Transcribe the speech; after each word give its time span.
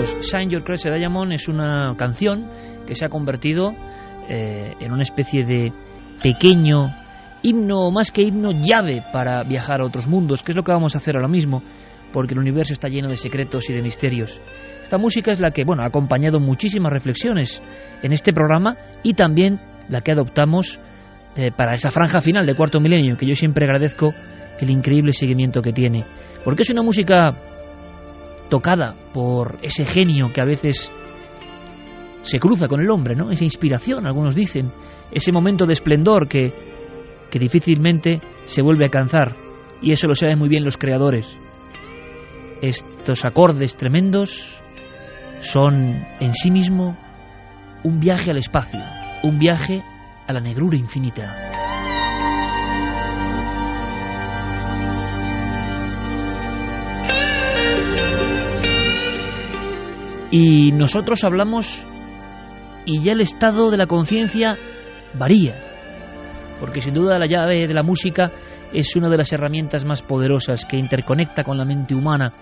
Shine 0.00 0.48
Your 0.48 0.64
Crescent 0.64 0.96
Diamond 0.96 1.32
es 1.32 1.46
una 1.48 1.94
canción 1.96 2.48
que 2.86 2.94
se 2.94 3.04
ha 3.04 3.08
convertido 3.08 3.72
eh, 4.28 4.72
en 4.80 4.92
una 4.92 5.02
especie 5.02 5.44
de 5.44 5.72
pequeño 6.22 6.86
himno, 7.42 7.90
más 7.90 8.10
que 8.10 8.22
himno, 8.22 8.50
llave 8.52 9.04
para 9.12 9.42
viajar 9.42 9.82
a 9.82 9.84
otros 9.84 10.06
mundos, 10.06 10.42
que 10.42 10.52
es 10.52 10.56
lo 10.56 10.62
que 10.62 10.72
vamos 10.72 10.94
a 10.94 10.98
hacer 10.98 11.16
ahora 11.16 11.28
mismo, 11.28 11.62
porque 12.14 12.32
el 12.32 12.40
universo 12.40 12.72
está 12.72 12.88
lleno 12.88 13.08
de 13.08 13.16
secretos 13.16 13.68
y 13.68 13.74
de 13.74 13.82
misterios. 13.82 14.40
Esta 14.82 14.96
música 14.96 15.32
es 15.32 15.40
la 15.40 15.50
que, 15.50 15.64
bueno, 15.64 15.82
ha 15.82 15.88
acompañado 15.88 16.40
muchísimas 16.40 16.92
reflexiones 16.92 17.62
en 18.02 18.12
este 18.12 18.32
programa 18.32 18.76
y 19.02 19.12
también 19.12 19.60
la 19.90 20.00
que 20.00 20.12
adoptamos 20.12 20.80
eh, 21.36 21.50
para 21.54 21.74
esa 21.74 21.90
franja 21.90 22.20
final 22.20 22.46
de 22.46 22.54
cuarto 22.54 22.80
milenio, 22.80 23.16
que 23.18 23.26
yo 23.26 23.34
siempre 23.34 23.66
agradezco 23.66 24.14
el 24.60 24.70
increíble 24.70 25.12
seguimiento 25.12 25.60
que 25.60 25.72
tiene, 25.72 26.04
porque 26.42 26.62
es 26.62 26.70
una 26.70 26.82
música 26.82 27.32
tocada 28.50 28.94
por 29.14 29.58
ese 29.62 29.86
genio 29.86 30.30
que 30.32 30.42
a 30.42 30.44
veces 30.44 30.92
se 32.22 32.38
cruza 32.38 32.68
con 32.68 32.80
el 32.80 32.90
hombre, 32.90 33.16
¿no? 33.16 33.30
Esa 33.30 33.44
inspiración, 33.44 34.06
algunos 34.06 34.34
dicen, 34.34 34.70
ese 35.10 35.32
momento 35.32 35.64
de 35.64 35.72
esplendor 35.72 36.28
que, 36.28 36.52
que 37.30 37.38
difícilmente 37.38 38.20
se 38.44 38.60
vuelve 38.60 38.84
a 38.84 38.88
alcanzar. 38.88 39.34
Y 39.80 39.92
eso 39.92 40.06
lo 40.06 40.14
saben 40.14 40.38
muy 40.38 40.48
bien 40.48 40.64
los 40.64 40.76
creadores. 40.76 41.34
Estos 42.60 43.24
acordes 43.24 43.76
tremendos 43.76 44.60
son 45.40 46.06
en 46.20 46.34
sí 46.34 46.50
mismo 46.50 46.98
un 47.82 47.98
viaje 47.98 48.30
al 48.30 48.36
espacio, 48.36 48.80
un 49.22 49.38
viaje 49.38 49.82
a 50.26 50.32
la 50.34 50.40
negrura 50.40 50.76
infinita. 50.76 51.49
Y 60.30 60.70
nosotros 60.72 61.24
hablamos 61.24 61.84
y 62.84 63.00
ya 63.00 63.12
el 63.12 63.20
estado 63.20 63.70
de 63.70 63.76
la 63.76 63.86
conciencia 63.86 64.56
varía, 65.14 65.54
porque 66.60 66.80
sin 66.80 66.94
duda 66.94 67.18
la 67.18 67.26
llave 67.26 67.66
de 67.66 67.74
la 67.74 67.82
música 67.82 68.30
es 68.72 68.94
una 68.94 69.08
de 69.08 69.16
las 69.16 69.32
herramientas 69.32 69.84
más 69.84 70.02
poderosas 70.02 70.64
que 70.64 70.76
interconecta 70.76 71.42
con 71.42 71.58
la 71.58 71.64
mente 71.64 71.94
humana, 71.94 72.32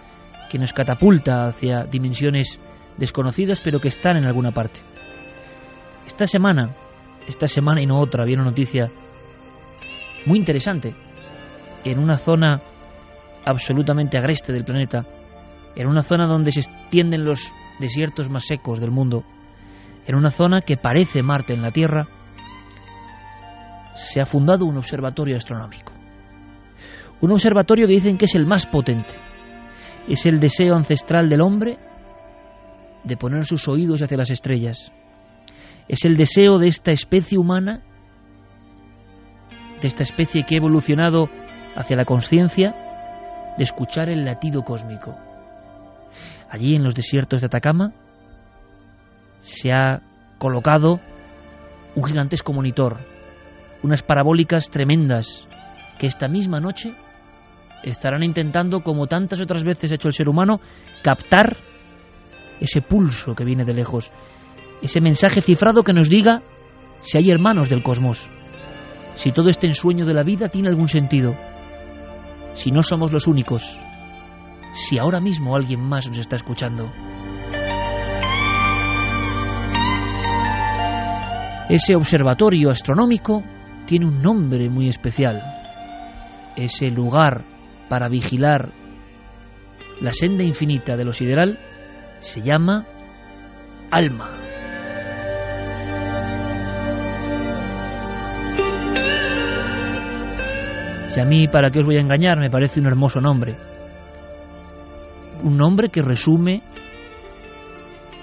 que 0.51 0.59
nos 0.59 0.73
catapulta 0.73 1.47
hacia 1.47 1.85
dimensiones 1.85 2.61
desconocidas 2.99 3.61
pero 3.61 3.81
que 3.81 3.89
están 3.89 4.17
en 4.17 4.25
alguna 4.25 4.51
parte. 4.51 4.81
Esta 6.07 6.27
semana, 6.27 6.75
esta 7.27 7.47
semana 7.47 7.81
y 7.81 7.87
no 7.87 7.99
otra, 7.99 8.25
viene 8.25 8.43
una 8.43 8.51
noticia 8.51 8.91
muy 10.27 10.39
interesante. 10.39 10.95
En 11.85 11.99
una 11.99 12.17
zona 12.17 12.61
absolutamente 13.45 14.19
agreste 14.19 14.53
del 14.53 14.65
planeta, 14.65 15.05
en 15.75 15.87
una 15.87 16.03
zona 16.03 16.27
donde 16.27 16.53
se 16.53 16.61
extienden 16.61 17.25
los 17.25 17.53
desiertos 17.79 18.29
más 18.29 18.45
secos 18.47 18.81
del 18.81 18.91
mundo, 18.91 19.25
en 20.07 20.15
una 20.17 20.31
zona 20.31 20.63
que 20.63 20.77
parece 20.77 21.23
Marte 21.23 21.53
en 21.53 21.63
la 21.63 21.71
Tierra, 21.71 22.09
se 23.95 24.21
ha 24.21 24.27
fundado 24.27 24.65
un 24.65 24.77
observatorio 24.77 25.37
astronómico. 25.37 25.93
Un 27.21 27.33
observatorio 27.33 27.87
que 27.87 27.95
dicen 27.95 28.17
que 28.17 28.27
es 28.27 28.35
el 28.35 28.47
más 28.47 28.67
potente. 28.67 29.13
Es 30.09 30.25
el 30.25 30.41
deseo 30.41 30.75
ancestral 30.77 31.29
del 31.29 31.43
hombre 31.43 31.79
de 33.05 33.17
poner 33.17 33.45
sus 33.45 33.69
oídos 33.69 34.01
hacia 34.01 34.17
las 34.17 34.31
estrellas. 34.31 34.93
Es 35.89 36.05
el 36.05 36.17
deseo 36.17 36.59
de 36.59 36.69
esta 36.69 36.93
especie 36.93 37.39
humana, 37.39 37.83
de 39.81 39.87
esta 39.87 40.03
especie 40.03 40.45
que 40.45 40.55
ha 40.55 40.59
evolucionado 40.59 41.29
hacia 41.77 41.97
la 41.97 42.05
conciencia, 42.05 42.75
de 43.57 43.65
escuchar 43.65 44.09
el 44.09 44.25
latido 44.25 44.63
cósmico. 44.63 45.28
Allí 46.51 46.75
en 46.75 46.85
los 46.85 46.95
desiertos 46.95 47.41
de 47.41 47.47
Atacama 47.47 47.93
se 49.41 49.73
ha 49.73 50.01
colocado 50.39 51.01
un 51.95 52.05
gigantesco 52.05 52.53
monitor, 52.53 52.99
unas 53.83 54.03
parabólicas 54.03 54.71
tremendas 54.71 55.47
que 55.99 56.07
esta 56.07 56.29
misma 56.29 56.61
noche 56.61 56.95
estarán 57.83 58.23
intentando, 58.23 58.81
como 58.81 59.07
tantas 59.07 59.41
otras 59.41 59.65
veces 59.65 59.93
ha 59.93 59.97
hecho 59.97 60.09
el 60.09 60.15
ser 60.15 60.29
humano, 60.29 60.61
captar 61.03 61.57
ese 62.61 62.81
pulso 62.81 63.35
que 63.35 63.45
viene 63.45 63.65
de 63.65 63.75
lejos, 63.75 64.11
ese 64.83 65.01
mensaje 65.01 65.41
cifrado 65.41 65.83
que 65.83 65.93
nos 65.93 66.09
diga 66.09 66.43
si 67.01 67.19
hay 67.19 67.31
hermanos 67.31 67.69
del 67.69 67.83
cosmos, 67.83 68.29
si 69.15 69.33
todo 69.33 69.49
este 69.49 69.67
ensueño 69.67 70.07
de 70.07 70.15
la 70.15 70.23
vida 70.23 70.49
tiene 70.49 70.69
algún 70.69 70.89
sentido, 70.89 71.35
si 72.55 72.71
no 72.71 72.83
somos 72.83 73.13
los 73.13 73.27
únicos, 73.27 73.81
si 74.79 74.97
ahora 74.97 75.21
mismo 75.21 75.57
alguien 75.57 75.81
más 75.81 76.07
nos 76.07 76.19
está 76.19 76.37
escuchando. 76.37 76.89
Ese 81.69 81.97
observatorio 81.97 82.71
astronómico 82.71 83.43
tiene 83.87 84.07
un 84.07 84.23
nombre 84.23 84.71
muy 84.71 84.89
especial. 84.89 85.43
Ese 86.57 86.87
lugar 86.87 87.45
para 87.89 88.09
vigilar 88.09 88.71
la 90.01 90.13
senda 90.13 90.45
infinita 90.45 90.97
de 90.97 91.05
lo 91.05 91.13
sideral 91.13 91.59
se 92.21 92.41
llama 92.41 92.87
Alma. 93.91 94.31
Si 101.09 101.21
a 101.21 101.25
mí, 101.25 101.49
para 101.49 101.71
qué 101.71 101.81
os 101.81 101.87
voy 101.87 101.97
a 101.97 102.01
engañar, 102.01 102.39
me 102.39 102.51
parece 102.51 102.81
un 102.81 102.87
hermoso 102.87 103.21
nombre 103.21 103.57
un 105.43 105.57
nombre 105.57 105.89
que 105.89 106.03
resume 106.03 106.63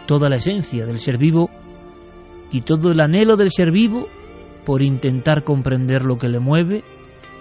toda 0.05 0.29
la 0.29 0.37
esencia 0.37 0.85
del 0.85 0.99
ser 0.99 1.17
vivo 1.17 1.49
y 2.51 2.61
todo 2.61 2.91
el 2.91 3.01
anhelo 3.01 3.35
del 3.35 3.51
ser 3.51 3.71
vivo 3.71 4.07
por 4.65 4.81
intentar 4.81 5.43
comprender 5.43 6.03
lo 6.03 6.17
que 6.17 6.27
le 6.27 6.39
mueve, 6.39 6.83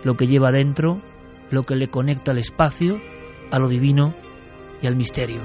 lo 0.02 0.16
que 0.16 0.26
lleva 0.26 0.50
dentro, 0.50 1.00
lo 1.50 1.64
que 1.64 1.76
le 1.76 1.88
conecta 1.88 2.32
al 2.32 2.38
espacio, 2.38 3.00
a 3.50 3.58
lo 3.58 3.68
divino 3.68 4.14
y 4.82 4.86
al 4.86 4.96
misterio. 4.96 5.40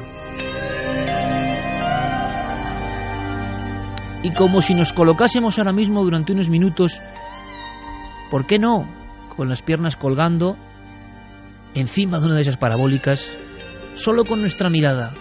Y 4.24 4.34
como 4.34 4.60
si 4.60 4.74
nos 4.74 4.92
colocásemos 4.92 5.58
ahora 5.58 5.72
mismo 5.72 6.04
durante 6.04 6.34
unos 6.34 6.50
minutos, 6.50 7.02
¿por 8.30 8.46
qué 8.46 8.60
no? 8.60 8.86
Con 9.38 9.48
las 9.48 9.62
piernas 9.62 9.96
colgando 9.96 10.58
encima 11.74 12.20
de 12.20 12.26
una 12.26 12.36
de 12.36 12.42
esas 12.42 12.58
parabólicas 12.58 13.38
solo 13.96 14.26
con 14.26 14.42
nuestra 14.42 14.70
mirada, 14.70 15.14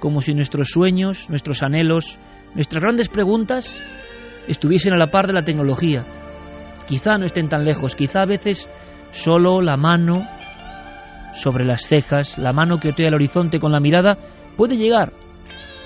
como 0.00 0.20
si 0.20 0.34
nuestros 0.34 0.68
sueños, 0.68 1.30
nuestros 1.30 1.62
anhelos, 1.62 2.18
nuestras 2.54 2.82
grandes 2.82 3.08
preguntas 3.08 3.80
estuviesen 4.48 4.92
a 4.92 4.98
la 4.98 5.10
par 5.10 5.26
de 5.26 5.32
la 5.32 5.44
tecnología. 5.44 6.04
Quizá 6.86 7.16
no 7.16 7.26
estén 7.26 7.48
tan 7.48 7.64
lejos, 7.64 7.96
quizá 7.96 8.22
a 8.22 8.26
veces 8.26 8.68
solo 9.12 9.60
la 9.60 9.76
mano 9.76 10.26
sobre 11.34 11.64
las 11.64 11.86
cejas, 11.86 12.38
la 12.38 12.52
mano 12.52 12.78
que 12.78 12.90
otea 12.90 13.08
el 13.08 13.14
horizonte 13.14 13.58
con 13.58 13.72
la 13.72 13.80
mirada, 13.80 14.18
puede 14.56 14.76
llegar 14.76 15.12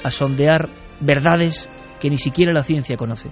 a 0.02 0.10
sondear 0.10 0.68
verdades 1.00 1.68
que 2.00 2.10
ni 2.10 2.18
siquiera 2.18 2.52
la 2.52 2.62
ciencia 2.62 2.96
conoce. 2.96 3.30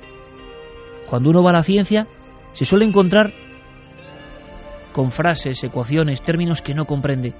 Cuando 1.11 1.31
uno 1.31 1.43
va 1.43 1.51
a 1.51 1.55
la 1.55 1.63
ciencia, 1.63 2.07
se 2.53 2.65
suele 2.65 2.85
encontrar 2.85 3.33
con 4.93 5.11
frases, 5.11 5.63
ecuaciones, 5.63 6.23
términos 6.23 6.63
que 6.63 6.75
no 6.75 6.85
comprende 6.85 7.35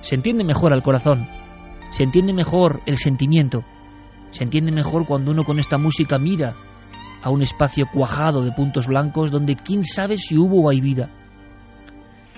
se 0.00 0.14
entiende 0.14 0.44
mejor 0.44 0.72
al 0.72 0.82
corazón, 0.82 1.28
se 1.90 2.04
entiende 2.04 2.32
mejor 2.32 2.80
el 2.86 2.98
sentimiento, 2.98 3.64
se 4.30 4.44
entiende 4.44 4.72
mejor 4.72 5.06
cuando 5.06 5.30
uno 5.30 5.44
con 5.44 5.58
esta 5.58 5.78
música 5.78 6.18
mira 6.18 6.54
a 7.22 7.30
un 7.30 7.42
espacio 7.42 7.86
cuajado 7.92 8.42
de 8.42 8.52
puntos 8.52 8.86
blancos 8.86 9.30
donde 9.30 9.56
quién 9.56 9.84
sabe 9.84 10.16
si 10.16 10.38
hubo 10.38 10.62
o 10.62 10.70
hay 10.70 10.80
vida. 10.80 11.08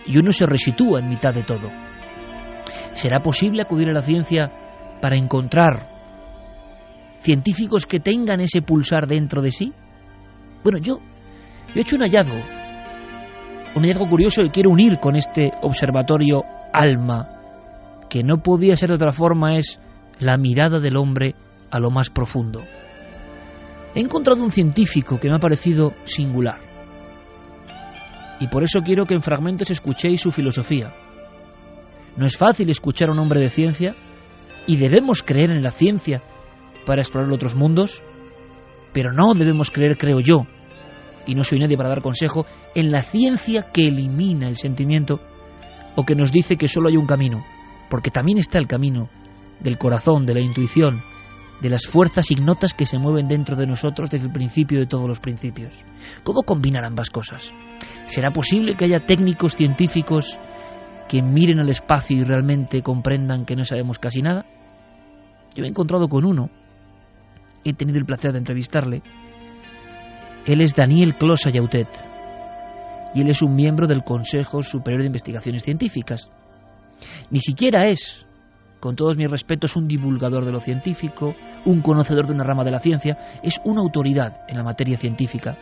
Y 0.06 0.19
uno 0.19 0.32
se 0.32 0.47
resitúa 0.47 0.99
en 1.00 1.09
mitad 1.09 1.32
de 1.32 1.44
todo. 1.44 1.69
¿Será 2.93 3.20
posible 3.20 3.62
acudir 3.62 3.88
a 3.88 3.93
la 3.93 4.03
ciencia 4.03 4.50
para 5.00 5.17
encontrar 5.17 5.88
científicos 7.20 7.87
que 7.87 8.00
tengan 8.00 8.41
ese 8.41 8.62
pulsar 8.62 9.06
dentro 9.06 9.41
de 9.41 9.53
sí? 9.53 9.73
Bueno, 10.65 10.79
yo, 10.79 10.99
he 11.75 11.81
hecho 11.81 11.97
un 11.97 12.03
hallazgo, 12.03 12.41
un 13.76 13.82
hallazgo 13.82 14.08
curioso 14.08 14.43
que 14.43 14.50
quiero 14.50 14.70
unir 14.70 14.99
con 14.99 15.15
este 15.15 15.53
observatorio 15.62 16.43
alma, 16.73 17.42
que 18.12 18.23
no 18.23 18.43
podía 18.43 18.76
ser 18.76 18.91
de 18.91 18.97
otra 18.97 19.11
forma, 19.11 19.56
es 19.56 19.81
la 20.19 20.37
mirada 20.37 20.81
del 20.81 20.99
hombre 20.99 21.35
a 21.70 21.79
lo 21.79 21.91
más 21.91 22.11
profundo. 22.11 22.62
He 23.94 24.00
encontrado 24.00 24.43
un 24.43 24.50
científico 24.50 25.19
que 25.19 25.31
me 25.31 25.37
ha 25.37 25.38
parecido 25.38 25.94
singular. 26.05 26.59
Y 28.38 28.49
por 28.49 28.64
eso 28.64 28.82
quiero 28.82 29.06
que 29.06 29.14
en 29.14 29.23
fragmentos 29.23 29.70
escuchéis 29.70 30.20
su 30.20 30.31
filosofía. 30.31 30.93
No 32.14 32.26
es 32.26 32.37
fácil 32.37 32.69
escuchar 32.69 33.09
a 33.09 33.12
un 33.12 33.19
hombre 33.19 33.41
de 33.41 33.49
ciencia 33.49 33.94
y 34.67 34.76
debemos 34.76 35.23
creer 35.23 35.50
en 35.50 35.62
la 35.62 35.70
ciencia 35.70 36.20
para 36.85 37.00
explorar 37.00 37.32
otros 37.32 37.55
mundos, 37.55 38.03
pero 38.93 39.11
no 39.11 39.32
debemos 39.35 39.70
creer, 39.70 39.97
creo 39.97 40.20
yo, 40.20 40.47
y 41.26 41.35
no 41.35 41.44
soy 41.44 41.61
nadie 41.61 41.79
para 41.79 41.88
dar 41.88 42.03
consejo, 42.03 42.44
en 42.75 42.93
la 42.93 43.00
ciencia 43.00 43.69
que 43.73 43.88
elimina 43.88 44.50
el 44.50 44.58
sentimiento 44.58 45.19
o 45.97 46.05
que 46.05 46.15
nos 46.15 46.31
dice 46.31 46.56
que 46.56 46.69
solo 46.69 46.91
hay 46.91 46.99
un 46.99 47.06
camino, 47.06 47.43
porque 47.93 48.11
también 48.11 48.39
está 48.39 48.56
el 48.56 48.67
camino 48.67 49.11
del 49.61 49.77
corazón, 49.77 50.25
de 50.25 50.33
la 50.33 50.41
intuición, 50.41 51.03
de 51.61 51.69
las 51.69 51.87
fuerzas 51.87 52.31
ignotas 52.31 52.73
que 52.73 52.87
se 52.87 52.97
mueven 52.97 53.29
dentro 53.29 53.55
de 53.55 53.67
nosotros 53.67 54.09
desde 54.09 54.29
el 54.29 54.33
principio 54.33 54.81
de 54.81 54.87
todos 54.87 55.06
los 55.06 55.21
principios. 55.21 55.85
¿Cómo 56.25 56.43
combinar 56.43 56.87
ambas 56.87 57.11
cosas? 57.11 57.53
¿Será 58.06 58.31
posible 58.31 58.77
que 58.77 58.87
haya 58.87 59.05
técnicos 59.05 59.56
científicos 59.56 60.39
que 61.06 61.21
miren 61.21 61.61
al 61.61 61.69
espacio 61.69 62.17
y 62.17 62.25
realmente 62.25 62.81
comprendan 62.81 63.44
que 63.44 63.56
no 63.56 63.65
sabemos 63.67 63.99
casi 63.99 64.23
nada? 64.23 64.47
Yo 65.55 65.65
he 65.65 65.69
encontrado 65.69 66.09
con 66.09 66.25
uno, 66.25 66.49
he 67.62 67.75
tenido 67.75 67.99
el 67.99 68.06
placer 68.06 68.33
de 68.33 68.39
entrevistarle. 68.39 69.03
Él 70.47 70.62
es 70.62 70.75
Daniel 70.75 71.15
Closa 71.17 71.50
Yautet 71.50 71.89
y 73.15 73.21
él 73.21 73.29
es 73.29 73.43
un 73.43 73.55
miembro 73.55 73.87
del 73.87 74.03
Consejo 74.03 74.62
Superior 74.62 75.03
de 75.03 75.09
Investigaciones 75.09 75.62
Científicas. 75.62 76.31
Ni 77.31 77.41
siquiera 77.41 77.89
es, 77.89 78.27
con 78.81 78.97
todos 78.97 79.17
mis 79.17 79.31
respetos, 79.31 79.77
un 79.77 79.87
divulgador 79.87 80.45
de 80.45 80.53
lo 80.53 80.61
científico, 80.61 81.35
un 81.65 81.81
conocedor 81.81 82.27
de 82.27 82.33
una 82.33 82.45
rama 82.45 82.65
de 82.65 82.73
la 82.73 82.81
ciencia, 82.81 83.17
es 83.43 83.61
una 83.65 83.81
autoridad 83.81 84.41
en 84.49 84.57
la 84.57 84.65
materia 84.65 84.97
científica. 84.97 85.57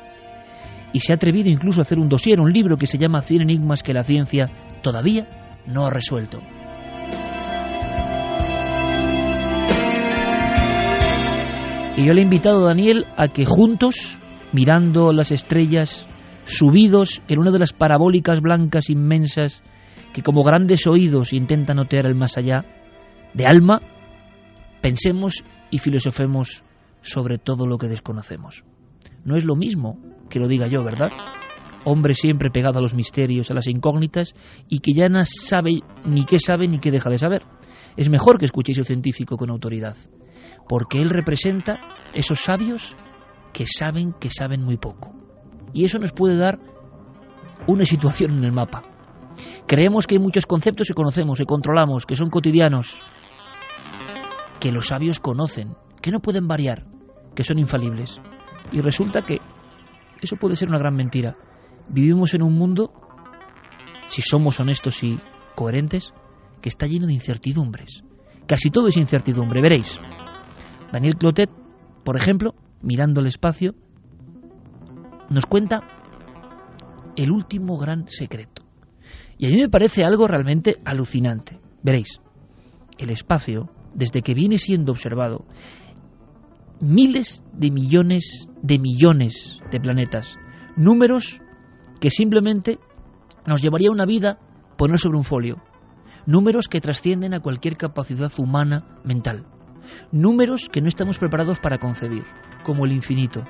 Y 0.93 1.01
se 1.01 1.13
ha 1.13 1.17
atrevido 1.17 1.51
incluso 1.51 1.81
a 1.81 1.83
hacer 1.83 1.99
un 1.99 2.09
dossier, 2.09 2.41
un 2.41 2.53
libro 2.53 2.77
que 2.77 2.87
se 2.87 2.99
llama 2.99 3.21
Cien 3.21 3.43
enigmas 3.43 3.83
que 3.83 3.93
la 3.93 4.05
ciencia 4.05 4.51
todavía 4.83 5.27
no 5.67 5.87
ha 5.87 5.91
resuelto. 5.91 6.41
Y 11.97 12.07
yo 12.07 12.15
le 12.15 12.23
he 12.23 12.25
invitado 12.25 12.65
a 12.65 12.69
Daniel 12.69 13.05
a 13.17 13.29
que 13.29 13.45
juntos, 13.45 14.19
mirando 14.53 15.13
las 15.13 15.31
estrellas, 15.31 16.09
subidos 16.45 17.21
en 17.29 17.39
una 17.39 17.51
de 17.51 17.59
las 17.59 17.75
parabólicas 17.75 18.41
blancas 18.41 18.89
inmensas 18.89 19.63
que 20.13 20.23
como 20.23 20.43
grandes 20.43 20.87
oídos 20.87 21.33
intentan 21.33 21.79
otear 21.79 22.07
el 22.07 22.15
más 22.15 22.37
allá, 22.37 22.65
de 23.35 23.47
alma, 23.47 23.79
pensemos 24.81 25.45
y 25.71 25.79
filosofemos 25.79 26.65
sobre 27.03 27.39
todo 27.39 27.67
lo 27.67 27.79
que 27.79 27.89
desconocemos. 27.89 28.65
No 29.25 29.37
es 29.37 29.45
lo 29.45 29.55
mismo 29.55 29.99
que 30.29 30.41
lo 30.41 30.49
diga 30.49 30.67
yo, 30.67 30.83
¿verdad? 30.83 31.11
Hombre 31.85 32.15
siempre 32.15 32.51
pegado 32.51 32.79
a 32.79 32.83
los 32.83 32.95
misterios, 32.95 33.51
a 33.51 33.55
las 33.55 33.69
incógnitas, 33.69 34.35
y 34.69 34.81
que 34.81 34.93
ya 34.93 35.09
no 35.09 35.25
sabe 35.25 35.81
ni 36.05 36.25
qué 36.25 36.39
sabe 36.39 36.69
ni 36.69 36.79
qué 36.79 36.91
deja 36.91 37.09
de 37.09 37.19
saber. 37.19 37.43
Es 37.97 38.11
mejor 38.11 38.39
que 38.39 38.45
escuchéis 38.45 38.79
a 38.79 38.83
un 38.83 38.87
científico 38.87 39.37
con 39.37 39.51
autoridad 39.51 39.97
porque 40.71 41.03
él 41.03 41.11
representa 41.11 41.81
esos 42.15 42.39
sabios 42.39 42.97
que 43.53 43.67
saben 43.67 44.13
que 44.21 44.31
saben 44.31 44.63
muy 44.63 44.77
poco. 44.77 45.13
Y 45.73 45.85
eso 45.85 45.99
nos 45.99 46.13
puede 46.13 46.37
dar 46.37 46.61
una 47.67 47.85
situación 47.85 48.39
en 48.39 48.45
el 48.45 48.53
mapa. 48.53 48.85
Creemos 49.67 50.07
que 50.07 50.17
hay 50.17 50.19
muchos 50.19 50.47
conceptos 50.47 50.89
que 50.89 50.95
conocemos, 50.95 51.39
que 51.39 51.47
controlamos, 51.47 52.07
que 52.07 52.17
son 52.17 52.31
cotidianos, 52.31 53.01
que 54.59 54.73
los 54.73 54.89
sabios 54.89 55.21
conocen, 55.21 55.77
que 56.03 56.11
no 56.11 56.21
pueden 56.21 56.49
variar, 56.49 56.87
que 57.35 57.45
son 57.45 57.59
infalibles. 57.59 58.21
Y 58.73 58.81
resulta 58.81 59.23
que 59.23 59.39
eso 60.21 60.37
puede 60.37 60.57
ser 60.57 60.69
una 60.69 60.79
gran 60.79 60.95
mentira. 60.95 61.37
Vivimos 61.89 62.35
en 62.35 62.43
un 62.43 62.55
mundo, 62.55 62.93
si 64.09 64.23
somos 64.23 64.61
honestos 64.61 65.03
y 65.03 65.19
coherentes, 65.55 66.13
que 66.61 66.69
está 66.69 66.87
lleno 66.87 67.07
de 67.07 67.15
incertidumbres. 67.15 68.05
Casi 68.47 68.71
todo 68.71 68.89
es 68.89 68.97
incertidumbre, 68.97 69.63
veréis. 69.63 69.99
Daniel 70.93 71.17
Clotet, 71.17 71.51
por 72.05 72.17
ejemplo, 72.17 72.55
mirando 72.83 73.21
el 73.21 73.27
espacio, 73.27 73.75
nos 75.29 75.47
cuenta 75.47 75.81
el 77.17 77.31
último 77.31 77.77
gran 77.77 78.09
secreto. 78.09 78.70
Y 79.41 79.47
a 79.47 79.49
mí 79.49 79.57
me 79.57 79.69
parece 79.69 80.05
algo 80.05 80.29
realmente 80.29 80.77
alucinante. 80.85 81.59
Veréis, 81.83 82.21
el 82.99 83.11
espacio, 83.11 83.71
desde 83.95 84.21
que 84.21 84.35
viene 84.35 84.59
siendo 84.59 84.93
observado, 84.93 85.47
miles 86.81 87.43
de 87.53 87.71
millones 87.71 88.49
de 88.63 88.79
millones 88.79 89.59
de 89.73 89.81
planetas, 89.81 90.37
números 90.77 91.41
que 92.01 92.11
simplemente 92.11 92.79
nos 93.47 93.63
llevaría 93.63 93.91
una 93.91 94.07
vida 94.07 94.39
poner 94.77 94.99
sobre 94.99 95.17
un 95.17 95.25
folio, 95.25 95.57
números 96.27 96.69
que 96.69 96.81
trascienden 96.81 97.35
a 97.35 97.41
cualquier 97.41 97.77
capacidad 97.77 98.31
humana 98.39 99.01
mental 99.05 99.47
números 100.13 100.69
que 100.71 100.81
no 100.81 100.89
estamos 100.89 101.19
preparados 101.19 101.59
para 101.59 101.79
concebir, 101.79 102.25
como 102.65 102.85
el 102.85 102.93
infinito, 102.93 103.45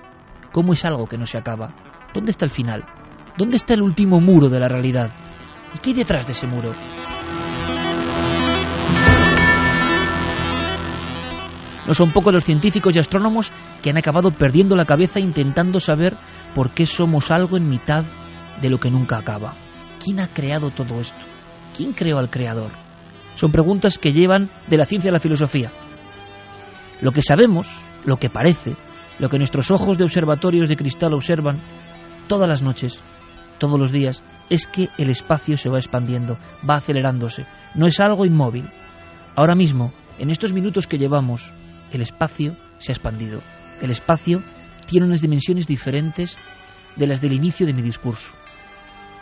como 0.52 0.72
es 0.72 0.84
algo 0.84 1.06
que 1.06 1.18
no 1.18 1.26
se 1.26 1.38
acaba. 1.38 1.74
¿Dónde 2.14 2.30
está 2.30 2.44
el 2.44 2.50
final? 2.50 2.84
¿Dónde 3.38 3.56
está 3.56 3.74
el 3.74 3.82
último 3.82 4.20
muro 4.20 4.48
de 4.48 4.60
la 4.60 4.68
realidad? 4.68 5.29
¿Y 5.74 5.78
qué 5.78 5.90
hay 5.90 5.96
detrás 5.96 6.26
de 6.26 6.32
ese 6.32 6.46
muro? 6.46 6.74
No 11.86 11.94
son 11.94 12.12
pocos 12.12 12.32
los 12.32 12.44
científicos 12.44 12.94
y 12.94 13.00
astrónomos 13.00 13.52
que 13.82 13.90
han 13.90 13.98
acabado 13.98 14.30
perdiendo 14.30 14.76
la 14.76 14.84
cabeza 14.84 15.18
intentando 15.18 15.80
saber 15.80 16.16
por 16.54 16.70
qué 16.70 16.86
somos 16.86 17.30
algo 17.30 17.56
en 17.56 17.68
mitad 17.68 18.04
de 18.60 18.70
lo 18.70 18.78
que 18.78 18.90
nunca 18.90 19.18
acaba. 19.18 19.54
¿Quién 20.02 20.20
ha 20.20 20.28
creado 20.28 20.70
todo 20.70 21.00
esto? 21.00 21.18
¿Quién 21.76 21.92
creó 21.92 22.18
al 22.18 22.30
creador? 22.30 22.70
Son 23.34 23.50
preguntas 23.50 23.98
que 23.98 24.12
llevan 24.12 24.50
de 24.68 24.76
la 24.76 24.84
ciencia 24.84 25.10
a 25.10 25.14
la 25.14 25.20
filosofía, 25.20 25.70
lo 27.00 27.12
que 27.12 27.22
sabemos, 27.22 27.68
lo 28.04 28.18
que 28.18 28.28
parece, 28.28 28.74
lo 29.18 29.28
que 29.28 29.38
nuestros 29.38 29.70
ojos 29.70 29.98
de 29.98 30.04
observatorios 30.04 30.68
de 30.68 30.76
cristal 30.76 31.14
observan 31.14 31.58
todas 32.28 32.48
las 32.48 32.62
noches, 32.62 33.00
todos 33.60 33.78
los 33.78 33.92
días, 33.92 34.24
es 34.48 34.66
que 34.66 34.88
el 34.98 35.10
espacio 35.10 35.56
se 35.56 35.70
va 35.70 35.78
expandiendo, 35.78 36.36
va 36.68 36.78
acelerándose, 36.78 37.46
no 37.76 37.86
es 37.86 38.00
algo 38.00 38.26
inmóvil. 38.26 38.68
Ahora 39.36 39.54
mismo, 39.54 39.92
en 40.18 40.30
estos 40.30 40.52
minutos 40.52 40.88
que 40.88 40.98
llevamos, 40.98 41.52
el 41.92 42.02
espacio 42.02 42.56
se 42.78 42.90
ha 42.90 42.94
expandido. 42.94 43.40
El 43.80 43.92
espacio 43.92 44.42
tiene 44.86 45.06
unas 45.06 45.22
dimensiones 45.22 45.68
diferentes 45.68 46.36
de 46.96 47.06
las 47.06 47.20
del 47.20 47.34
inicio 47.34 47.66
de 47.66 47.72
mi 47.72 47.82
discurso. 47.82 48.28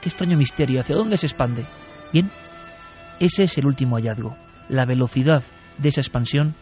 Qué 0.00 0.09
extraño 0.09 0.38
misterio, 0.38 0.80
¿hacia 0.80 0.97
dónde 0.97 1.18
se 1.18 1.26
expande? 1.26 1.66
Bien, 2.12 2.30
ese 3.21 3.42
es 3.42 3.59
el 3.59 3.66
último 3.66 3.97
hallazgo. 3.97 4.37
La 4.68 4.87
velocidad 4.87 5.42
de 5.76 5.88
esa 5.90 6.00
expansión 6.00 6.54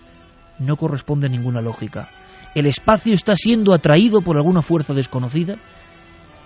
no 0.59 0.77
corresponde 0.77 1.27
a 1.27 1.31
ninguna 1.31 1.61
lógica. 1.61 2.09
El 2.55 2.67
espacio 2.67 3.13
está 3.15 3.35
siendo 3.35 3.75
atraído 3.75 4.23
por 4.23 4.37
alguna 4.37 4.63
fuerza 4.63 4.95
desconocida 4.95 5.57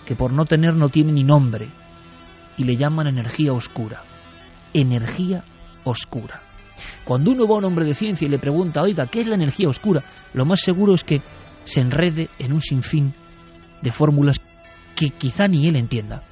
que 0.05 0.17
por 0.17 0.33
no 0.33 0.45
tener 0.45 0.75
no 0.75 0.89
tiene 0.89 1.13
ni 1.13 1.25
nombre 1.25 1.69
y 2.57 2.65
le 2.65 2.77
llaman 2.77 3.07
energía 3.07 3.53
oscura. 3.53 4.03
Energía 4.73 5.45
oscura. 5.85 6.43
Cuando 7.05 7.31
uno 7.33 7.47
va 7.47 7.57
a 7.57 7.59
un 7.59 7.65
hombre 7.65 7.85
de 7.85 7.95
ciencia 7.95 8.27
y 8.27 8.31
le 8.31 8.39
pregunta, 8.39 8.83
oiga, 8.83 9.07
¿qué 9.07 9.21
es 9.21 9.27
la 9.27 9.35
energía 9.35 9.69
oscura? 9.69 10.03
Lo 10.33 10.45
más 10.45 10.61
seguro 10.61 10.95
es 10.95 11.05
que 11.05 11.21
se 11.65 11.81
enrede 11.81 12.29
en 12.39 12.53
un 12.53 12.61
sinfín 12.61 13.15
de 13.83 13.91
fórmulas 13.91 14.41
que 14.95 15.11
quizá 15.11 15.47
ni 15.47 15.69
él 15.69 15.77
entienda. 15.77 16.23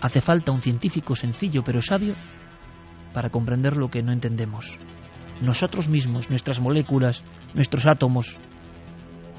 Hace 0.00 0.20
falta 0.20 0.52
un 0.52 0.60
científico 0.60 1.14
sencillo 1.14 1.62
pero 1.64 1.80
sabio 1.80 2.14
para 3.12 3.30
comprender 3.30 3.76
lo 3.76 3.88
que 3.88 4.02
no 4.02 4.12
entendemos 4.12 4.78
nosotros 5.40 5.88
mismos, 5.88 6.30
nuestras 6.30 6.60
moléculas, 6.60 7.22
nuestros 7.54 7.86
átomos, 7.86 8.36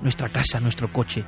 nuestra 0.01 0.29
casa, 0.29 0.59
nuestro 0.59 0.91
coche, 0.91 1.23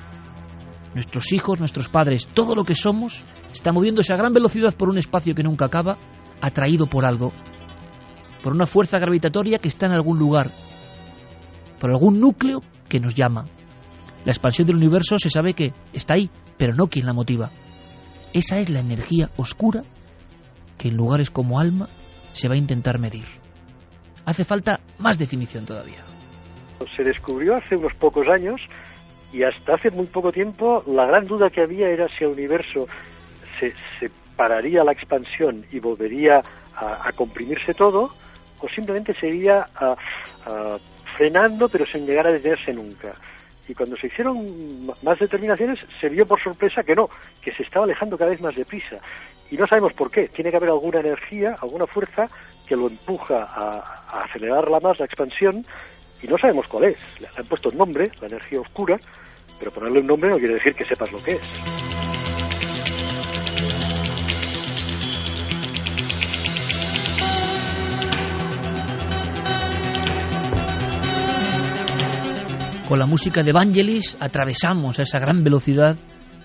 nuestros 0.97 1.31
hijos, 1.31 1.59
nuestros 1.59 1.89
padres, 1.89 2.25
todo 2.25 2.55
lo 2.55 2.63
que 2.63 2.73
somos 2.73 3.23
está 3.51 3.71
moviéndose 3.71 4.13
a 4.13 4.17
gran 4.17 4.33
velocidad 4.33 4.73
por 4.75 4.89
un 4.89 4.97
espacio 4.97 5.35
que 5.35 5.43
nunca 5.43 5.65
acaba, 5.65 5.97
atraído 6.41 6.87
por 6.87 7.05
algo, 7.05 7.31
por 8.43 8.53
una 8.53 8.65
fuerza 8.65 8.97
gravitatoria 8.97 9.59
que 9.59 9.67
está 9.67 9.85
en 9.85 9.91
algún 9.91 10.17
lugar, 10.17 10.47
por 11.79 11.91
algún 11.91 12.19
núcleo 12.19 12.61
que 12.89 12.99
nos 12.99 13.13
llama. 13.13 13.45
La 14.25 14.31
expansión 14.31 14.65
del 14.65 14.77
universo 14.77 15.19
se 15.19 15.29
sabe 15.29 15.53
que 15.53 15.71
está 15.93 16.15
ahí, 16.15 16.31
pero 16.57 16.73
no 16.73 16.87
quien 16.87 17.05
la 17.05 17.13
motiva. 17.13 17.51
Esa 18.33 18.57
es 18.57 18.71
la 18.71 18.79
energía 18.79 19.29
oscura 19.37 19.83
que 20.79 20.89
en 20.89 20.97
lugares 20.97 21.29
como 21.29 21.59
Alma 21.59 21.87
se 22.33 22.47
va 22.47 22.55
a 22.55 22.57
intentar 22.57 22.99
medir. 22.99 23.25
Hace 24.25 24.43
falta 24.43 24.79
más 24.97 25.19
definición 25.19 25.65
todavía. 25.65 26.03
Se 26.95 27.03
descubrió 27.03 27.55
hace 27.55 27.75
unos 27.75 27.93
pocos 27.99 28.27
años 28.27 28.59
y 29.31 29.43
hasta 29.43 29.75
hace 29.75 29.91
muy 29.91 30.05
poco 30.07 30.31
tiempo 30.31 30.83
la 30.87 31.05
gran 31.05 31.27
duda 31.27 31.49
que 31.49 31.61
había 31.61 31.89
era 31.89 32.07
si 32.09 32.23
el 32.23 32.31
universo 32.31 32.87
se, 33.59 33.73
pararía 34.35 34.83
la 34.83 34.91
expansión 34.91 35.65
y 35.71 35.79
volvería 35.79 36.41
a, 36.75 37.11
comprimirse 37.13 37.73
todo 37.73 38.11
o 38.59 38.69
simplemente 38.69 39.15
seguiría 39.15 39.65
frenando 41.15 41.67
pero 41.67 41.85
sin 41.87 42.05
llegar 42.05 42.27
a 42.27 42.31
detenerse 42.31 42.71
nunca. 42.73 43.13
Y 43.67 43.73
cuando 43.73 43.97
se 43.97 44.07
hicieron 44.07 44.85
más 45.03 45.19
determinaciones 45.19 45.79
se 45.99 46.07
vio 46.07 46.25
por 46.25 46.41
sorpresa 46.41 46.83
que 46.83 46.95
no, 46.95 47.09
que 47.41 47.51
se 47.51 47.63
estaba 47.63 47.85
alejando 47.85 48.17
cada 48.17 48.29
vez 48.29 48.39
más 48.39 48.55
deprisa. 48.55 48.97
Y 49.49 49.57
no 49.57 49.67
sabemos 49.67 49.93
por 49.93 50.11
qué. 50.11 50.27
Tiene 50.29 50.51
que 50.51 50.57
haber 50.57 50.69
alguna 50.69 50.99
energía, 50.99 51.55
alguna 51.61 51.87
fuerza 51.87 52.29
que 52.65 52.75
lo 52.75 52.87
empuja 52.87 53.43
a, 53.43 54.03
a 54.09 54.23
acelerarla 54.23 54.79
más 54.79 54.99
la 54.99 55.05
expansión 55.05 55.65
y 56.21 56.27
no 56.27 56.37
sabemos 56.37 56.67
cuál 56.67 56.85
es. 56.85 56.97
Le 57.19 57.27
han 57.35 57.45
puesto 57.45 57.69
un 57.69 57.77
nombre, 57.77 58.11
la 58.21 58.27
energía 58.27 58.61
oscura, 58.61 58.97
pero 59.59 59.71
ponerle 59.71 59.99
un 60.01 60.07
nombre 60.07 60.29
no 60.29 60.37
quiere 60.37 60.55
decir 60.55 60.73
que 60.73 60.85
sepas 60.85 61.11
lo 61.11 61.21
que 61.21 61.33
es. 61.33 61.41
Con 72.87 72.99
la 72.99 73.05
música 73.05 73.43
de 73.43 73.51
Vangelis 73.51 74.15
atravesamos 74.17 74.97
a 74.97 75.01
esa 75.01 75.19
gran 75.19 75.43
velocidad 75.43 75.97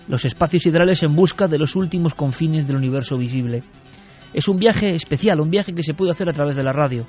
los 0.09 0.25
espacios 0.25 0.63
siderales 0.63 1.01
en 1.03 1.15
busca 1.15 1.47
de 1.47 1.57
los 1.57 1.77
últimos 1.77 2.13
confines 2.13 2.67
del 2.67 2.75
universo 2.75 3.17
visible. 3.17 3.63
Es 4.33 4.49
un 4.49 4.57
viaje 4.57 4.93
especial, 4.93 5.39
un 5.39 5.49
viaje 5.49 5.73
que 5.73 5.83
se 5.83 5.93
puede 5.93 6.11
hacer 6.11 6.27
a 6.27 6.33
través 6.33 6.57
de 6.57 6.63
la 6.63 6.73
radio. 6.73 7.05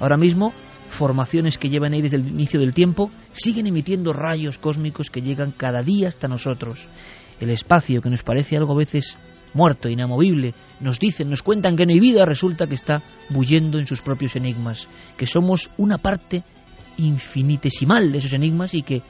Ahora 0.00 0.16
mismo 0.16 0.52
formaciones 0.92 1.58
que 1.58 1.68
llevan 1.68 1.94
ahí 1.94 2.02
desde 2.02 2.18
el 2.18 2.28
inicio 2.28 2.60
del 2.60 2.74
tiempo, 2.74 3.10
siguen 3.32 3.66
emitiendo 3.66 4.12
rayos 4.12 4.58
cósmicos 4.58 5.10
que 5.10 5.22
llegan 5.22 5.52
cada 5.52 5.82
día 5.82 6.08
hasta 6.08 6.28
nosotros. 6.28 6.86
El 7.40 7.50
espacio, 7.50 8.00
que 8.00 8.10
nos 8.10 8.22
parece 8.22 8.56
algo 8.56 8.74
a 8.74 8.78
veces 8.78 9.16
muerto, 9.54 9.88
inamovible, 9.88 10.54
nos 10.80 10.98
dicen, 10.98 11.30
nos 11.30 11.42
cuentan 11.42 11.76
que 11.76 11.86
no 11.86 11.92
hay 11.92 12.00
vida, 12.00 12.24
resulta 12.24 12.66
que 12.66 12.74
está 12.74 13.02
bullendo 13.30 13.78
en 13.78 13.86
sus 13.86 14.02
propios 14.02 14.36
enigmas, 14.36 14.86
que 15.16 15.26
somos 15.26 15.70
una 15.76 15.98
parte 15.98 16.44
infinitesimal 16.98 18.12
de 18.12 18.18
esos 18.18 18.32
enigmas 18.32 18.74
y 18.74 18.82
que 18.82 19.02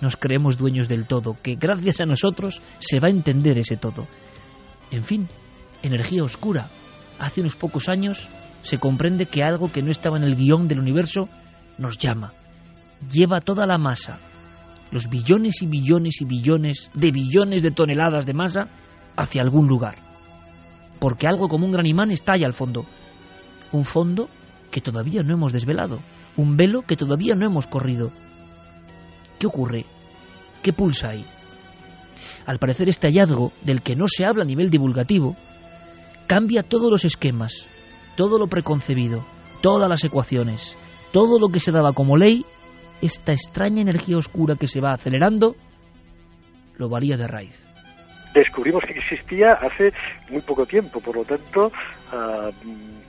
nos 0.00 0.16
creemos 0.16 0.58
dueños 0.58 0.88
del 0.88 1.06
todo, 1.06 1.36
que 1.42 1.56
gracias 1.56 2.00
a 2.00 2.06
nosotros 2.06 2.60
se 2.78 3.00
va 3.00 3.08
a 3.08 3.10
entender 3.10 3.58
ese 3.58 3.76
todo. 3.76 4.06
En 4.90 5.04
fin, 5.04 5.28
energía 5.82 6.22
oscura. 6.22 6.70
Hace 7.18 7.40
unos 7.40 7.56
pocos 7.56 7.88
años 7.88 8.28
se 8.66 8.78
comprende 8.78 9.26
que 9.26 9.44
algo 9.44 9.70
que 9.70 9.80
no 9.80 9.92
estaba 9.92 10.16
en 10.16 10.24
el 10.24 10.34
guion 10.34 10.66
del 10.66 10.80
universo 10.80 11.28
nos 11.78 11.98
llama. 11.98 12.32
Lleva 13.12 13.40
toda 13.40 13.64
la 13.64 13.78
masa, 13.78 14.18
los 14.90 15.08
billones 15.08 15.62
y 15.62 15.66
billones 15.66 16.20
y 16.20 16.24
billones 16.24 16.90
de 16.92 17.12
billones 17.12 17.62
de 17.62 17.70
toneladas 17.70 18.26
de 18.26 18.34
masa 18.34 18.66
hacia 19.16 19.42
algún 19.42 19.68
lugar. 19.68 19.94
Porque 20.98 21.28
algo 21.28 21.46
como 21.46 21.64
un 21.64 21.70
gran 21.70 21.86
imán 21.86 22.10
ahí 22.26 22.42
al 22.42 22.54
fondo. 22.54 22.84
Un 23.70 23.84
fondo 23.84 24.28
que 24.72 24.80
todavía 24.80 25.22
no 25.22 25.34
hemos 25.34 25.52
desvelado. 25.52 26.00
Un 26.36 26.56
velo 26.56 26.82
que 26.82 26.96
todavía 26.96 27.36
no 27.36 27.46
hemos 27.46 27.68
corrido. 27.68 28.10
¿Qué 29.38 29.46
ocurre? 29.46 29.84
¿Qué 30.60 30.72
pulsa 30.72 31.10
ahí? 31.10 31.24
Al 32.46 32.58
parecer 32.58 32.88
este 32.88 33.06
hallazgo, 33.06 33.52
del 33.62 33.82
que 33.82 33.94
no 33.94 34.06
se 34.08 34.24
habla 34.24 34.42
a 34.42 34.46
nivel 34.46 34.70
divulgativo, 34.70 35.36
cambia 36.26 36.64
todos 36.64 36.90
los 36.90 37.04
esquemas, 37.04 37.68
todo 38.16 38.38
lo 38.38 38.46
preconcebido, 38.48 39.24
todas 39.60 39.88
las 39.88 40.02
ecuaciones, 40.04 40.76
todo 41.12 41.38
lo 41.38 41.48
que 41.48 41.60
se 41.60 41.70
daba 41.70 41.92
como 41.92 42.16
ley, 42.16 42.44
esta 43.02 43.32
extraña 43.32 43.82
energía 43.82 44.16
oscura 44.16 44.56
que 44.56 44.66
se 44.66 44.80
va 44.80 44.92
acelerando, 44.92 45.54
lo 46.78 46.88
varía 46.88 47.16
de 47.16 47.28
raíz. 47.28 47.62
Descubrimos 48.34 48.82
que 48.84 48.98
existía 48.98 49.52
hace 49.52 49.92
muy 50.30 50.42
poco 50.42 50.66
tiempo, 50.66 51.00
por 51.00 51.16
lo 51.16 51.24
tanto, 51.24 51.70
ah, 52.12 52.50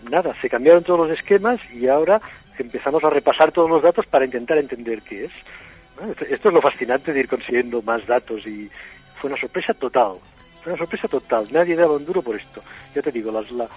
nada, 0.10 0.34
se 0.42 0.50
cambiaron 0.50 0.84
todos 0.84 1.08
los 1.08 1.18
esquemas 1.18 1.60
y 1.74 1.88
ahora 1.88 2.22
empezamos 2.58 3.04
a 3.04 3.10
repasar 3.10 3.52
todos 3.52 3.70
los 3.70 3.84
datos 3.84 4.06
para 4.08 4.26
intentar 4.26 4.58
entender 4.58 5.02
qué 5.02 5.26
es. 5.26 5.32
Esto 6.30 6.50
es 6.50 6.54
lo 6.54 6.62
fascinante 6.62 7.12
de 7.12 7.22
ir 7.22 7.28
consiguiendo 7.28 7.82
más 7.82 8.06
datos 8.06 8.46
y 8.46 8.70
fue 9.20 9.30
una 9.30 9.40
sorpresa 9.40 9.74
total. 9.74 10.18
Fue 10.62 10.74
una 10.74 10.80
sorpresa 10.80 11.08
total. 11.08 11.48
Nadie 11.52 11.76
daba 11.76 11.96
un 11.96 12.06
duro 12.06 12.22
por 12.22 12.36
esto. 12.36 12.62
Ya 12.94 13.02
te 13.02 13.12
digo, 13.12 13.32
las, 13.32 13.50
la, 13.52 13.68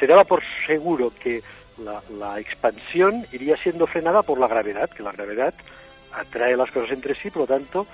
se 0.00 0.06
daba 0.06 0.24
por 0.24 0.42
seguro 0.66 1.12
que 1.22 1.42
la, 1.78 2.40
expansión 2.40 3.26
iría 3.32 3.56
siendo 3.56 3.86
frenada 3.86 4.22
por 4.22 4.40
la 4.40 4.48
gravedad, 4.48 4.88
que 4.88 5.02
la 5.02 5.12
gravedad 5.12 5.54
atrae 6.12 6.56
las 6.56 6.70
cosas 6.70 6.92
entre 6.92 7.14
sí, 7.14 7.30
por 7.30 7.42
lo 7.42 7.46
tanto, 7.46 7.86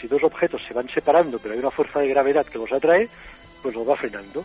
si 0.00 0.06
dos 0.06 0.22
objetos 0.22 0.62
se 0.68 0.74
van 0.74 0.88
separando, 0.88 1.38
pero 1.38 1.54
hay 1.54 1.60
una 1.60 1.70
fuerza 1.70 2.00
de 2.00 2.08
gravedad 2.08 2.46
que 2.46 2.58
los 2.58 2.70
atrae, 2.72 3.08
pues 3.62 3.74
los 3.74 3.88
va 3.88 3.96
frenando. 3.96 4.44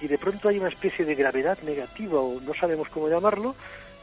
Y 0.00 0.06
de 0.08 0.18
pronto 0.18 0.48
hay 0.48 0.58
una 0.58 0.68
especie 0.68 1.04
de 1.04 1.14
gravedad 1.14 1.58
negativa, 1.62 2.20
o 2.20 2.40
no 2.40 2.54
sabemos 2.54 2.88
cómo 2.90 3.08
llamarlo, 3.08 3.54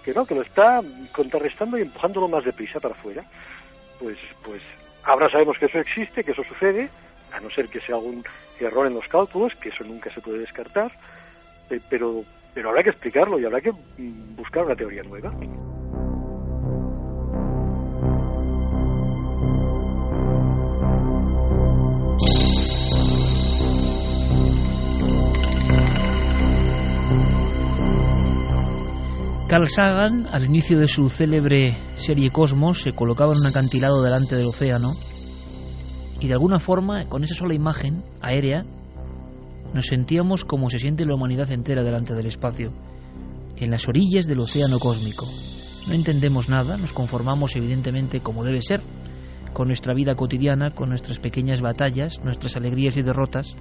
que 0.03 0.13
no, 0.13 0.25
que 0.25 0.35
lo 0.35 0.41
está 0.41 0.81
contrarrestando 1.13 1.77
y 1.77 1.81
empujándolo 1.81 2.27
más 2.27 2.43
deprisa 2.43 2.79
para 2.79 2.95
afuera. 2.95 3.23
Pues, 3.99 4.17
pues 4.43 4.61
ahora 5.03 5.29
sabemos 5.29 5.57
que 5.57 5.67
eso 5.67 5.79
existe, 5.79 6.23
que 6.23 6.31
eso 6.31 6.43
sucede, 6.43 6.89
a 7.31 7.39
no 7.39 7.49
ser 7.49 7.69
que 7.69 7.79
sea 7.79 7.95
algún 7.95 8.23
error 8.59 8.87
en 8.87 8.95
los 8.95 9.07
cálculos, 9.07 9.55
que 9.55 9.69
eso 9.69 9.83
nunca 9.83 10.13
se 10.13 10.21
puede 10.21 10.39
descartar, 10.39 10.91
pero, 11.89 12.23
pero 12.53 12.69
habrá 12.69 12.83
que 12.83 12.89
explicarlo 12.89 13.39
y 13.39 13.45
habrá 13.45 13.61
que 13.61 13.71
mm, 13.71 14.35
buscar 14.35 14.65
una 14.65 14.75
teoría 14.75 15.03
nueva. 15.03 15.31
Carl 29.53 29.69
Sagan, 29.69 30.25
al 30.31 30.45
inicio 30.45 30.79
de 30.79 30.87
su 30.87 31.09
célebre 31.09 31.77
serie 31.95 32.31
Cosmos, 32.31 32.81
se 32.81 32.93
colocaba 32.93 33.33
en 33.33 33.41
un 33.41 33.45
acantilado 33.45 34.01
delante 34.01 34.35
del 34.35 34.47
océano 34.47 34.93
y 36.19 36.27
de 36.27 36.33
alguna 36.33 36.57
forma, 36.57 37.05
con 37.05 37.23
esa 37.23 37.35
sola 37.35 37.53
imagen 37.53 38.01
aérea, 38.19 38.65
nos 39.73 39.87
sentíamos 39.87 40.45
como 40.45 40.69
se 40.69 40.79
siente 40.79 41.05
la 41.05 41.15
humanidad 41.15 41.51
entera 41.51 41.83
delante 41.83 42.13
del 42.13 42.27
espacio, 42.27 42.71
en 43.57 43.71
las 43.71 43.87
orillas 43.87 44.25
del 44.25 44.39
océano 44.39 44.79
cósmico. 44.79 45.27
No 45.87 45.93
entendemos 45.93 46.47
nada, 46.47 46.77
nos 46.77 46.93
conformamos 46.93 47.55
evidentemente 47.55 48.21
como 48.21 48.43
debe 48.43 48.61
ser, 48.61 48.81
con 49.51 49.67
nuestra 49.67 49.93
vida 49.93 50.15
cotidiana, 50.15 50.71
con 50.71 50.89
nuestras 50.89 51.19
pequeñas 51.19 51.61
batallas, 51.61 52.23
nuestras 52.23 52.55
alegrías 52.55 52.97
y 52.97 53.01
derrotas, 53.01 53.55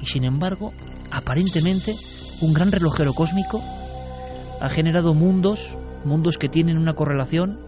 y 0.00 0.06
sin 0.06 0.24
embargo, 0.24 0.72
aparentemente, 1.10 1.94
un 2.40 2.52
gran 2.52 2.70
relojero 2.72 3.12
cósmico 3.12 3.62
ha 4.60 4.68
generado 4.68 5.14
mundos, 5.14 5.76
mundos 6.04 6.38
que 6.38 6.48
tienen 6.48 6.78
una 6.78 6.94
correlación, 6.94 7.58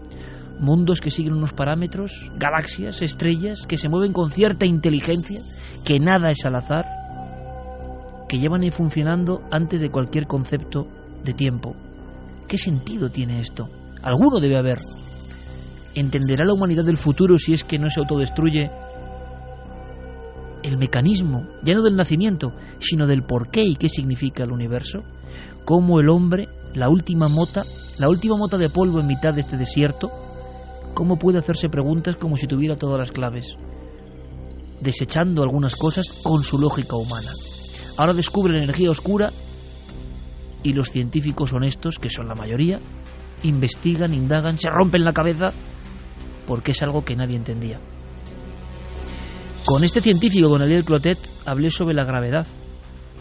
mundos 0.59 1.01
que 1.01 1.11
siguen 1.11 1.33
unos 1.33 1.53
parámetros, 1.53 2.31
galaxias, 2.37 3.01
estrellas, 3.01 3.65
que 3.67 3.77
se 3.77 3.89
mueven 3.89 4.13
con 4.13 4.31
cierta 4.31 4.65
inteligencia, 4.65 5.39
que 5.85 5.99
nada 5.99 6.29
es 6.29 6.45
al 6.45 6.55
azar, 6.55 6.85
que 8.27 8.39
llevan 8.39 8.61
ahí 8.61 8.71
funcionando 8.71 9.41
antes 9.51 9.79
de 9.79 9.89
cualquier 9.89 10.27
concepto 10.27 10.87
de 11.23 11.33
tiempo. 11.33 11.75
¿Qué 12.47 12.57
sentido 12.57 13.09
tiene 13.09 13.39
esto? 13.39 13.67
Alguno 14.01 14.39
debe 14.39 14.57
haber. 14.57 14.77
¿Entenderá 15.95 16.45
la 16.45 16.53
humanidad 16.53 16.85
del 16.85 16.97
futuro 16.97 17.37
si 17.37 17.53
es 17.53 17.63
que 17.63 17.79
no 17.79 17.89
se 17.89 17.99
autodestruye 17.99 18.69
el 20.63 20.77
mecanismo, 20.77 21.45
ya 21.63 21.73
no 21.73 21.81
del 21.81 21.95
nacimiento, 21.95 22.53
sino 22.79 23.07
del 23.07 23.23
por 23.23 23.49
qué 23.49 23.63
y 23.63 23.75
qué 23.75 23.89
significa 23.89 24.43
el 24.43 24.51
universo? 24.51 25.03
¿Cómo 25.65 25.99
el 25.99 26.09
hombre, 26.09 26.47
la 26.73 26.89
última 26.89 27.27
mota, 27.27 27.63
la 27.99 28.09
última 28.09 28.37
mota 28.37 28.57
de 28.57 28.69
polvo 28.69 28.99
en 28.99 29.07
mitad 29.07 29.33
de 29.33 29.41
este 29.41 29.57
desierto, 29.57 30.09
cómo 30.93 31.17
puede 31.17 31.39
hacerse 31.39 31.69
preguntas 31.69 32.15
como 32.17 32.37
si 32.37 32.47
tuviera 32.47 32.75
todas 32.75 32.99
las 32.99 33.11
claves, 33.11 33.55
desechando 34.81 35.41
algunas 35.41 35.75
cosas 35.75 36.21
con 36.23 36.43
su 36.43 36.57
lógica 36.57 36.95
humana? 36.95 37.31
Ahora 37.97 38.13
descubre 38.13 38.53
la 38.53 38.63
energía 38.63 38.91
oscura 38.91 39.31
y 40.63 40.73
los 40.73 40.91
científicos 40.91 41.53
honestos, 41.53 41.97
que 41.99 42.09
son 42.09 42.27
la 42.27 42.35
mayoría, 42.35 42.79
investigan, 43.43 44.13
indagan, 44.13 44.57
se 44.57 44.69
rompen 44.69 45.03
la 45.03 45.13
cabeza 45.13 45.53
porque 46.45 46.71
es 46.71 46.81
algo 46.81 47.03
que 47.03 47.15
nadie 47.15 47.35
entendía. 47.35 47.79
Con 49.65 49.83
este 49.83 49.99
científico, 49.99 50.49
con 50.49 50.61
Eliel 50.61 50.85
Clotet, 50.85 51.17
hablé 51.45 51.69
sobre 51.69 51.93
la 51.93 52.05
gravedad 52.05 52.47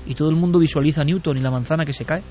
y 0.06 0.14
todo 0.14 0.28
el 0.28 0.37
mundo 0.37 0.59
visualiza 0.59 1.00
a 1.00 1.04
Newton 1.04 1.38
y 1.38 1.40
la 1.40 1.50
manzana 1.50 1.85
que 1.85 1.92
se 1.92 2.04
cae 2.04 2.23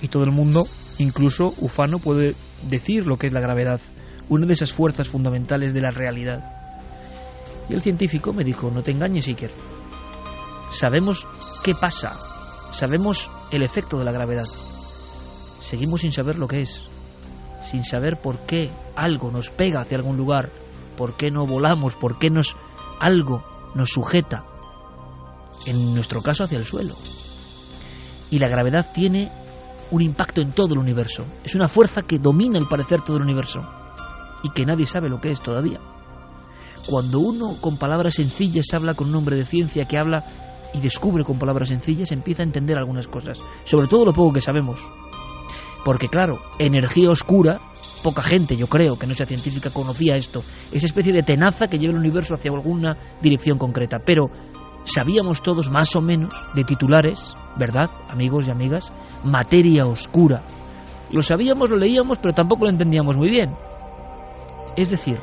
y 0.00 0.08
todo 0.08 0.24
el 0.24 0.32
mundo, 0.32 0.64
incluso 0.98 1.52
ufano, 1.58 1.98
puede 1.98 2.34
decir 2.68 3.06
lo 3.06 3.16
que 3.16 3.26
es 3.26 3.32
la 3.32 3.40
gravedad, 3.40 3.80
una 4.28 4.46
de 4.46 4.54
esas 4.54 4.72
fuerzas 4.72 5.08
fundamentales 5.08 5.74
de 5.74 5.80
la 5.80 5.90
realidad. 5.90 6.42
Y 7.68 7.74
el 7.74 7.82
científico 7.82 8.32
me 8.32 8.42
dijo, 8.42 8.70
no 8.70 8.82
te 8.82 8.90
engañes, 8.90 9.28
Iker, 9.28 9.52
Sabemos 10.72 11.28
qué 11.62 11.74
pasa, 11.74 12.16
sabemos 12.72 13.30
el 13.50 13.62
efecto 13.62 13.98
de 13.98 14.04
la 14.04 14.12
gravedad. 14.12 14.46
seguimos 15.60 16.00
sin 16.00 16.12
saber 16.12 16.38
lo 16.38 16.48
que 16.48 16.62
es, 16.62 16.82
sin 17.62 17.84
saber 17.84 18.20
por 18.20 18.40
qué 18.46 18.72
algo 18.96 19.30
nos 19.30 19.50
pega 19.50 19.82
hacia 19.82 19.98
algún 19.98 20.16
lugar, 20.16 20.50
por 20.96 21.16
qué 21.16 21.30
no 21.30 21.46
volamos, 21.46 21.94
por 21.94 22.18
qué 22.18 22.30
nos 22.30 22.56
algo 22.98 23.44
nos 23.74 23.90
sujeta, 23.90 24.44
en 25.66 25.94
nuestro 25.94 26.22
caso 26.22 26.44
hacia 26.44 26.58
el 26.58 26.66
suelo. 26.66 26.96
Y 28.30 28.38
la 28.38 28.48
gravedad 28.48 28.90
tiene 28.94 29.30
un 29.90 30.00
impacto 30.00 30.40
en 30.40 30.52
todo 30.52 30.72
el 30.72 30.80
universo. 30.80 31.26
Es 31.44 31.54
una 31.54 31.68
fuerza 31.68 32.00
que 32.02 32.18
domina 32.18 32.58
el 32.58 32.66
parecer 32.66 33.02
todo 33.02 33.18
el 33.18 33.24
universo 33.24 33.60
y 34.42 34.50
que 34.50 34.64
nadie 34.64 34.86
sabe 34.86 35.10
lo 35.10 35.20
que 35.20 35.30
es 35.30 35.42
todavía. 35.42 35.80
Cuando 36.88 37.20
uno 37.20 37.60
con 37.60 37.76
palabras 37.76 38.14
sencillas 38.14 38.66
habla 38.72 38.94
con 38.94 39.08
un 39.08 39.16
hombre 39.16 39.36
de 39.36 39.44
ciencia 39.44 39.84
que 39.84 39.98
habla 39.98 40.51
y 40.74 40.80
descubre 40.80 41.24
con 41.24 41.38
palabras 41.38 41.68
sencillas, 41.68 42.12
empieza 42.12 42.42
a 42.42 42.46
entender 42.46 42.78
algunas 42.78 43.06
cosas, 43.08 43.38
sobre 43.64 43.88
todo 43.88 44.04
lo 44.04 44.12
poco 44.12 44.32
que 44.32 44.40
sabemos. 44.40 44.80
Porque 45.84 46.08
claro, 46.08 46.40
energía 46.58 47.10
oscura, 47.10 47.60
poca 48.02 48.22
gente, 48.22 48.56
yo 48.56 48.68
creo, 48.68 48.94
que 48.96 49.06
no 49.06 49.14
sea 49.14 49.26
científica, 49.26 49.70
conocía 49.70 50.16
esto, 50.16 50.42
esa 50.70 50.86
especie 50.86 51.12
de 51.12 51.22
tenaza 51.22 51.66
que 51.66 51.78
lleva 51.78 51.92
el 51.92 51.98
universo 51.98 52.34
hacia 52.34 52.52
alguna 52.52 52.96
dirección 53.20 53.58
concreta. 53.58 53.98
Pero 54.04 54.30
sabíamos 54.84 55.42
todos 55.42 55.70
más 55.70 55.94
o 55.96 56.00
menos 56.00 56.32
de 56.54 56.64
titulares, 56.64 57.34
¿verdad, 57.56 57.90
amigos 58.08 58.46
y 58.46 58.52
amigas? 58.52 58.92
Materia 59.24 59.84
oscura. 59.84 60.42
Lo 61.10 61.22
sabíamos, 61.22 61.68
lo 61.68 61.76
leíamos, 61.76 62.18
pero 62.18 62.32
tampoco 62.32 62.64
lo 62.64 62.70
entendíamos 62.70 63.16
muy 63.16 63.28
bien. 63.28 63.54
Es 64.76 64.90
decir, 64.90 65.18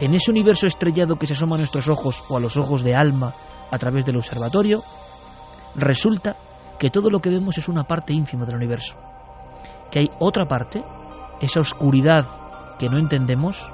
en 0.00 0.14
ese 0.14 0.30
universo 0.30 0.66
estrellado 0.66 1.16
que 1.16 1.26
se 1.26 1.34
asoma 1.34 1.54
a 1.54 1.58
nuestros 1.58 1.88
ojos 1.88 2.22
o 2.28 2.36
a 2.36 2.40
los 2.40 2.56
ojos 2.56 2.82
de 2.82 2.94
alma 2.94 3.34
a 3.70 3.78
través 3.78 4.04
del 4.04 4.16
observatorio, 4.16 4.82
resulta 5.76 6.36
que 6.78 6.90
todo 6.90 7.10
lo 7.10 7.20
que 7.20 7.30
vemos 7.30 7.58
es 7.58 7.68
una 7.68 7.84
parte 7.84 8.12
ínfima 8.12 8.46
del 8.46 8.56
universo. 8.56 8.96
Que 9.90 10.00
hay 10.00 10.10
otra 10.18 10.46
parte, 10.46 10.82
esa 11.40 11.60
oscuridad 11.60 12.76
que 12.78 12.88
no 12.88 12.98
entendemos, 12.98 13.70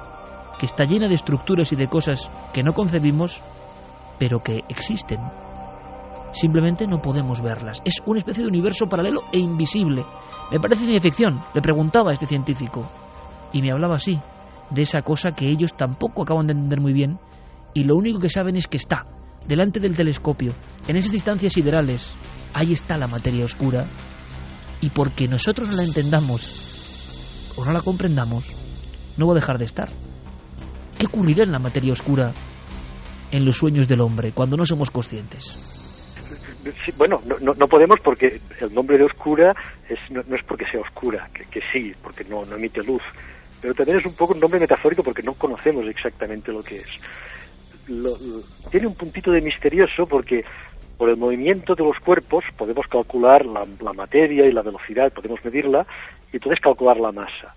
que 0.59 0.65
está 0.65 0.83
llena 0.83 1.07
de 1.07 1.15
estructuras 1.15 1.71
y 1.71 1.75
de 1.75 1.87
cosas 1.87 2.29
que 2.53 2.63
no 2.63 2.73
concebimos, 2.73 3.41
pero 4.19 4.39
que 4.39 4.63
existen. 4.67 5.19
Simplemente 6.31 6.85
no 6.85 7.01
podemos 7.01 7.41
verlas. 7.41 7.81
Es 7.85 8.01
una 8.05 8.19
especie 8.19 8.43
de 8.43 8.49
universo 8.49 8.87
paralelo 8.87 9.21
e 9.31 9.39
invisible. 9.39 10.05
Me 10.51 10.59
parece 10.59 10.85
ciencia 10.85 11.09
ficción, 11.09 11.41
le 11.53 11.61
preguntaba 11.61 12.11
a 12.11 12.13
este 12.13 12.27
científico. 12.27 12.85
Y 13.53 13.61
me 13.61 13.71
hablaba 13.71 13.95
así, 13.95 14.19
de 14.69 14.81
esa 14.81 15.01
cosa 15.01 15.31
que 15.31 15.49
ellos 15.49 15.73
tampoco 15.75 16.23
acaban 16.23 16.47
de 16.47 16.53
entender 16.53 16.81
muy 16.81 16.93
bien, 16.93 17.19
y 17.73 17.83
lo 17.83 17.95
único 17.95 18.19
que 18.19 18.29
saben 18.29 18.55
es 18.57 18.67
que 18.67 18.77
está, 18.77 19.05
delante 19.47 19.79
del 19.79 19.95
telescopio, 19.95 20.53
en 20.87 20.97
esas 20.97 21.11
distancias 21.11 21.53
siderales, 21.53 22.13
ahí 22.53 22.71
está 22.71 22.97
la 22.97 23.07
materia 23.07 23.45
oscura, 23.45 23.85
y 24.81 24.89
porque 24.89 25.27
nosotros 25.27 25.69
no 25.69 25.77
la 25.77 25.83
entendamos 25.83 27.53
o 27.57 27.65
no 27.65 27.71
la 27.71 27.81
comprendamos, 27.81 28.45
no 29.17 29.27
va 29.27 29.33
a 29.33 29.39
dejar 29.39 29.57
de 29.57 29.65
estar. 29.65 29.89
¿Qué 30.97 31.05
ocurrirá 31.05 31.43
en 31.43 31.51
la 31.51 31.59
materia 31.59 31.93
oscura 31.93 32.33
en 33.31 33.45
los 33.45 33.57
sueños 33.57 33.87
del 33.87 34.01
hombre 34.01 34.31
cuando 34.31 34.57
no 34.57 34.65
somos 34.65 34.91
conscientes? 34.91 35.73
bueno, 36.97 37.21
no, 37.25 37.53
no, 37.53 37.67
podemos 37.67 37.97
porque 38.03 38.41
el 38.59 38.73
nombre 38.73 38.97
de 38.97 39.05
oscura 39.05 39.55
es, 39.87 39.99
no, 40.09 40.19
es 40.35 40.43
porque 40.45 40.65
sea 40.69 40.81
oscura, 40.81 41.29
que, 41.33 41.45
que 41.45 41.61
sí, 41.71 41.93
porque 42.01 42.25
no, 42.25 42.43
no 42.43 42.55
emite 42.55 42.83
luz, 42.83 43.01
pero 43.61 43.73
también 43.73 43.99
es 43.99 44.05
un 44.05 44.15
poco 44.15 44.33
un 44.33 44.39
nombre 44.39 44.59
metafórico 44.59 45.01
porque 45.01 45.23
no 45.23 45.33
conocemos 45.33 45.87
exactamente 45.87 46.51
lo 46.51 46.61
que 46.61 46.77
es. 46.77 46.89
Tiene 48.69 48.87
un 48.87 48.95
puntito 48.95 49.31
de 49.31 49.41
misterioso 49.41 50.07
porque 50.07 50.43
por 50.97 51.09
el 51.09 51.17
movimiento 51.17 51.75
de 51.75 51.83
los 51.83 51.97
cuerpos 51.99 52.43
podemos 52.57 52.87
calcular 52.87 53.45
la, 53.45 53.65
la, 53.81 53.93
materia 53.93 54.45
y 54.45 54.51
la 54.51 54.63
velocidad, 54.63 55.13
podemos 55.13 55.43
medirla 55.45 55.85
y 56.31 56.37
entonces 56.37 56.59
calcular 56.59 56.99
la 56.99 57.11
masa. 57.11 57.55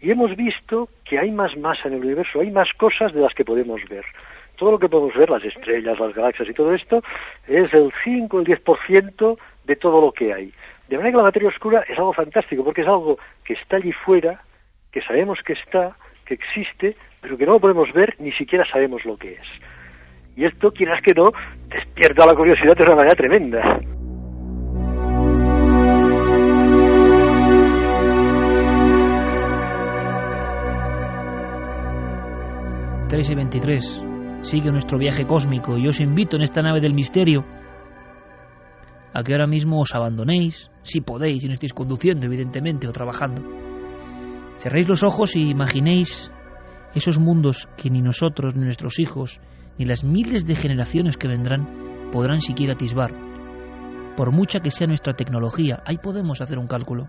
Y 0.00 0.10
hemos 0.10 0.34
visto 0.36 0.88
que 1.04 1.18
hay 1.18 1.30
más 1.30 1.56
masa 1.56 1.88
en 1.88 1.94
el 1.94 2.04
universo, 2.04 2.40
hay 2.40 2.50
más 2.50 2.68
cosas 2.74 3.12
de 3.12 3.20
las 3.20 3.34
que 3.34 3.44
podemos 3.44 3.80
ver. 3.88 4.04
Todo 4.56 4.72
lo 4.72 4.78
que 4.78 4.88
podemos 4.88 5.14
ver, 5.14 5.30
las 5.30 5.44
estrellas, 5.44 5.98
las 5.98 6.14
galaxias 6.14 6.48
y 6.48 6.54
todo 6.54 6.74
esto, 6.74 7.02
es 7.46 7.72
el 7.72 7.92
5, 8.04 8.40
el 8.40 8.46
10% 8.46 9.38
de 9.64 9.76
todo 9.76 10.00
lo 10.00 10.12
que 10.12 10.32
hay. 10.32 10.52
De 10.88 10.96
manera 10.96 11.12
que 11.12 11.16
la 11.18 11.22
materia 11.24 11.48
oscura 11.48 11.84
es 11.88 11.98
algo 11.98 12.12
fantástico, 12.12 12.64
porque 12.64 12.82
es 12.82 12.88
algo 12.88 13.18
que 13.44 13.54
está 13.54 13.76
allí 13.76 13.92
fuera, 13.92 14.42
que 14.90 15.02
sabemos 15.02 15.38
que 15.44 15.52
está, 15.54 15.96
existe, 16.34 16.96
pero 17.20 17.36
que 17.36 17.46
no 17.46 17.52
lo 17.52 17.60
podemos 17.60 17.92
ver, 17.92 18.14
ni 18.18 18.32
siquiera 18.32 18.64
sabemos 18.70 19.04
lo 19.04 19.16
que 19.16 19.34
es. 19.34 19.46
Y 20.36 20.44
esto, 20.44 20.70
quieras 20.70 21.02
que 21.02 21.12
no, 21.14 21.26
despierta 21.68 22.26
la 22.26 22.36
curiosidad 22.36 22.74
de 22.76 22.86
una 22.86 22.96
manera 22.96 23.14
tremenda. 23.14 23.80
y 33.12 33.34
23. 33.34 34.02
Sigue 34.40 34.70
nuestro 34.70 34.96
viaje 34.96 35.26
cósmico 35.26 35.76
y 35.76 35.86
os 35.88 36.00
invito 36.00 36.36
en 36.36 36.42
esta 36.42 36.62
nave 36.62 36.80
del 36.80 36.94
misterio 36.94 37.44
a 39.12 39.22
que 39.22 39.32
ahora 39.32 39.46
mismo 39.46 39.80
os 39.80 39.94
abandonéis, 39.94 40.70
si 40.82 41.00
podéis, 41.00 41.42
y 41.44 41.48
no 41.48 41.52
estéis 41.52 41.74
conduciendo, 41.74 42.26
evidentemente, 42.26 42.88
o 42.88 42.92
trabajando 42.92 43.69
Cerréis 44.60 44.88
los 44.88 45.02
ojos 45.02 45.36
y 45.36 45.48
imaginéis 45.48 46.30
esos 46.94 47.18
mundos 47.18 47.66
que 47.78 47.88
ni 47.88 48.02
nosotros, 48.02 48.54
ni 48.54 48.64
nuestros 48.64 48.98
hijos, 48.98 49.40
ni 49.78 49.86
las 49.86 50.04
miles 50.04 50.44
de 50.44 50.54
generaciones 50.54 51.16
que 51.16 51.28
vendrán 51.28 52.10
podrán 52.12 52.42
siquiera 52.42 52.74
atisbar. 52.74 53.10
Por 54.18 54.32
mucha 54.32 54.60
que 54.60 54.70
sea 54.70 54.86
nuestra 54.86 55.14
tecnología, 55.14 55.82
ahí 55.86 55.96
podemos 55.96 56.42
hacer 56.42 56.58
un 56.58 56.66
cálculo. 56.66 57.08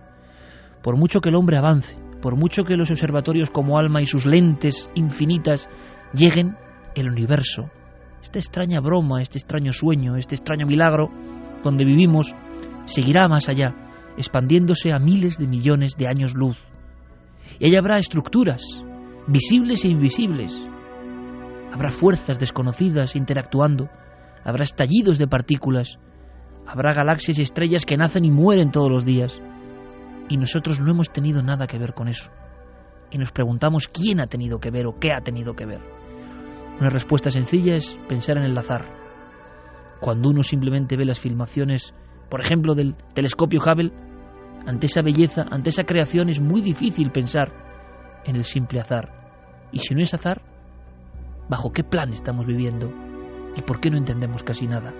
Por 0.82 0.96
mucho 0.96 1.20
que 1.20 1.28
el 1.28 1.36
hombre 1.36 1.58
avance, 1.58 1.94
por 2.22 2.38
mucho 2.38 2.64
que 2.64 2.78
los 2.78 2.90
observatorios 2.90 3.50
como 3.50 3.78
Alma 3.78 4.02
y 4.02 4.06
sus 4.06 4.26
lentes 4.26 4.90
infinitas 4.96 5.68
lleguen, 6.14 6.56
el 6.96 7.10
universo, 7.10 7.70
esta 8.22 8.40
extraña 8.40 8.80
broma, 8.80 9.22
este 9.22 9.40
extraño 9.40 9.74
sueño, 9.74 10.16
este 10.16 10.36
extraño 10.36 10.66
milagro 10.66 11.10
donde 11.66 11.84
vivimos, 11.84 12.34
seguirá 12.86 13.28
más 13.28 13.50
allá, 13.50 13.76
expandiéndose 14.16 14.94
a 14.94 15.00
miles 15.00 15.38
de 15.38 15.48
millones 15.48 15.98
de 15.98 16.08
años 16.08 16.34
luz. 16.34 16.71
Y 17.60 17.68
ahí 17.68 17.76
habrá 17.76 17.98
estructuras, 17.98 18.64
visibles 19.28 19.86
e 19.86 19.90
invisibles. 19.90 20.68
Habrá 21.72 21.92
fuerzas 21.92 22.40
desconocidas 22.40 23.16
interactuando. 23.16 23.90
Habrá 24.44 24.64
estallidos 24.64 25.18
de 25.18 25.28
partículas. 25.28 25.98
Habrá 26.66 26.94
galaxias 26.94 27.40
y 27.40 27.44
estrellas 27.44 27.86
que 27.86 27.98
nacen 27.98 28.26
y 28.26 28.32
mueren 28.32 28.72
todos 28.72 28.92
los 28.92 29.06
días. 29.06 29.42
Y 30.30 30.38
nosotros 30.38 30.80
no 30.80 30.92
hemos 30.92 31.10
tenido 31.10 31.42
nada 31.42 31.68
que 31.68 31.78
ver 31.78 31.94
con 31.94 32.08
eso. 32.08 32.32
Y 33.10 33.18
nos 33.18 33.32
preguntamos 33.32 33.88
quién 33.88 34.20
ha 34.22 34.28
tenido 34.28 34.60
que 34.60 34.72
ver 34.72 34.88
o 34.88 34.98
qué 35.00 35.12
ha 35.12 35.22
tenido 35.22 35.54
que 35.54 35.66
ver. 35.66 35.82
Una 36.80 36.90
respuesta 36.90 37.30
sencilla 37.30 37.76
es 37.76 37.98
pensar 38.08 38.38
en 38.38 38.44
el 38.44 38.58
azar. 38.58 38.86
Cuando 40.00 40.30
uno 40.30 40.42
simplemente 40.42 40.98
ve 40.98 41.06
las 41.06 41.20
filmaciones, 41.20 41.94
por 42.30 42.42
ejemplo, 42.42 42.74
del 42.74 42.96
telescopio 43.14 43.62
Hubble, 43.62 43.92
ante 44.66 44.86
esa 44.86 45.02
belleza, 45.02 45.44
ante 45.50 45.70
esa 45.70 45.84
creación, 45.84 46.30
es 46.30 46.40
muy 46.40 46.62
difícil 46.62 47.12
pensar 47.12 47.52
en 48.26 48.36
el 48.36 48.46
simple 48.46 48.80
azar. 48.80 49.70
Y 49.72 49.80
si 49.80 49.94
no 49.96 50.02
es 50.02 50.14
azar, 50.14 50.42
¿bajo 51.50 51.72
qué 51.72 51.84
plan 51.84 52.14
estamos 52.14 52.46
viviendo? 52.46 52.92
¿Y 53.56 53.62
por 53.62 53.80
qué 53.80 53.90
no 53.90 53.98
entendemos 53.98 54.44
casi 54.44 54.68
nada? 54.68 54.94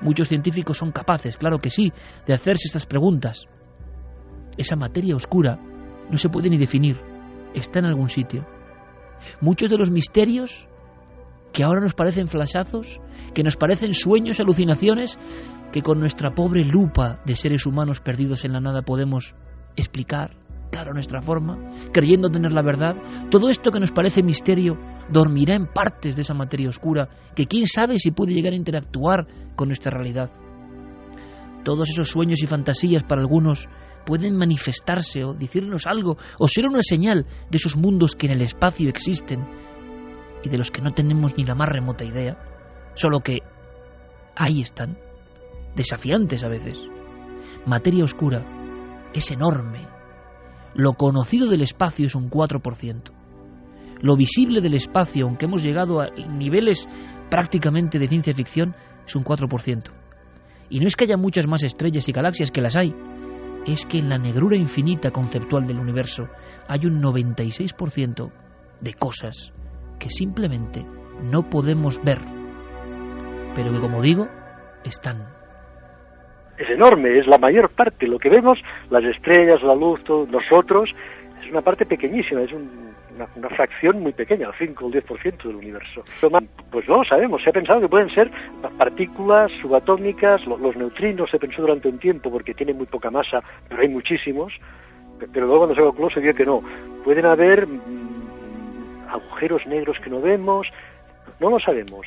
Muchos 0.00 0.28
científicos 0.28 0.78
son 0.78 0.92
capaces, 0.92 1.36
claro 1.36 1.58
que 1.58 1.70
sí, 1.70 1.92
de 2.26 2.34
hacerse 2.34 2.66
estas 2.66 2.86
preguntas. 2.86 3.46
Esa 4.56 4.76
materia 4.76 5.16
oscura 5.16 5.58
no 6.10 6.18
se 6.18 6.28
puede 6.28 6.50
ni 6.50 6.58
definir, 6.58 7.00
está 7.54 7.78
en 7.78 7.86
algún 7.86 8.08
sitio. 8.08 8.46
Muchos 9.40 9.70
de 9.70 9.78
los 9.78 9.90
misterios 9.90 10.68
que 11.52 11.62
ahora 11.62 11.80
nos 11.80 11.94
parecen 11.94 12.26
flashazos, 12.26 13.00
que 13.34 13.42
nos 13.42 13.56
parecen 13.56 13.92
sueños, 13.92 14.40
alucinaciones, 14.40 15.18
que 15.72 15.82
con 15.82 15.98
nuestra 15.98 16.34
pobre 16.34 16.64
lupa 16.64 17.20
de 17.24 17.34
seres 17.34 17.66
humanos 17.66 18.00
perdidos 18.00 18.44
en 18.44 18.52
la 18.52 18.60
nada 18.60 18.82
podemos 18.82 19.34
explicar, 19.74 20.36
claro, 20.70 20.92
nuestra 20.92 21.22
forma, 21.22 21.58
creyendo 21.92 22.30
tener 22.30 22.52
la 22.52 22.62
verdad, 22.62 22.94
todo 23.30 23.48
esto 23.48 23.70
que 23.70 23.80
nos 23.80 23.90
parece 23.90 24.22
misterio 24.22 24.78
dormirá 25.10 25.54
en 25.54 25.66
partes 25.66 26.14
de 26.14 26.22
esa 26.22 26.34
materia 26.34 26.68
oscura, 26.68 27.08
que 27.34 27.46
quién 27.46 27.66
sabe 27.66 27.98
si 27.98 28.10
puede 28.10 28.34
llegar 28.34 28.52
a 28.52 28.56
interactuar 28.56 29.26
con 29.56 29.68
nuestra 29.68 29.90
realidad. 29.90 30.30
Todos 31.64 31.88
esos 31.88 32.08
sueños 32.08 32.42
y 32.42 32.46
fantasías 32.46 33.04
para 33.04 33.22
algunos 33.22 33.68
pueden 34.04 34.36
manifestarse 34.36 35.24
o 35.24 35.32
decirnos 35.32 35.86
algo 35.86 36.18
o 36.38 36.48
ser 36.48 36.66
una 36.66 36.82
señal 36.82 37.24
de 37.50 37.56
esos 37.56 37.76
mundos 37.76 38.14
que 38.14 38.26
en 38.26 38.32
el 38.32 38.42
espacio 38.42 38.88
existen 38.88 39.46
y 40.42 40.48
de 40.48 40.58
los 40.58 40.70
que 40.70 40.82
no 40.82 40.92
tenemos 40.92 41.36
ni 41.38 41.44
la 41.44 41.54
más 41.54 41.68
remota 41.68 42.04
idea, 42.04 42.36
solo 42.94 43.20
que 43.20 43.38
ahí 44.34 44.60
están 44.60 44.98
desafiantes 45.74 46.44
a 46.44 46.48
veces. 46.48 46.78
Materia 47.66 48.04
oscura 48.04 48.44
es 49.12 49.30
enorme. 49.30 49.86
Lo 50.74 50.94
conocido 50.94 51.48
del 51.48 51.62
espacio 51.62 52.06
es 52.06 52.14
un 52.14 52.30
4%. 52.30 53.12
Lo 54.00 54.16
visible 54.16 54.60
del 54.60 54.74
espacio, 54.74 55.26
aunque 55.26 55.44
hemos 55.44 55.62
llegado 55.62 56.00
a 56.00 56.08
niveles 56.10 56.88
prácticamente 57.30 57.98
de 57.98 58.08
ciencia 58.08 58.34
ficción, 58.34 58.74
es 59.06 59.14
un 59.14 59.24
4%. 59.24 59.90
Y 60.70 60.80
no 60.80 60.86
es 60.86 60.96
que 60.96 61.04
haya 61.04 61.16
muchas 61.16 61.46
más 61.46 61.62
estrellas 61.62 62.08
y 62.08 62.12
galaxias 62.12 62.50
que 62.50 62.62
las 62.62 62.76
hay, 62.76 62.94
es 63.66 63.84
que 63.86 63.98
en 63.98 64.08
la 64.08 64.18
negrura 64.18 64.56
infinita 64.56 65.10
conceptual 65.10 65.66
del 65.66 65.78
universo 65.78 66.24
hay 66.66 66.86
un 66.86 67.00
96% 67.00 68.32
de 68.80 68.94
cosas 68.94 69.52
que 69.98 70.10
simplemente 70.10 70.84
no 71.22 71.48
podemos 71.48 72.02
ver, 72.02 72.18
pero 73.54 73.72
que 73.72 73.80
como 73.80 74.02
digo, 74.02 74.26
están. 74.84 75.31
Es 76.62 76.70
enorme, 76.70 77.18
es 77.18 77.26
la 77.26 77.38
mayor 77.38 77.70
parte. 77.70 78.06
Lo 78.06 78.20
que 78.20 78.28
vemos, 78.28 78.56
las 78.88 79.02
estrellas, 79.02 79.60
la 79.64 79.74
luz, 79.74 80.02
todos 80.04 80.28
nosotros, 80.28 80.88
es 81.42 81.50
una 81.50 81.60
parte 81.60 81.84
pequeñísima, 81.86 82.42
es 82.42 82.52
una, 82.52 83.48
fracción 83.48 84.00
muy 84.00 84.12
pequeña, 84.12 84.46
el 84.46 84.54
5 84.54 84.84
o 84.84 84.88
el 84.88 85.02
10% 85.02 85.42
del 85.42 85.56
universo. 85.56 86.04
Pues 86.70 86.88
no 86.88 86.98
lo 86.98 87.04
sabemos, 87.04 87.42
se 87.42 87.50
ha 87.50 87.52
pensado 87.52 87.80
que 87.80 87.88
pueden 87.88 88.08
ser 88.10 88.30
partículas 88.78 89.50
subatómicas, 89.60 90.46
los 90.46 90.76
neutrinos 90.76 91.28
se 91.30 91.40
pensó 91.40 91.62
durante 91.62 91.88
un 91.88 91.98
tiempo 91.98 92.30
porque 92.30 92.54
tienen 92.54 92.76
muy 92.76 92.86
poca 92.86 93.10
masa, 93.10 93.42
pero 93.68 93.82
hay 93.82 93.88
muchísimos, 93.88 94.52
pero 95.32 95.46
luego 95.46 95.66
cuando 95.66 95.74
se 95.74 95.82
calculó 95.82 96.10
se 96.10 96.20
vio 96.20 96.32
que 96.32 96.46
no. 96.46 96.62
Pueden 97.04 97.26
haber 97.26 97.66
mm, 97.66 99.08
agujeros 99.08 99.66
negros 99.66 99.98
que 99.98 100.10
no 100.10 100.20
vemos, 100.20 100.68
no 101.40 101.50
lo 101.50 101.58
sabemos. 101.58 102.06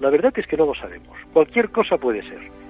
La, 0.00 0.10
verdad 0.10 0.32
es 0.36 0.46
que 0.46 0.56
no 0.56 0.66
lo 0.66 0.74
sabemos. 0.74 1.16
Cualquier 1.32 1.70
cosa 1.70 1.96
puede 1.98 2.22
ser. 2.22 2.61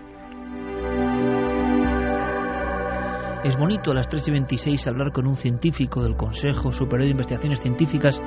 Es 3.45 3.57
bonito 3.57 3.91
a 3.91 3.95
las 3.95 4.09
3 4.09 4.29
y 4.29 4.31
26 4.31 4.87
hablar 4.87 5.11
con 5.11 5.27
un 5.27 5.35
científico 5.35 6.01
del 6.01 6.15
Consejo 6.15 6.71
Superior 6.71 7.07
de 7.07 7.11
Investigaciones 7.11 7.61
Científicas 7.61 8.23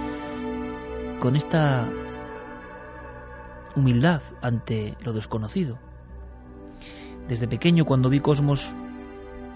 con 1.22 1.38
esta 1.38 1.90
humildad 3.78 4.22
ante 4.42 4.98
lo 5.06 5.14
desconocido. 5.14 5.80
Desde 7.30 7.48
pequeño, 7.48 7.86
cuando 7.86 8.10
vi 8.10 8.20
Cosmos, 8.20 8.76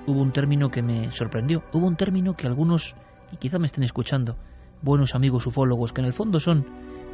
hubo 0.07 0.21
un 0.21 0.31
término 0.31 0.69
que 0.69 0.81
me 0.81 1.11
sorprendió. 1.11 1.61
Hubo 1.73 1.87
un 1.87 1.97
término 1.97 2.35
que 2.35 2.47
algunos, 2.47 2.95
y 3.33 3.35
quizá 3.35 3.59
me 3.59 3.65
estén 3.65 3.83
escuchando, 3.83 4.37
buenos 4.81 5.13
amigos 5.13 5.45
ufólogos, 5.45 5.91
que 5.91 5.99
en 5.99 6.07
el 6.07 6.13
fondo 6.13 6.39
son 6.39 6.65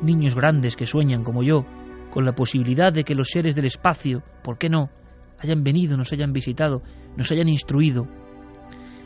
niños 0.04 0.36
grandes 0.36 0.76
que 0.76 0.86
sueñan 0.86 1.24
como 1.24 1.42
yo, 1.42 1.66
con 2.12 2.26
la 2.26 2.36
posibilidad 2.36 2.94
de 2.94 3.06
que 3.06 3.16
los 3.16 3.30
seres 3.30 3.56
del 3.56 3.66
espacio, 3.66 4.22
¿por 4.44 4.60
qué 4.60 4.70
no?, 4.70 4.92
hayan 5.40 5.64
venido, 5.64 5.98
nos 5.98 6.14
hayan 6.14 6.32
visitado, 6.32 6.84
nos 7.18 7.32
hayan 7.32 7.50
instruido, 7.50 8.08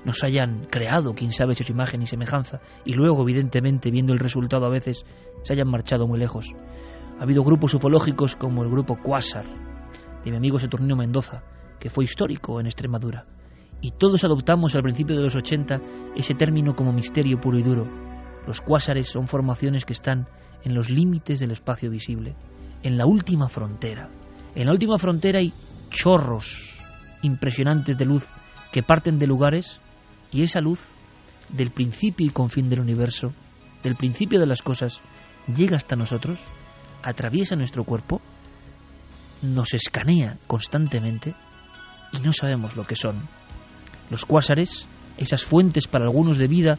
nos 0.05 0.23
hayan 0.23 0.65
creado, 0.69 1.13
quién 1.13 1.31
sabe 1.31 1.55
si 1.55 1.63
su 1.63 1.71
imagen 1.71 2.01
y 2.01 2.05
semejanza, 2.05 2.59
y 2.85 2.93
luego, 2.93 3.23
evidentemente, 3.23 3.91
viendo 3.91 4.13
el 4.13 4.19
resultado 4.19 4.65
a 4.65 4.69
veces, 4.69 5.05
se 5.43 5.53
hayan 5.53 5.69
marchado 5.69 6.07
muy 6.07 6.19
lejos. 6.19 6.47
Ha 7.19 7.23
habido 7.23 7.43
grupos 7.43 7.73
ufológicos 7.73 8.35
como 8.35 8.63
el 8.63 8.69
grupo 8.69 8.97
Quasar, 8.97 9.45
de 10.23 10.31
mi 10.31 10.37
amigo 10.37 10.59
Saturnino 10.59 10.95
Mendoza, 10.95 11.43
que 11.79 11.89
fue 11.89 12.05
histórico 12.05 12.59
en 12.59 12.67
Extremadura. 12.67 13.25
Y 13.81 13.91
todos 13.91 14.23
adoptamos 14.23 14.75
al 14.75 14.83
principio 14.83 15.15
de 15.15 15.23
los 15.23 15.35
80 15.35 15.81
ese 16.15 16.33
término 16.33 16.75
como 16.75 16.91
misterio 16.91 17.39
puro 17.39 17.57
y 17.57 17.63
duro. 17.63 17.87
Los 18.45 18.61
cuásares 18.61 19.07
son 19.07 19.27
formaciones 19.27 19.85
que 19.85 19.93
están 19.93 20.27
en 20.63 20.75
los 20.75 20.89
límites 20.89 21.39
del 21.39 21.51
espacio 21.51 21.89
visible, 21.89 22.35
en 22.83 22.97
la 22.97 23.05
última 23.05 23.47
frontera. 23.47 24.09
En 24.55 24.65
la 24.65 24.73
última 24.73 24.97
frontera 24.97 25.39
hay 25.39 25.53
chorros 25.89 26.77
impresionantes 27.21 27.97
de 27.97 28.05
luz 28.05 28.25
que 28.71 28.83
parten 28.83 29.19
de 29.19 29.27
lugares 29.27 29.79
y 30.31 30.43
esa 30.43 30.61
luz 30.61 30.79
del 31.49 31.71
principio 31.71 32.25
y 32.25 32.29
confín 32.29 32.69
del 32.69 32.79
universo, 32.79 33.33
del 33.83 33.95
principio 33.95 34.39
de 34.39 34.47
las 34.47 34.61
cosas, 34.61 35.01
llega 35.47 35.77
hasta 35.77 35.95
nosotros, 35.95 36.39
atraviesa 37.03 37.55
nuestro 37.55 37.83
cuerpo, 37.83 38.21
nos 39.41 39.73
escanea 39.73 40.37
constantemente 40.47 41.33
y 42.13 42.19
no 42.19 42.33
sabemos 42.33 42.75
lo 42.75 42.83
que 42.83 42.95
son. 42.95 43.27
Los 44.09 44.25
cuásares, 44.25 44.87
esas 45.17 45.43
fuentes 45.43 45.87
para 45.87 46.05
algunos 46.05 46.37
de 46.37 46.47
vida 46.47 46.77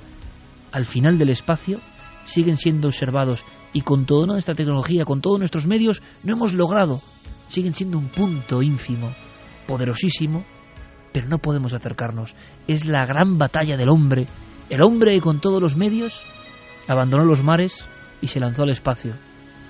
al 0.72 0.86
final 0.86 1.18
del 1.18 1.30
espacio, 1.30 1.80
siguen 2.24 2.56
siendo 2.56 2.88
observados 2.88 3.44
y 3.72 3.82
con 3.82 4.06
toda 4.06 4.26
nuestra 4.26 4.54
tecnología, 4.54 5.04
con 5.04 5.20
todos 5.20 5.38
nuestros 5.38 5.66
medios, 5.66 6.02
no 6.22 6.34
hemos 6.34 6.52
logrado. 6.52 7.00
Siguen 7.48 7.74
siendo 7.74 7.98
un 7.98 8.08
punto 8.08 8.62
ínfimo, 8.62 9.12
poderosísimo, 9.66 10.44
pero 11.12 11.28
no 11.28 11.38
podemos 11.38 11.74
acercarnos. 11.74 12.34
Es 12.66 12.84
la 12.86 13.04
gran 13.04 13.38
batalla 13.38 13.76
del 13.76 13.90
hombre. 13.90 14.26
El 14.68 14.82
hombre 14.82 15.20
con 15.20 15.40
todos 15.40 15.60
los 15.60 15.76
medios 15.76 16.24
abandonó 16.88 17.24
los 17.24 17.42
mares 17.42 17.88
y 18.20 18.28
se 18.28 18.40
lanzó 18.40 18.62
al 18.62 18.70
espacio. 18.70 19.14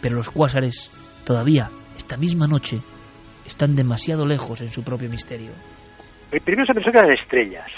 Pero 0.00 0.16
los 0.16 0.30
cuásares 0.30 1.22
todavía, 1.26 1.70
esta 1.96 2.16
misma 2.16 2.46
noche, 2.46 2.78
están 3.46 3.74
demasiado 3.74 4.26
lejos 4.26 4.60
en 4.60 4.68
su 4.68 4.82
propio 4.82 5.08
misterio. 5.08 5.52
Primero 6.44 6.64
se 6.66 6.74
pensó 6.74 6.90
que 6.90 6.98
eran 6.98 7.12
estrellas. 7.12 7.70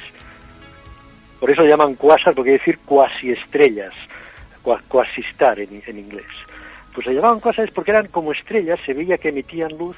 Por 1.40 1.50
eso 1.50 1.62
llaman 1.62 1.94
cuásar, 1.94 2.34
porque 2.34 2.50
quiere 2.50 2.64
decir 2.64 2.78
cuasi 2.84 3.30
estrellas 3.30 3.92
quasistar 4.88 5.58
en, 5.58 5.82
en 5.86 5.98
inglés. 5.98 6.26
Pues 6.94 7.06
se 7.06 7.14
llamaban 7.14 7.40
cuásares 7.40 7.72
porque 7.74 7.90
eran 7.90 8.08
como 8.08 8.32
estrellas, 8.32 8.80
se 8.84 8.92
veía 8.92 9.16
que 9.16 9.30
emitían 9.30 9.76
luz, 9.78 9.96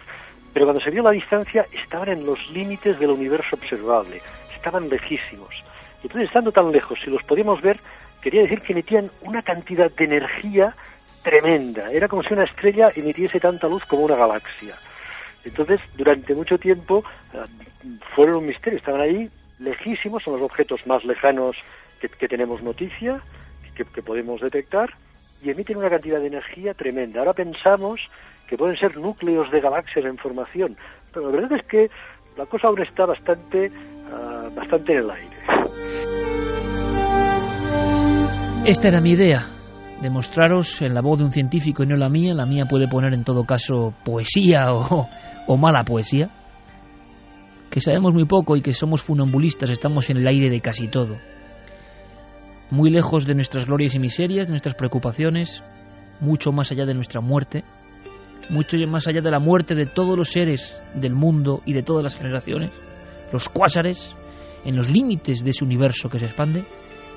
pero 0.55 0.64
cuando 0.64 0.83
se 0.83 0.90
vio 0.90 1.03
la 1.03 1.11
distancia 1.11 1.67
estaban 1.73 2.09
en 2.09 2.25
los 2.25 2.51
límites 2.51 2.99
del 2.99 3.11
universo 3.11 3.57
observable, 3.57 4.23
estaban 4.55 4.88
lejísimos. 4.88 5.55
Entonces, 6.03 6.29
estando 6.29 6.53
tan 6.53 6.73
lejos, 6.73 6.99
si 7.05 7.11
los 7.11 7.23
podíamos 7.25 7.61
ver, 7.61 7.79
quería 8.23 8.43
decir 8.43 8.62
que 8.62 8.73
emitían 8.73 9.11
una 9.23 9.43
cantidad 9.43 9.90
de 9.90 10.05
energía 10.05 10.75
tremenda. 11.23 11.93
Era 11.93 12.09
como 12.09 12.23
si 12.23 12.33
una 12.33 12.45
estrella 12.45 12.90
emitiese 12.95 13.40
tanta 13.40 13.69
luz 13.69 13.85
como 13.85 14.05
una 14.05 14.17
galaxia. 14.17 14.75
Entonces, 15.45 15.81
durante 15.97 16.35
mucho 16.35 16.57
tiempo 16.57 17.05
eh, 17.35 17.38
fueron 18.14 18.37
un 18.37 18.47
misterio, 18.47 18.79
estaban 18.79 19.03
ahí 19.03 19.29
lejísimos, 19.59 20.23
son 20.23 20.35
los 20.35 20.43
objetos 20.43 20.87
más 20.87 21.05
lejanos 21.05 21.57
que 22.19 22.29
tenemos 22.29 22.62
noticia, 22.62 23.23
que, 23.75 23.85
podemos 23.85 24.40
detectar 24.40 24.95
y 25.43 25.51
emiten 25.51 25.77
una 25.77 25.90
cantidad 25.90 26.21
de 26.21 26.29
energía 26.29 26.75
tremenda. 26.75 27.21
Ahora 27.21 27.33
pensamos 27.33 28.01
que 28.55 28.59
pueden 28.59 28.77
ser 28.77 28.97
núcleos 28.97 29.51
de 29.51 29.61
galaxias 29.61 30.05
en 30.05 30.17
formación, 30.17 30.77
pero 31.12 31.27
la 31.27 31.40
verdad 31.40 31.59
es 31.59 31.67
que 31.67 31.90
la 32.37 32.47
cosa 32.47 32.69
aún 32.69 32.81
está 32.81 33.05
bastante, 33.05 33.69
ah, 34.12 34.49
bastante 34.55 34.93
en 34.93 34.99
el 34.99 35.11
aire. 35.11 35.37
Esta 38.64 38.88
era 38.88 39.01
mi 39.01 39.11
idea, 39.11 39.40
demostraros 40.01 40.81
en 40.83 40.95
la 40.95 41.03
voz 41.03 41.19
de 41.19 41.25
un 41.25 41.33
científico 41.33 41.83
y 41.83 41.87
no 41.87 41.97
la 41.97 42.09
mía. 42.09 42.33
La 42.33 42.47
mía 42.47 42.67
puede 42.71 42.87
poner 42.87 43.12
en 43.12 43.25
todo 43.25 43.45
caso 43.45 43.93
poesía 44.05 44.73
o, 44.73 45.09
o 45.49 45.57
mala 45.57 45.83
poesía. 45.83 46.31
Que 47.73 47.81
sabemos 47.81 48.14
muy 48.14 48.25
poco 48.25 48.57
y 48.57 48.62
que 48.62 48.73
somos 48.73 49.03
funambulistas, 49.03 49.69
estamos 49.69 50.09
en 50.11 50.19
el 50.19 50.29
aire 50.29 50.49
de 50.49 50.61
casi 50.61 50.87
todo 50.87 51.17
muy 52.71 52.90
lejos 52.90 53.27
de 53.27 53.35
nuestras 53.35 53.67
glorias 53.67 53.95
y 53.95 53.99
miserias, 53.99 54.47
de 54.47 54.53
nuestras 54.53 54.75
preocupaciones, 54.75 55.62
mucho 56.21 56.51
más 56.51 56.73
allá 56.73 56.87
de 56.87 56.95
nuestra 56.95 57.21
muerte, 57.21 57.62
mucho 58.51 58.77
más 58.89 59.07
allá 59.07 59.21
de 59.21 59.31
la 59.31 59.39
muerte 59.39 59.75
de 59.75 59.87
todos 59.87 60.17
los 60.17 60.31
seres 60.31 60.83
del 60.95 61.15
mundo 61.15 61.63
y 61.65 61.73
de 61.73 61.83
todas 61.83 62.03
las 62.03 62.17
generaciones, 62.17 62.71
los 63.33 63.49
cuásares, 63.49 64.15
en 64.65 64.77
los 64.77 64.89
límites 64.89 65.45
de 65.45 65.51
ese 65.51 65.65
universo 65.65 66.09
que 66.09 66.19
se 66.19 66.27
expande, 66.27 66.65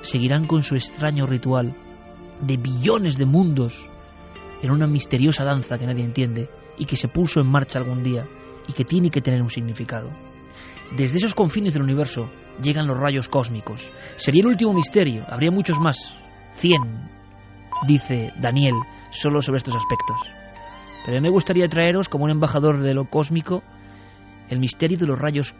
seguirán 0.00 0.46
con 0.46 0.62
su 0.62 0.74
extraño 0.74 1.26
ritual 1.26 1.74
de 2.40 2.56
billones 2.56 3.16
de 3.16 3.26
mundos 3.26 3.88
en 4.62 4.70
una 4.70 4.86
misteriosa 4.86 5.44
danza 5.44 5.78
que 5.78 5.86
nadie 5.86 6.04
entiende 6.04 6.48
y 6.76 6.84
que 6.84 6.96
se 6.96 7.08
puso 7.08 7.40
en 7.40 7.46
marcha 7.46 7.78
algún 7.78 8.02
día 8.02 8.26
y 8.66 8.72
que 8.72 8.84
tiene 8.84 9.10
que 9.10 9.20
tener 9.20 9.42
un 9.42 9.50
significado. 9.50 10.10
Desde 10.96 11.18
esos 11.18 11.34
confines 11.34 11.74
del 11.74 11.82
universo 11.82 12.30
llegan 12.62 12.86
los 12.86 12.98
rayos 12.98 13.28
cósmicos. 13.28 13.90
Sería 14.16 14.42
el 14.42 14.48
último 14.48 14.72
misterio, 14.72 15.24
habría 15.28 15.50
muchos 15.50 15.78
más. 15.78 16.14
Cien, 16.54 17.10
dice 17.86 18.32
Daniel, 18.40 18.74
solo 19.10 19.42
sobre 19.42 19.58
estos 19.58 19.74
aspectos. 19.76 20.37
Pero 21.04 21.20
me 21.20 21.30
gustaría 21.30 21.68
traeros, 21.68 22.08
como 22.08 22.24
un 22.24 22.30
embajador 22.30 22.82
de 22.82 22.94
lo 22.94 23.08
cósmico, 23.08 23.62
el 24.48 24.58
misterio 24.58 24.98
de 24.98 25.06
los 25.06 25.18
rayos 25.18 25.54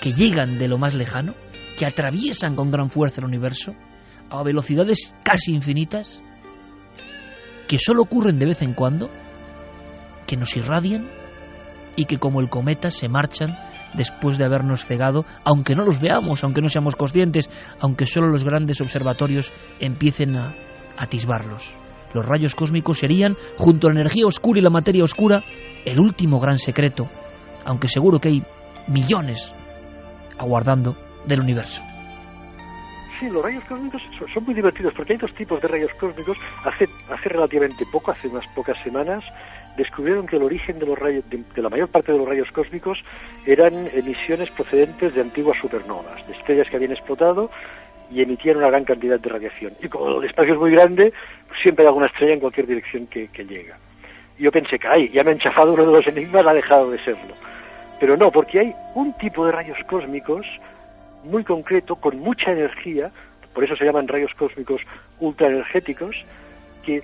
que 0.00 0.12
llegan 0.12 0.58
de 0.58 0.68
lo 0.68 0.78
más 0.78 0.94
lejano, 0.94 1.34
que 1.78 1.86
atraviesan 1.86 2.56
con 2.56 2.70
gran 2.70 2.88
fuerza 2.88 3.20
el 3.20 3.26
universo, 3.26 3.74
a 4.30 4.42
velocidades 4.42 5.14
casi 5.22 5.52
infinitas, 5.52 6.20
que 7.68 7.78
solo 7.78 8.02
ocurren 8.02 8.38
de 8.38 8.46
vez 8.46 8.62
en 8.62 8.74
cuando, 8.74 9.10
que 10.26 10.36
nos 10.36 10.56
irradian 10.56 11.08
y 11.96 12.04
que 12.04 12.18
como 12.18 12.40
el 12.40 12.48
cometa 12.48 12.90
se 12.90 13.08
marchan 13.08 13.56
después 13.94 14.38
de 14.38 14.44
habernos 14.44 14.84
cegado, 14.84 15.24
aunque 15.44 15.74
no 15.74 15.84
los 15.84 16.00
veamos, 16.00 16.44
aunque 16.44 16.60
no 16.60 16.68
seamos 16.68 16.96
conscientes, 16.96 17.50
aunque 17.80 18.06
solo 18.06 18.28
los 18.28 18.44
grandes 18.44 18.80
observatorios 18.80 19.52
empiecen 19.80 20.36
a 20.36 20.54
atisbarlos. 20.96 21.85
Los 22.16 22.24
rayos 22.24 22.54
cósmicos 22.54 23.00
serían, 23.00 23.36
junto 23.58 23.88
a 23.88 23.90
la 23.92 24.00
energía 24.00 24.26
oscura 24.26 24.58
y 24.58 24.62
la 24.62 24.70
materia 24.70 25.04
oscura, 25.04 25.44
el 25.84 26.00
último 26.00 26.38
gran 26.38 26.56
secreto, 26.56 27.06
aunque 27.66 27.88
seguro 27.88 28.18
que 28.18 28.30
hay 28.30 28.42
millones 28.88 29.54
aguardando 30.38 30.96
del 31.26 31.40
universo. 31.40 31.82
Sí, 33.20 33.28
los 33.28 33.42
rayos 33.42 33.62
cósmicos 33.64 34.00
son 34.32 34.44
muy 34.44 34.54
divertidos 34.54 34.94
porque 34.96 35.12
hay 35.12 35.18
dos 35.18 35.34
tipos 35.34 35.60
de 35.60 35.68
rayos 35.68 35.92
cósmicos. 36.00 36.38
Hace, 36.64 36.88
hace 37.10 37.28
relativamente 37.28 37.84
poco, 37.92 38.12
hace 38.12 38.28
unas 38.28 38.46
pocas 38.54 38.82
semanas, 38.82 39.22
descubrieron 39.76 40.26
que 40.26 40.36
el 40.36 40.42
origen 40.42 40.78
de 40.78 40.86
los 40.86 40.98
rayos, 40.98 41.22
de, 41.28 41.62
la 41.62 41.68
mayor 41.68 41.88
parte 41.88 42.12
de 42.12 42.18
los 42.18 42.26
rayos 42.26 42.50
cósmicos 42.50 42.98
eran 43.44 43.88
emisiones 43.92 44.50
procedentes 44.52 45.14
de 45.14 45.20
antiguas 45.20 45.58
supernovas, 45.60 46.26
de 46.26 46.32
estrellas 46.32 46.66
que 46.70 46.76
habían 46.76 46.92
explotado 46.92 47.50
y 48.10 48.22
emitían 48.22 48.58
una 48.58 48.68
gran 48.68 48.84
cantidad 48.84 49.18
de 49.18 49.28
radiación. 49.28 49.74
Y 49.82 49.88
como 49.88 50.20
el 50.20 50.28
espacio 50.28 50.54
es 50.54 50.60
muy 50.60 50.70
grande, 50.70 51.12
siempre 51.62 51.84
hay 51.84 51.88
alguna 51.88 52.06
estrella 52.06 52.34
en 52.34 52.40
cualquier 52.40 52.66
dirección 52.66 53.06
que, 53.06 53.28
llega. 53.44 53.76
Y 54.38 54.44
yo 54.44 54.52
pensé 54.52 54.78
que, 54.78 54.86
ay, 54.86 55.08
ya 55.10 55.24
me 55.24 55.32
han 55.32 55.38
chafado 55.38 55.72
uno 55.72 55.86
de 55.86 55.92
los 55.92 56.06
enigmas, 56.06 56.46
ha 56.46 56.54
dejado 56.54 56.90
de 56.90 56.98
serlo. 56.98 57.34
Pero 57.98 58.16
no, 58.16 58.30
porque 58.30 58.60
hay 58.60 58.74
un 58.94 59.12
tipo 59.14 59.46
de 59.46 59.52
rayos 59.52 59.78
cósmicos 59.88 60.46
muy 61.24 61.44
concreto, 61.44 61.96
con 61.96 62.18
mucha 62.18 62.52
energía, 62.52 63.10
por 63.54 63.64
eso 63.64 63.74
se 63.76 63.84
llaman 63.84 64.06
rayos 64.06 64.32
cósmicos 64.34 64.82
ultraenergéticos, 65.18 66.14
que 66.84 67.02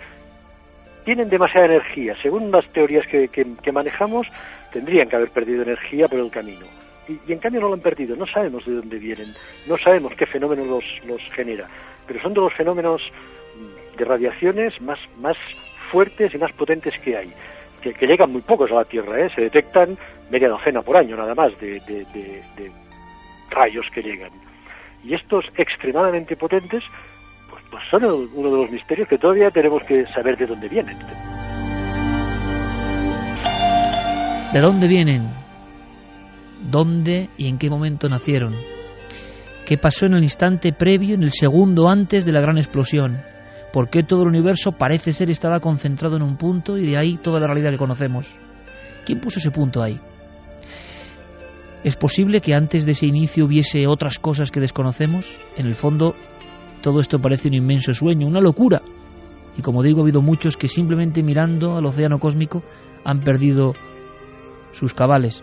tienen 1.05 1.29
demasiada 1.29 1.67
energía. 1.67 2.15
Según 2.23 2.51
las 2.51 2.67
teorías 2.73 3.07
que, 3.07 3.73
manejamos, 3.73 4.27
tendrían 4.73 5.09
que 5.09 5.17
haber 5.17 5.31
perdido 5.31 5.63
energía 5.63 6.09
por 6.09 6.21
el 6.21 6.31
camino. 6.31 6.67
Y, 7.09 7.33
en 7.33 7.39
cambio 7.39 7.61
no 7.61 7.69
lo 7.69 7.75
han 7.75 7.81
perdido. 7.81 8.17
No 8.17 8.27
sabemos 8.27 8.65
de 8.65 8.75
dónde 8.75 8.99
vienen, 8.99 9.35
no 9.67 9.77
sabemos 9.79 10.13
qué 10.17 10.27
fenómenos 10.27 10.67
los, 10.67 10.85
los 11.07 11.21
genera. 11.35 11.69
Pero 12.07 12.21
son 12.21 12.35
de 12.35 12.41
los 12.41 12.53
fenómenos 12.55 13.03
de 13.97 14.05
radiaciones 14.05 14.81
más, 14.81 14.99
más 15.19 15.37
fuertes 15.91 16.35
y 16.35 16.39
más 16.39 16.53
potentes 16.53 16.95
que 17.05 17.17
hay. 17.17 17.33
Que, 17.81 18.07
llegan 18.07 18.31
muy 18.31 18.43
pocos 18.43 18.71
a 18.71 18.77
la 18.77 18.85
Tierra, 18.85 19.21
¿eh? 19.21 19.31
se 19.35 19.43
detectan 19.43 19.97
media 20.31 20.49
docena 20.49 20.83
por 20.83 20.97
año 20.97 21.17
nada 21.17 21.35
más 21.35 21.59
de, 21.61 21.81
de, 21.81 22.71
rayos 23.51 23.87
que 23.93 24.03
llegan. 24.03 24.31
Y 25.05 25.15
estos 25.15 25.45
extremadamente 25.57 26.37
potentes 26.37 26.85
pues 27.71 27.83
son 27.91 28.05
uno 28.05 28.51
de 28.51 28.63
los 28.63 28.71
misterios 28.71 29.09
que 29.09 29.19
todavía 29.19 29.51
tenemos 29.51 29.83
que 29.85 30.07
saber 30.07 30.37
de 30.37 30.47
dónde 30.47 30.69
vienen. 30.69 30.97
¿De 34.53 34.61
dónde 34.61 34.87
vienen? 34.87 35.42
¿Dónde 36.71 37.29
y 37.37 37.49
en 37.49 37.59
qué 37.59 37.69
momento 37.69 38.09
nacieron? 38.09 38.55
¿Qué 39.67 39.79
pasó 39.79 40.07
en 40.07 40.15
el 40.15 40.23
instante 40.23 40.73
previo, 40.73 41.15
en 41.15 41.23
el 41.23 41.33
segundo 41.33 41.89
antes 41.89 42.25
de 42.25 42.33
la 42.33 42.41
gran 42.41 42.59
explosión? 42.59 43.21
¿Por 43.73 43.89
qué 43.89 44.03
todo 44.03 44.23
el 44.23 44.29
universo 44.29 44.73
parece 44.73 45.13
ser 45.13 45.31
estaba 45.31 45.61
concentrado 45.61 46.17
en 46.17 46.23
un 46.23 46.37
punto 46.37 46.77
y 46.77 46.91
de 46.91 46.99
ahí 46.99 47.17
toda 47.17 47.41
la 47.41 47.47
realidad 47.47 47.71
que 47.71 47.79
conocemos? 47.79 48.35
¿Quién 49.05 49.21
puso 49.21 49.39
ese 49.39 49.51
punto 49.51 49.83
ahí? 49.83 49.99
¿Es 51.85 51.97
posible 51.97 52.41
que 52.41 52.55
antes 52.55 52.85
de 52.85 52.93
ese 52.93 53.07
inicio 53.07 53.47
hubiese 53.47 53.87
otras 53.87 54.19
cosas 54.19 54.51
que 54.51 54.61
desconocemos? 54.61 55.37
En 55.57 55.67
el 55.67 55.75
fondo, 55.75 56.15
todo 56.81 57.01
esto 57.01 57.19
parece 57.19 57.49
un 57.49 57.55
inmenso 57.55 57.93
sueño, 57.93 58.27
una 58.27 58.41
locura. 58.41 58.83
Y 59.57 59.63
como 59.63 59.83
digo, 59.83 60.01
ha 60.01 60.03
habido 60.03 60.23
muchos 60.23 60.57
que 60.57 60.69
simplemente 60.69 61.23
mirando 61.23 61.77
al 61.77 61.87
océano 61.87 62.19
cósmico 62.19 62.63
han 63.05 63.21
perdido 63.21 63.75
sus 64.73 64.95
cabales. 64.95 65.43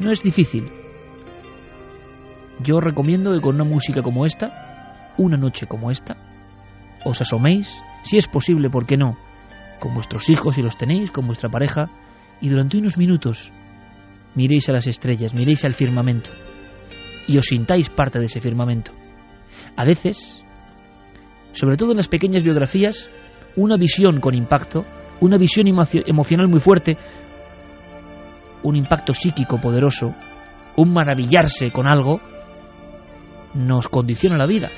No 0.00 0.10
es 0.10 0.22
difícil. 0.22 0.70
Yo 2.62 2.80
recomiendo 2.80 3.32
que 3.32 3.40
con 3.40 3.54
una 3.54 3.64
música 3.64 4.02
como 4.02 4.26
esta, 4.26 5.12
una 5.18 5.36
noche 5.36 5.66
como 5.66 5.90
esta, 5.90 6.16
os 7.04 7.20
asoméis, 7.20 7.70
si 8.02 8.16
es 8.16 8.26
posible, 8.26 8.70
¿por 8.70 8.86
qué 8.86 8.96
no? 8.96 9.16
Con 9.78 9.94
vuestros 9.94 10.28
hijos, 10.30 10.54
si 10.54 10.62
los 10.62 10.76
tenéis, 10.76 11.10
con 11.10 11.26
vuestra 11.26 11.50
pareja, 11.50 11.90
y 12.40 12.48
durante 12.48 12.78
unos 12.78 12.96
minutos 12.96 13.52
miréis 14.34 14.68
a 14.68 14.72
las 14.72 14.86
estrellas, 14.86 15.34
miréis 15.34 15.64
al 15.64 15.74
firmamento, 15.74 16.30
y 17.26 17.36
os 17.36 17.46
sintáis 17.46 17.90
parte 17.90 18.18
de 18.18 18.26
ese 18.26 18.40
firmamento. 18.40 18.92
A 19.76 19.84
veces, 19.84 20.44
sobre 21.52 21.76
todo 21.76 21.90
en 21.90 21.98
las 21.98 22.08
pequeñas 22.08 22.42
biografías, 22.42 23.10
una 23.56 23.76
visión 23.76 24.20
con 24.20 24.34
impacto, 24.34 24.84
una 25.20 25.36
visión 25.36 25.66
emocional 25.68 26.48
muy 26.48 26.60
fuerte, 26.60 26.96
un 28.62 28.76
impacto 28.76 29.14
psíquico 29.14 29.60
poderoso, 29.60 30.14
un 30.76 30.92
maravillarse 30.92 31.70
con 31.70 31.88
algo, 31.88 32.20
nos 33.54 33.88
condiciona 33.88 34.36
la 34.36 34.46
vida 34.46 34.70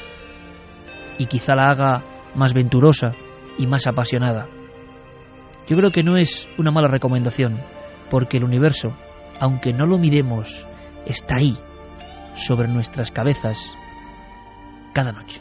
y 1.18 1.26
quizá 1.26 1.54
la 1.54 1.70
haga 1.70 2.02
más 2.34 2.54
venturosa 2.54 3.12
y 3.58 3.66
más 3.66 3.86
apasionada. 3.86 4.48
Yo 5.68 5.76
creo 5.76 5.90
que 5.90 6.02
no 6.02 6.16
es 6.16 6.48
una 6.58 6.70
mala 6.70 6.88
recomendación, 6.88 7.60
porque 8.10 8.38
el 8.38 8.44
universo, 8.44 8.92
aunque 9.40 9.72
no 9.72 9.84
lo 9.86 9.98
miremos, 9.98 10.66
está 11.06 11.36
ahí, 11.36 11.56
sobre 12.34 12.68
nuestras 12.68 13.10
cabezas, 13.10 13.58
cada 14.92 15.12
noche. 15.12 15.40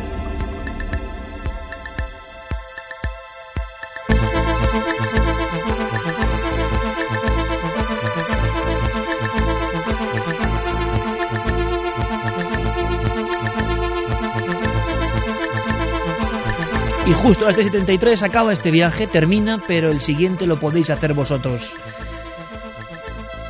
Y 17.07 17.13
justo 17.13 17.45
a 17.45 17.47
las 17.47 17.57
3.73 17.57 18.23
acaba 18.23 18.53
este 18.53 18.69
viaje, 18.69 19.07
termina, 19.07 19.61
pero 19.67 19.89
el 19.89 20.01
siguiente 20.01 20.45
lo 20.45 20.59
podéis 20.59 20.91
hacer 20.91 21.13
vosotros. 21.13 21.73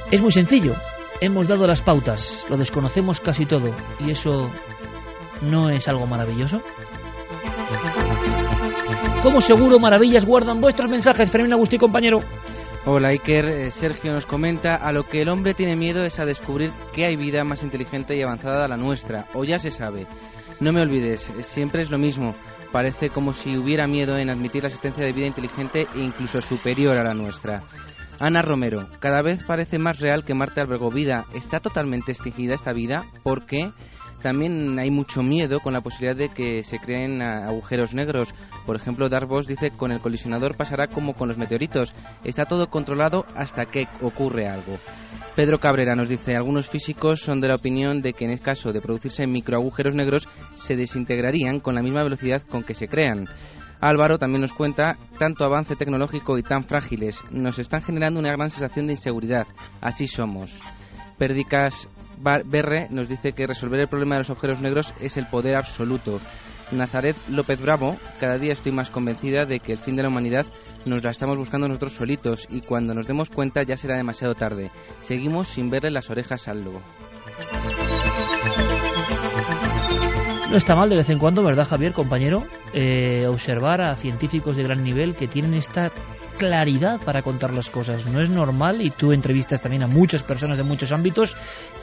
Es 0.09 0.21
muy 0.21 0.31
sencillo, 0.31 0.73
hemos 1.19 1.47
dado 1.47 1.67
las 1.67 1.81
pautas, 1.81 2.45
lo 2.49 2.57
desconocemos 2.57 3.19
casi 3.19 3.45
todo, 3.45 3.73
y 3.99 4.11
eso 4.11 4.49
no 5.41 5.69
es 5.69 5.87
algo 5.87 6.05
maravilloso. 6.07 6.61
Como 9.21 9.41
seguro, 9.41 9.79
maravillas 9.79 10.25
guardan 10.25 10.61
vuestros 10.61 10.89
mensajes, 10.89 11.29
Fermín 11.29 11.53
Agustí, 11.53 11.77
compañero. 11.77 12.19
Hola 12.85 13.09
Iker, 13.09 13.45
eh, 13.45 13.71
Sergio 13.71 14.11
nos 14.11 14.25
comenta, 14.25 14.75
a 14.75 14.91
lo 14.91 15.03
que 15.03 15.21
el 15.21 15.29
hombre 15.29 15.53
tiene 15.53 15.75
miedo 15.75 16.03
es 16.03 16.19
a 16.19 16.25
descubrir 16.25 16.71
que 16.93 17.05
hay 17.05 17.15
vida 17.15 17.43
más 17.43 17.61
inteligente 17.61 18.15
y 18.15 18.23
avanzada 18.23 18.65
a 18.65 18.67
la 18.67 18.77
nuestra, 18.77 19.27
o 19.33 19.43
ya 19.43 19.59
se 19.59 19.69
sabe. 19.69 20.07
No 20.59 20.73
me 20.73 20.81
olvides, 20.81 21.31
siempre 21.41 21.83
es 21.83 21.91
lo 21.91 21.99
mismo, 21.99 22.33
parece 22.71 23.09
como 23.09 23.33
si 23.33 23.57
hubiera 23.57 23.87
miedo 23.87 24.17
en 24.17 24.29
admitir 24.29 24.63
la 24.63 24.67
existencia 24.67 25.05
de 25.05 25.13
vida 25.13 25.27
inteligente 25.27 25.87
e 25.93 25.99
incluso 25.99 26.41
superior 26.41 26.97
a 26.97 27.03
la 27.03 27.13
nuestra. 27.13 27.63
Ana 28.19 28.41
Romero, 28.41 28.87
cada 28.99 29.21
vez 29.23 29.43
parece 29.43 29.79
más 29.79 29.99
real 29.99 30.23
que 30.23 30.35
Marte 30.35 30.61
albergó 30.61 30.91
vida. 30.91 31.25
¿Está 31.33 31.59
totalmente 31.59 32.11
extinguida 32.11 32.53
esta 32.53 32.71
vida? 32.71 33.05
¿Por 33.23 33.47
qué? 33.47 33.71
También 34.21 34.77
hay 34.79 34.91
mucho 34.91 35.23
miedo 35.23 35.59
con 35.59 35.73
la 35.73 35.81
posibilidad 35.81 36.15
de 36.15 36.29
que 36.29 36.63
se 36.63 36.79
creen 36.79 37.21
agujeros 37.21 37.93
negros. 37.93 38.33
Por 38.65 38.75
ejemplo, 38.75 39.09
Darvos 39.09 39.47
dice 39.47 39.71
con 39.71 39.91
el 39.91 39.99
colisionador 39.99 40.55
pasará 40.55 40.87
como 40.87 41.13
con 41.13 41.27
los 41.27 41.37
meteoritos. 41.37 41.95
Está 42.23 42.45
todo 42.45 42.69
controlado 42.69 43.25
hasta 43.35 43.65
que 43.65 43.87
ocurre 44.01 44.47
algo. 44.47 44.77
Pedro 45.35 45.59
Cabrera 45.59 45.95
nos 45.95 46.09
dice, 46.09 46.35
algunos 46.35 46.67
físicos 46.67 47.21
son 47.21 47.39
de 47.39 47.47
la 47.47 47.55
opinión 47.55 48.01
de 48.01 48.13
que 48.13 48.25
en 48.25 48.31
el 48.31 48.41
caso 48.41 48.73
de 48.73 48.81
producirse 48.81 49.25
microagujeros 49.27 49.95
negros 49.95 50.27
se 50.55 50.75
desintegrarían 50.75 51.61
con 51.61 51.73
la 51.73 51.81
misma 51.81 52.03
velocidad 52.03 52.41
con 52.41 52.63
que 52.63 52.73
se 52.73 52.87
crean. 52.87 53.27
Álvaro 53.79 54.19
también 54.19 54.41
nos 54.41 54.53
cuenta, 54.53 54.97
tanto 55.17 55.43
avance 55.43 55.75
tecnológico 55.75 56.37
y 56.37 56.43
tan 56.43 56.65
frágiles 56.65 57.23
nos 57.31 57.57
están 57.57 57.81
generando 57.81 58.19
una 58.19 58.31
gran 58.31 58.51
sensación 58.51 58.85
de 58.85 58.93
inseguridad. 58.93 59.47
Así 59.79 60.05
somos. 60.05 60.59
Pérdicas 61.17 61.87
Berre 62.21 62.87
nos 62.89 63.09
dice 63.09 63.33
que 63.33 63.47
resolver 63.47 63.79
el 63.79 63.87
problema 63.87 64.15
de 64.15 64.21
los 64.21 64.29
agujeros 64.29 64.61
negros 64.61 64.93
es 64.99 65.17
el 65.17 65.27
poder 65.27 65.57
absoluto. 65.57 66.19
Nazaret 66.71 67.15
López 67.29 67.59
Bravo, 67.59 67.97
cada 68.19 68.37
día 68.37 68.53
estoy 68.53 68.71
más 68.71 68.89
convencida 68.89 69.45
de 69.45 69.59
que 69.59 69.73
el 69.73 69.77
fin 69.77 69.95
de 69.95 70.03
la 70.03 70.09
humanidad 70.09 70.45
nos 70.85 71.03
la 71.03 71.11
estamos 71.11 71.37
buscando 71.37 71.67
nosotros 71.67 71.93
solitos 71.93 72.47
y 72.49 72.61
cuando 72.61 72.93
nos 72.93 73.07
demos 73.07 73.29
cuenta 73.29 73.63
ya 73.63 73.75
será 73.75 73.97
demasiado 73.97 74.35
tarde. 74.35 74.71
Seguimos 74.99 75.47
sin 75.47 75.69
verle 75.69 75.91
las 75.91 76.09
orejas 76.09 76.47
al 76.47 76.63
lobo. 76.63 76.81
No 80.49 80.57
está 80.57 80.75
mal 80.75 80.89
de 80.89 80.97
vez 80.97 81.09
en 81.09 81.17
cuando, 81.17 81.43
¿verdad, 81.45 81.65
Javier, 81.65 81.93
compañero? 81.93 82.43
Eh, 82.73 83.25
observar 83.27 83.81
a 83.81 83.95
científicos 83.95 84.57
de 84.57 84.63
gran 84.63 84.83
nivel 84.83 85.15
que 85.15 85.27
tienen 85.27 85.53
esta 85.53 85.91
claridad 86.37 86.99
para 87.03 87.21
contar 87.21 87.53
las 87.53 87.69
cosas. 87.69 88.05
No 88.07 88.21
es 88.21 88.29
normal, 88.29 88.81
y 88.81 88.89
tú 88.89 89.11
entrevistas 89.11 89.61
también 89.61 89.83
a 89.83 89.87
muchas 89.87 90.23
personas 90.23 90.57
de 90.57 90.63
muchos 90.63 90.91
ámbitos, 90.91 91.35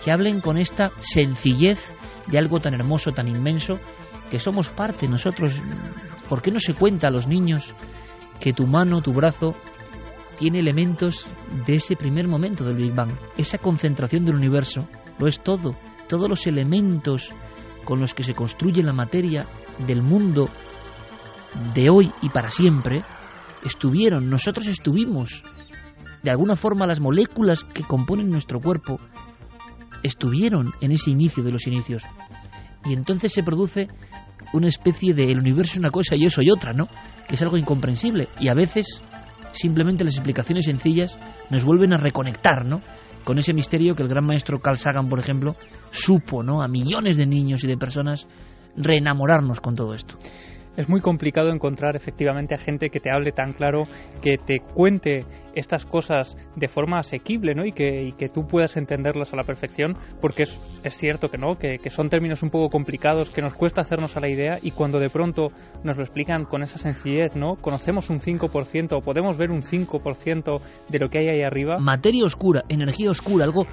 que 0.05 0.11
hablen 0.11 0.41
con 0.41 0.59
esta 0.59 0.91
sencillez 0.99 1.95
de 2.27 2.39
algo 2.39 2.61
tan 2.61 2.75
hermoso, 2.75 3.13
tan 3.13 3.29
inmenso, 3.29 3.79
que 4.31 4.41
somos 4.41 4.71
parte 4.71 5.09
nosotros. 5.09 5.61
¿Por 6.29 6.43
qué 6.43 6.51
no 6.51 6.59
se 6.59 6.75
cuenta 6.75 7.09
a 7.09 7.11
los 7.11 7.27
niños 7.27 7.75
que 8.41 8.53
tu 8.53 8.67
mano, 8.67 9.01
tu 9.01 9.13
brazo, 9.13 9.55
tiene 10.39 10.61
elementos 10.61 11.27
de 11.67 11.75
ese 11.75 11.97
primer 11.97 12.29
momento 12.29 12.65
del 12.65 12.77
Big 12.77 12.95
Bang? 12.95 13.13
Esa 13.37 13.59
concentración 13.59 14.25
del 14.25 14.37
universo 14.37 14.89
lo 15.19 15.27
es 15.27 15.41
todo. 15.41 15.75
todos 16.09 16.29
los 16.29 16.47
elementos 16.47 17.35
con 17.85 18.01
los 18.01 18.15
que 18.15 18.23
se 18.23 18.35
construye 18.35 18.83
la 18.83 18.95
materia 18.95 19.47
del 19.87 20.03
mundo 20.03 20.49
de 21.75 21.91
hoy 21.91 22.11
y 22.23 22.29
para 22.31 22.51
siempre, 22.51 23.03
estuvieron, 23.65 24.31
nosotros 24.31 24.67
estuvimos, 24.69 25.43
de 26.23 26.31
alguna 26.31 26.57
forma 26.57 26.87
las 26.87 27.01
moléculas 27.01 27.65
que 27.65 27.85
componen 27.85 28.31
nuestro 28.31 28.61
cuerpo 28.61 29.01
estuvieron 30.03 30.73
en 30.81 30.93
ese 30.93 31.11
inicio 31.11 31.43
de 31.43 31.53
los 31.53 31.67
inicios. 31.67 32.05
Y 32.85 32.93
entonces 32.93 33.33
se 33.33 33.43
produce 33.43 33.89
una 34.53 34.69
especie 34.69 35.15
de 35.15 35.31
el 35.31 35.41
universo 35.41 35.73
es 35.73 35.79
una 35.79 35.91
cosa 35.91 36.17
y 36.17 36.23
yo 36.23 36.31
soy 36.31 36.51
otra, 36.51 36.73
¿no? 36.73 36.87
Que 37.27 37.35
es 37.35 37.43
algo 37.43 37.57
incomprensible. 37.57 38.29
Y 38.41 38.49
a 38.49 38.55
veces 38.55 39.03
simplemente 39.53 40.05
las 40.05 40.15
explicaciones 40.15 40.67
sencillas 40.67 41.19
nos 41.51 41.65
vuelven 41.65 41.93
a 41.93 41.99
reconectar, 41.99 42.65
¿no? 42.65 42.81
Con 43.25 43.39
ese 43.39 43.53
misterio 43.53 43.95
que 43.95 44.03
el 44.03 44.09
gran 44.09 44.25
maestro 44.25 44.61
Carl 44.61 44.79
Sagan, 44.79 45.09
por 45.09 45.19
ejemplo, 45.19 45.55
supo, 45.91 46.43
¿no? 46.43 46.63
A 46.63 46.69
millones 46.69 47.17
de 47.17 47.27
niños 47.27 47.65
y 47.65 47.67
de 47.67 47.77
personas 47.77 48.27
reenamorarnos 48.77 49.61
con 49.61 49.75
todo 49.75 49.93
esto 49.93 50.17
es 50.79 50.89
muy 50.89 51.01
complicado 51.01 51.51
encontrar 51.51 51.97
efectivamente 51.97 52.55
a 52.55 52.59
gente 52.59 52.89
que 52.89 53.01
te 53.01 53.11
hable 53.11 53.33
tan 53.33 53.53
claro, 53.53 53.83
que 54.23 54.39
te 54.39 54.61
cuente 54.61 55.25
estas 55.57 55.85
cosas 55.85 56.37
de 56.55 56.69
forma 56.69 57.01
asequible 57.01 57.53
¿no? 57.57 57.67
y, 57.67 57.73
que, 57.73 58.05
y 58.05 58.13
que 58.13 58.29
tú 58.29 58.47
puedas 58.47 58.77
entenderlas 58.77 59.33
a 59.33 59.37
la 59.37 59.43
perfección, 59.43 59.97
porque 60.21 60.45
es, 60.45 60.97
cierto 60.97 61.29
que 61.29 61.37
no, 61.37 61.59
que, 61.59 61.79
que, 61.79 61.91
son 61.91 62.09
términos 62.09 62.45
un 62.45 62.51
poco 62.51 62.71
complicados, 62.71 63.31
que 63.31 63.43
nos 63.43 63.55
cuesta 63.55 63.81
hacernos 63.81 64.17
a 64.17 64.21
la 64.21 64.29
idea 64.29 64.61
y 64.63 64.71
cuando 64.71 65.01
de 65.01 65.11
pronto 65.11 65.51
nos 65.83 65.97
lo 65.97 66.05
explican 66.05 66.45
con 66.45 66.63
esa 66.63 66.79
sencillez, 66.79 67.35
¿no? 67.35 67.57
conocemos 67.57 68.09
un 68.09 68.21
5% 68.21 68.93
o 68.93 69.01
podemos 69.01 69.37
ver 69.37 69.51
un 69.51 69.63
5% 69.63 70.61
de 70.89 70.99
lo 71.01 71.11
que 71.11 71.19
hay 71.19 71.29
ahí 71.29 71.43
arriba. 71.43 71.79
Materia 71.81 72.25
oscura, 72.25 72.63
energía 72.69 73.11
oscura, 73.11 73.45
algo 73.45 73.67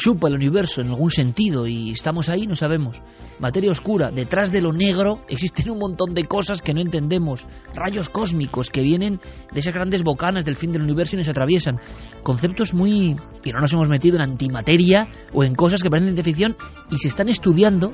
chupa 0.00 0.28
el 0.28 0.34
universo 0.34 0.80
en 0.80 0.88
algún 0.88 1.10
sentido 1.10 1.66
y 1.66 1.90
estamos 1.90 2.30
ahí 2.30 2.46
no 2.46 2.56
sabemos. 2.56 3.02
Materia 3.38 3.70
oscura, 3.70 4.10
detrás 4.10 4.50
de 4.50 4.62
lo 4.62 4.72
negro 4.72 5.18
existen 5.28 5.70
un 5.70 5.78
montón 5.78 6.14
de 6.14 6.24
cosas 6.24 6.62
que 6.62 6.72
no 6.72 6.80
entendemos, 6.80 7.46
rayos 7.74 8.08
cósmicos 8.08 8.70
que 8.70 8.80
vienen 8.80 9.20
de 9.52 9.60
esas 9.60 9.74
grandes 9.74 10.02
bocanas 10.02 10.46
del 10.46 10.56
fin 10.56 10.72
del 10.72 10.82
universo 10.82 11.16
y 11.16 11.18
nos 11.18 11.28
atraviesan. 11.28 11.78
Conceptos 12.22 12.72
muy... 12.72 13.14
y 13.44 13.52
no 13.52 13.60
nos 13.60 13.74
hemos 13.74 13.90
metido 13.90 14.16
en 14.16 14.22
antimateria 14.22 15.06
o 15.34 15.44
en 15.44 15.54
cosas 15.54 15.82
que 15.82 15.90
parecen 15.90 16.16
de 16.16 16.22
ficción 16.22 16.56
y 16.90 16.96
se 16.96 17.08
están 17.08 17.28
estudiando 17.28 17.92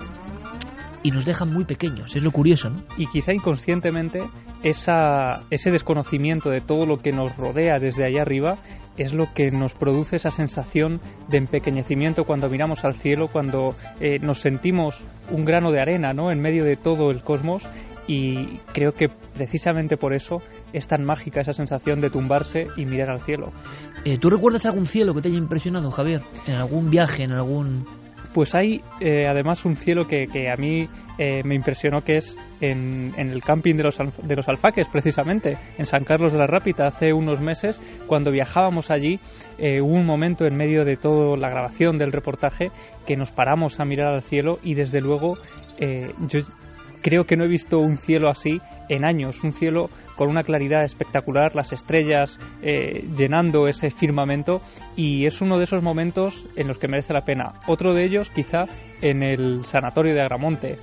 y 1.03 1.11
nos 1.11 1.25
dejan 1.25 1.53
muy 1.53 1.65
pequeños, 1.65 2.15
es 2.15 2.23
lo 2.23 2.31
curioso, 2.31 2.71
¿no? 2.71 2.83
Y 2.97 3.07
quizá 3.07 3.33
inconscientemente 3.33 4.21
ese 4.63 5.71
desconocimiento 5.71 6.51
de 6.51 6.61
todo 6.61 6.87
lo 6.87 6.99
que 6.99 7.13
nos 7.13 7.37
rodea 7.37 7.79
desde 7.79 8.05
allá 8.05 8.23
arriba 8.23 8.59
es 8.97 9.13
lo 9.13 9.33
que 9.35 9.51
nos 9.51 9.75
produce 9.75 10.17
esa 10.17 10.31
sensación 10.31 11.01
de 11.29 11.39
empequeñecimiento 11.39 12.25
cuando 12.25 12.49
miramos 12.49 12.85
al 12.85 12.95
cielo, 12.95 13.29
cuando 13.29 13.75
eh, 14.01 14.19
nos 14.21 14.41
sentimos 14.41 15.05
un 15.31 15.45
grano 15.45 15.71
de 15.73 15.81
arena 15.81 16.13
¿no? 16.13 16.31
en 16.31 16.41
medio 16.41 16.65
de 16.65 16.77
todo 16.77 17.11
el 17.11 17.23
cosmos 17.23 17.69
y 18.07 18.59
creo 18.73 18.93
que 18.93 19.09
precisamente 19.35 19.97
por 19.97 20.15
eso 20.15 20.39
es 20.73 20.87
tan 20.87 21.05
mágica 21.05 21.41
esa 21.41 21.53
sensación 21.53 22.01
de 22.01 22.11
tumbarse 22.11 22.69
y 22.77 22.85
mirar 22.87 23.11
al 23.11 23.21
cielo. 23.21 23.53
Eh, 24.05 24.19
¿Tú 24.19 24.31
recuerdas 24.31 24.67
algún 24.67 24.87
cielo 24.87 25.15
que 25.15 25.23
te 25.23 25.29
haya 25.29 25.39
impresionado, 25.39 25.91
Javier? 25.91 26.23
¿En 26.47 26.55
algún 26.55 26.91
viaje, 26.91 27.25
en 27.25 27.33
algún...? 27.33 27.87
Pues 28.33 28.55
hay 28.55 28.83
eh, 29.01 29.27
además 29.27 29.65
un 29.65 29.77
cielo 29.77 30.07
que, 30.07 30.27
que 30.27 30.51
a 30.51 30.57
mí 30.57 30.89
eh, 31.19 31.43
me 31.45 31.55
impresionó 31.55 32.03
que 32.03 32.17
es 32.17 32.37
en, 32.61 33.15
el 33.17 33.43
camping 33.43 33.75
de 33.75 33.85
los, 33.85 33.99
de 33.99 34.37
los 34.37 34.49
Alfaques, 34.49 34.89
precisamente, 34.89 35.59
en 35.79 35.87
San 35.87 36.05
Carlos 36.05 36.33
de 36.33 36.39
la 36.39 36.47
Rápita, 36.47 36.87
hace 36.87 37.13
unos 37.13 37.41
meses, 37.41 37.81
cuando 38.07 38.31
viajábamos 38.31 38.91
allí, 38.91 39.19
eh, 39.59 39.81
hubo 39.81 39.95
un 39.95 40.07
momento 40.07 40.47
en 40.47 40.57
medio 40.57 40.85
de 40.85 40.97
toda 40.97 41.37
la 41.37 41.51
grabación 41.51 41.99
del 41.99 42.13
reportaje 42.13 42.71
que 43.07 43.17
nos 43.17 43.33
paramos 43.33 43.81
a 43.81 43.85
mirar 43.85 44.13
al 44.13 44.23
cielo 44.23 44.59
y 44.63 44.75
desde 44.75 45.01
luego 45.01 45.39
eh, 45.79 46.13
yo 46.29 46.41
creo 47.03 47.25
que 47.25 47.37
no 47.37 47.45
he 47.45 47.49
visto 47.49 47.79
un 47.79 47.99
cielo 47.99 48.29
así 48.29 48.61
en 48.89 49.05
años, 49.05 49.43
un 49.45 49.53
cielo 49.53 49.89
con 50.17 50.29
una 50.29 50.43
claridad 50.43 50.85
espectacular, 50.85 51.55
las 51.55 51.73
estrellas 51.73 52.39
eh, 52.63 53.07
llenando 53.17 53.69
ese 53.69 53.91
firmamento 53.91 54.61
y 54.97 55.27
es 55.27 55.41
uno 55.41 55.59
de 55.59 55.65
esos 55.65 55.83
momentos 55.83 56.47
en 56.57 56.69
los 56.69 56.79
que 56.79 56.89
merece 56.89 57.13
la 57.13 57.25
pena. 57.25 57.55
Otro 57.67 57.95
de 57.95 58.05
ellos 58.05 58.31
quizá 58.31 58.65
en 59.03 59.23
el 59.23 59.65
sanatorio 59.67 60.15
de 60.15 60.23
Agramonte, 60.23 60.79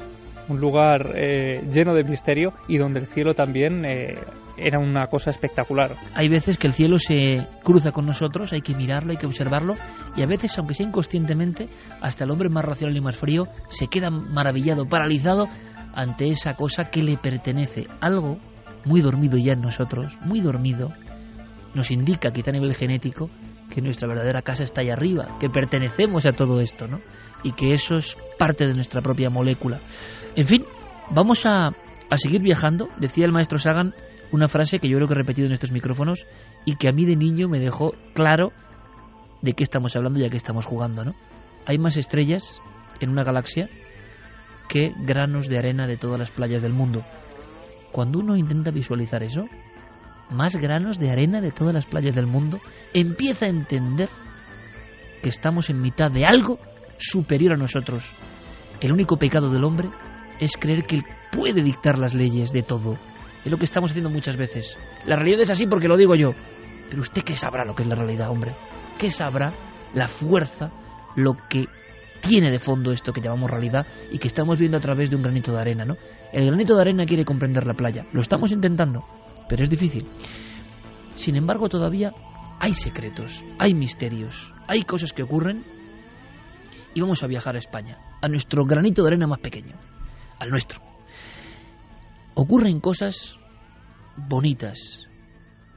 un 0.49 0.59
lugar 0.59 1.13
eh, 1.15 1.61
lleno 1.71 1.93
de 1.93 2.03
misterio 2.03 2.53
y 2.67 2.77
donde 2.77 2.99
el 2.99 3.07
cielo 3.07 3.33
también 3.33 3.85
eh, 3.85 4.19
era 4.57 4.79
una 4.79 5.07
cosa 5.07 5.29
espectacular. 5.29 5.95
Hay 6.13 6.29
veces 6.29 6.57
que 6.57 6.67
el 6.67 6.73
cielo 6.73 6.99
se 6.99 7.47
cruza 7.63 7.91
con 7.91 8.05
nosotros, 8.05 8.53
hay 8.53 8.61
que 8.61 8.75
mirarlo, 8.75 9.11
hay 9.11 9.17
que 9.17 9.25
observarlo 9.25 9.73
y 10.15 10.21
a 10.21 10.27
veces, 10.27 10.57
aunque 10.57 10.73
sea 10.73 10.87
inconscientemente, 10.87 11.69
hasta 12.01 12.25
el 12.25 12.31
hombre 12.31 12.49
más 12.49 12.65
racional 12.65 12.95
y 12.95 13.01
más 13.01 13.15
frío 13.15 13.47
se 13.69 13.87
queda 13.87 14.09
maravillado, 14.09 14.85
paralizado 14.87 15.47
ante 15.93 16.29
esa 16.29 16.55
cosa 16.55 16.85
que 16.85 17.03
le 17.03 17.17
pertenece. 17.17 17.87
Algo 17.99 18.37
muy 18.85 19.01
dormido 19.01 19.37
ya 19.37 19.53
en 19.53 19.61
nosotros, 19.61 20.17
muy 20.25 20.41
dormido, 20.41 20.93
nos 21.73 21.89
indica, 21.91 22.31
quizá 22.31 22.51
a 22.51 22.53
nivel 22.53 22.75
genético, 22.75 23.29
que 23.73 23.81
nuestra 23.81 24.07
verdadera 24.07 24.41
casa 24.41 24.63
está 24.63 24.81
ahí 24.81 24.89
arriba, 24.89 25.37
que 25.39 25.49
pertenecemos 25.49 26.25
a 26.25 26.31
todo 26.31 26.61
esto, 26.61 26.87
¿no? 26.87 26.99
Y 27.43 27.53
que 27.53 27.73
eso 27.73 27.97
es 27.97 28.17
parte 28.37 28.65
de 28.65 28.73
nuestra 28.73 29.01
propia 29.01 29.29
molécula. 29.29 29.79
En 30.35 30.47
fin, 30.47 30.65
vamos 31.11 31.45
a, 31.45 31.67
a 32.09 32.17
seguir 32.17 32.41
viajando. 32.41 32.89
Decía 32.99 33.25
el 33.25 33.31
maestro 33.31 33.59
Sagan 33.59 33.93
una 34.31 34.47
frase 34.47 34.79
que 34.79 34.89
yo 34.89 34.97
creo 34.97 35.07
que 35.07 35.13
he 35.13 35.17
repetido 35.17 35.47
en 35.47 35.53
estos 35.53 35.71
micrófonos 35.71 36.25
y 36.65 36.75
que 36.75 36.89
a 36.89 36.91
mí 36.91 37.05
de 37.05 37.15
niño 37.15 37.47
me 37.47 37.59
dejó 37.59 37.93
claro 38.13 38.51
de 39.41 39.53
qué 39.53 39.63
estamos 39.63 39.95
hablando 39.95 40.19
y 40.19 40.25
a 40.25 40.29
qué 40.29 40.37
estamos 40.37 40.65
jugando, 40.65 41.05
¿no? 41.05 41.13
Hay 41.65 41.77
más 41.77 41.97
estrellas 41.97 42.59
en 42.99 43.09
una 43.09 43.23
galaxia 43.23 43.69
que 44.67 44.93
granos 44.97 45.47
de 45.47 45.59
arena 45.59 45.85
de 45.85 45.97
todas 45.97 46.17
las 46.17 46.31
playas 46.31 46.63
del 46.63 46.73
mundo. 46.73 47.03
Cuando 47.91 48.19
uno 48.19 48.35
intenta 48.35 48.71
visualizar 48.71 49.21
eso, 49.21 49.45
más 50.31 50.55
granos 50.55 50.97
de 50.97 51.11
arena 51.11 51.41
de 51.41 51.51
todas 51.51 51.73
las 51.73 51.85
playas 51.85 52.15
del 52.15 52.25
mundo, 52.25 52.59
empieza 52.93 53.45
a 53.45 53.49
entender 53.49 54.09
que 55.21 55.29
estamos 55.29 55.69
en 55.69 55.81
mitad 55.81 56.09
de 56.09 56.25
algo 56.25 56.57
superior 57.09 57.53
a 57.53 57.57
nosotros. 57.57 58.11
El 58.81 58.91
único 58.91 59.17
pecado 59.17 59.49
del 59.49 59.63
hombre 59.63 59.89
es 60.39 60.57
creer 60.57 60.85
que 60.85 60.97
él 60.97 61.03
puede 61.31 61.63
dictar 61.63 61.97
las 61.97 62.13
leyes 62.13 62.51
de 62.51 62.63
todo. 62.63 62.97
Es 63.43 63.51
lo 63.51 63.57
que 63.57 63.65
estamos 63.65 63.91
haciendo 63.91 64.09
muchas 64.09 64.37
veces. 64.37 64.77
La 65.05 65.15
realidad 65.15 65.41
es 65.41 65.51
así 65.51 65.67
porque 65.67 65.87
lo 65.87 65.97
digo 65.97 66.15
yo. 66.15 66.31
Pero 66.89 67.01
usted 67.01 67.23
qué 67.23 67.35
sabrá 67.35 67.65
lo 67.65 67.75
que 67.75 67.83
es 67.83 67.89
la 67.89 67.95
realidad, 67.95 68.29
hombre. 68.29 68.53
¿Qué 68.97 69.09
sabrá 69.09 69.51
la 69.93 70.07
fuerza, 70.07 70.71
lo 71.15 71.35
que 71.49 71.65
tiene 72.21 72.51
de 72.51 72.59
fondo 72.59 72.91
esto 72.91 73.11
que 73.11 73.21
llamamos 73.21 73.51
realidad 73.51 73.85
y 74.11 74.17
que 74.17 74.27
estamos 74.27 74.57
viendo 74.57 74.77
a 74.77 74.79
través 74.79 75.09
de 75.09 75.15
un 75.15 75.23
granito 75.23 75.51
de 75.51 75.59
arena, 75.59 75.85
¿no? 75.85 75.97
El 76.31 76.45
granito 76.45 76.75
de 76.75 76.81
arena 76.81 77.05
quiere 77.05 77.25
comprender 77.25 77.67
la 77.67 77.73
playa. 77.73 78.05
Lo 78.13 78.21
estamos 78.21 78.51
intentando, 78.51 79.03
pero 79.49 79.63
es 79.63 79.69
difícil. 79.69 80.07
Sin 81.13 81.35
embargo, 81.35 81.67
todavía 81.67 82.13
hay 82.59 82.73
secretos, 82.73 83.43
hay 83.59 83.73
misterios, 83.73 84.53
hay 84.67 84.83
cosas 84.83 85.11
que 85.11 85.23
ocurren 85.23 85.65
y 86.93 87.01
vamos 87.01 87.23
a 87.23 87.27
viajar 87.27 87.55
a 87.55 87.59
España, 87.59 87.97
a 88.21 88.27
nuestro 88.27 88.65
granito 88.65 89.01
de 89.03 89.09
arena 89.09 89.27
más 89.27 89.39
pequeño, 89.39 89.75
al 90.39 90.49
nuestro. 90.49 90.81
Ocurren 92.35 92.79
cosas 92.79 93.37
bonitas. 94.15 95.07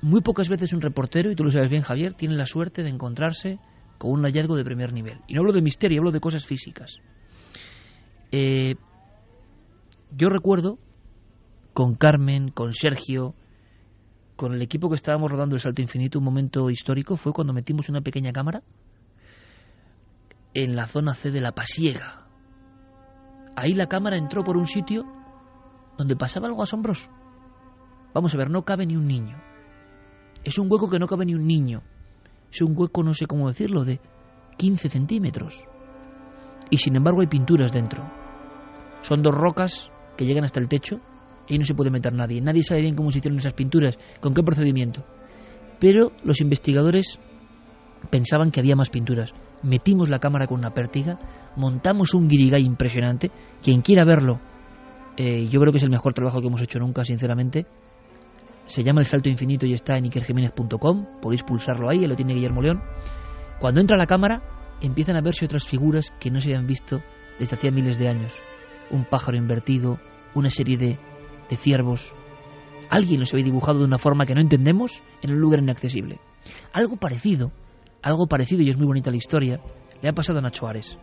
Muy 0.03 0.21
pocas 0.21 0.49
veces 0.49 0.73
un 0.73 0.81
reportero, 0.81 1.31
y 1.31 1.37
tú 1.37 1.45
lo 1.45 1.51
sabes 1.51 1.71
bien 1.71 1.83
Javier, 1.83 2.15
tiene 2.15 2.35
la 2.37 2.47
suerte 2.47 2.83
de 2.83 2.91
encontrarse 2.91 3.59
con 3.99 4.11
un 4.11 4.23
hallazgo 4.23 4.57
de 4.57 4.65
primer 4.65 4.93
nivel. 4.93 5.21
Y 5.27 5.35
no 5.35 5.41
hablo 5.41 5.53
de 5.53 5.63
misterio, 5.63 6.01
hablo 6.01 6.13
de 6.13 6.21
cosas 6.21 6.45
físicas. 6.45 6.99
Eh, 8.31 8.77
yo 10.17 10.29
recuerdo 10.29 10.79
con 11.73 11.95
Carmen, 11.95 12.51
con 12.51 12.73
Sergio, 12.73 13.35
con 14.37 14.53
el 14.53 14.63
equipo 14.63 14.89
que 14.89 14.97
estábamos 14.97 15.31
rodando 15.31 15.57
el 15.57 15.61
Salto 15.61 15.83
Infinito, 15.83 16.19
un 16.19 16.25
momento 16.25 16.71
histórico 16.71 17.17
fue 17.17 17.33
cuando 17.33 17.53
metimos 17.53 17.89
una 17.89 18.03
pequeña 18.03 18.33
cámara 18.33 18.63
en 20.63 20.75
la 20.75 20.87
zona 20.87 21.13
C 21.13 21.31
de 21.31 21.43
la 21.43 21.53
Pasiega. 21.53 22.27
Ahí 23.57 23.75
la 23.75 23.89
cámara 23.89 24.17
entró 24.17 24.43
por 24.43 24.57
un 24.57 24.67
sitio 24.67 25.05
donde 25.99 26.17
pasaba 26.17 26.47
algo 26.47 26.63
asombroso. 26.63 27.11
Vamos 28.15 28.35
a 28.35 28.39
ver, 28.39 28.49
no 28.49 28.65
cabe 28.65 28.87
ni 28.87 28.97
un 28.97 29.07
niño. 29.07 29.37
Es 30.45 30.59
un 30.59 30.73
hueco 30.73 30.89
que 30.89 30.99
no 30.99 31.07
cabe 31.07 31.27
ni 31.27 31.35
un 31.35 31.47
niño. 31.47 31.83
Es 32.51 32.63
un 32.63 32.73
hueco, 32.75 33.03
no 33.03 33.13
sé 33.13 33.27
cómo 33.27 33.49
decirlo, 33.49 33.85
de 33.85 34.01
15 34.57 34.89
centímetros. 34.89 35.63
Y 36.71 36.79
sin 36.79 36.97
embargo 36.97 37.21
hay 37.21 37.27
pinturas 37.27 37.71
dentro. 37.71 38.11
Son 39.03 39.23
dos 39.23 39.35
rocas 39.35 39.91
que 40.17 40.25
llegan 40.25 40.45
hasta 40.45 40.59
el 40.59 40.69
techo 40.69 41.01
y 41.49 41.59
no 41.59 41.67
se 41.67 41.75
puede 41.75 41.91
meter 41.91 42.15
nadie. 42.15 42.41
Nadie 42.41 42.63
sabe 42.63 42.81
bien 42.81 42.97
cómo 42.97 43.11
se 43.11 43.19
hicieron 43.19 43.39
esas 43.39 43.53
pinturas, 43.53 43.99
con 44.23 44.33
qué 44.33 44.43
procedimiento. 44.43 45.05
Pero 45.79 46.13
los 46.25 46.41
investigadores 46.41 47.19
pensaban 48.11 48.51
que 48.51 48.61
había 48.61 48.75
más 48.75 48.89
pinturas. 48.89 49.35
Metimos 49.63 50.09
la 50.09 50.19
cámara 50.19 50.47
con 50.47 50.59
una 50.59 50.75
pértiga, 50.75 51.19
montamos 51.57 52.15
un 52.15 52.29
guirigay 52.29 52.65
impresionante. 52.65 53.31
Quien 53.63 53.81
quiera 53.81 54.05
verlo, 54.05 54.41
eh, 55.17 55.49
yo 55.49 55.61
creo 55.61 55.73
que 55.73 55.79
es 55.79 55.85
el 55.85 55.91
mejor 55.91 56.13
trabajo 56.13 56.41
que 56.41 56.47
hemos 56.47 56.61
hecho 56.61 56.79
nunca, 56.79 57.05
sinceramente. 57.05 57.67
Se 58.67 58.83
llama 58.83 59.01
El 59.01 59.07
Salto 59.07 59.29
Infinito 59.29 59.65
y 59.65 59.73
está 59.73 59.97
en 59.97 60.07
ikerjiménez.com. 60.07 61.21
Podéis 61.23 61.43
pulsarlo 61.43 61.89
ahí, 61.89 62.07
lo 62.07 62.17
tiene 62.17 62.35
Guillermo 62.35 62.63
León. 62.63 62.83
Cuando 63.61 63.81
entra 63.81 63.97
la 63.97 64.07
cámara, 64.07 64.43
empiezan 64.81 65.17
a 65.17 65.21
verse 65.21 65.45
otras 65.45 65.65
figuras 65.65 66.13
que 66.21 66.31
no 66.31 66.41
se 66.41 66.49
habían 66.49 66.67
visto 66.67 67.01
desde 67.39 67.57
hacía 67.57 67.71
miles 67.71 67.99
de 67.99 68.09
años. 68.09 68.35
Un 68.91 69.05
pájaro 69.05 69.37
invertido, 69.37 69.99
una 70.35 70.51
serie 70.51 70.77
de, 70.77 70.99
de 71.49 71.57
ciervos. 71.57 72.13
Alguien 72.91 73.21
los 73.21 73.33
había 73.33 73.45
dibujado 73.45 73.79
de 73.79 73.85
una 73.85 73.99
forma 73.99 74.27
que 74.27 74.35
no 74.35 74.41
entendemos 74.41 75.03
en 75.23 75.33
un 75.33 75.41
lugar 75.41 75.61
inaccesible. 75.61 76.19
Algo 76.73 76.97
parecido, 76.97 77.51
algo 78.07 78.29
parecido, 78.29 78.63
y 78.63 78.71
es 78.71 78.77
muy 78.77 78.87
bonita 78.87 79.11
la 79.11 79.17
historia, 79.17 79.61
le 80.01 80.09
ha 80.09 80.13
pasado 80.13 80.39
a 80.39 80.43
Nacho 80.43 80.67
Ares. 80.69 80.97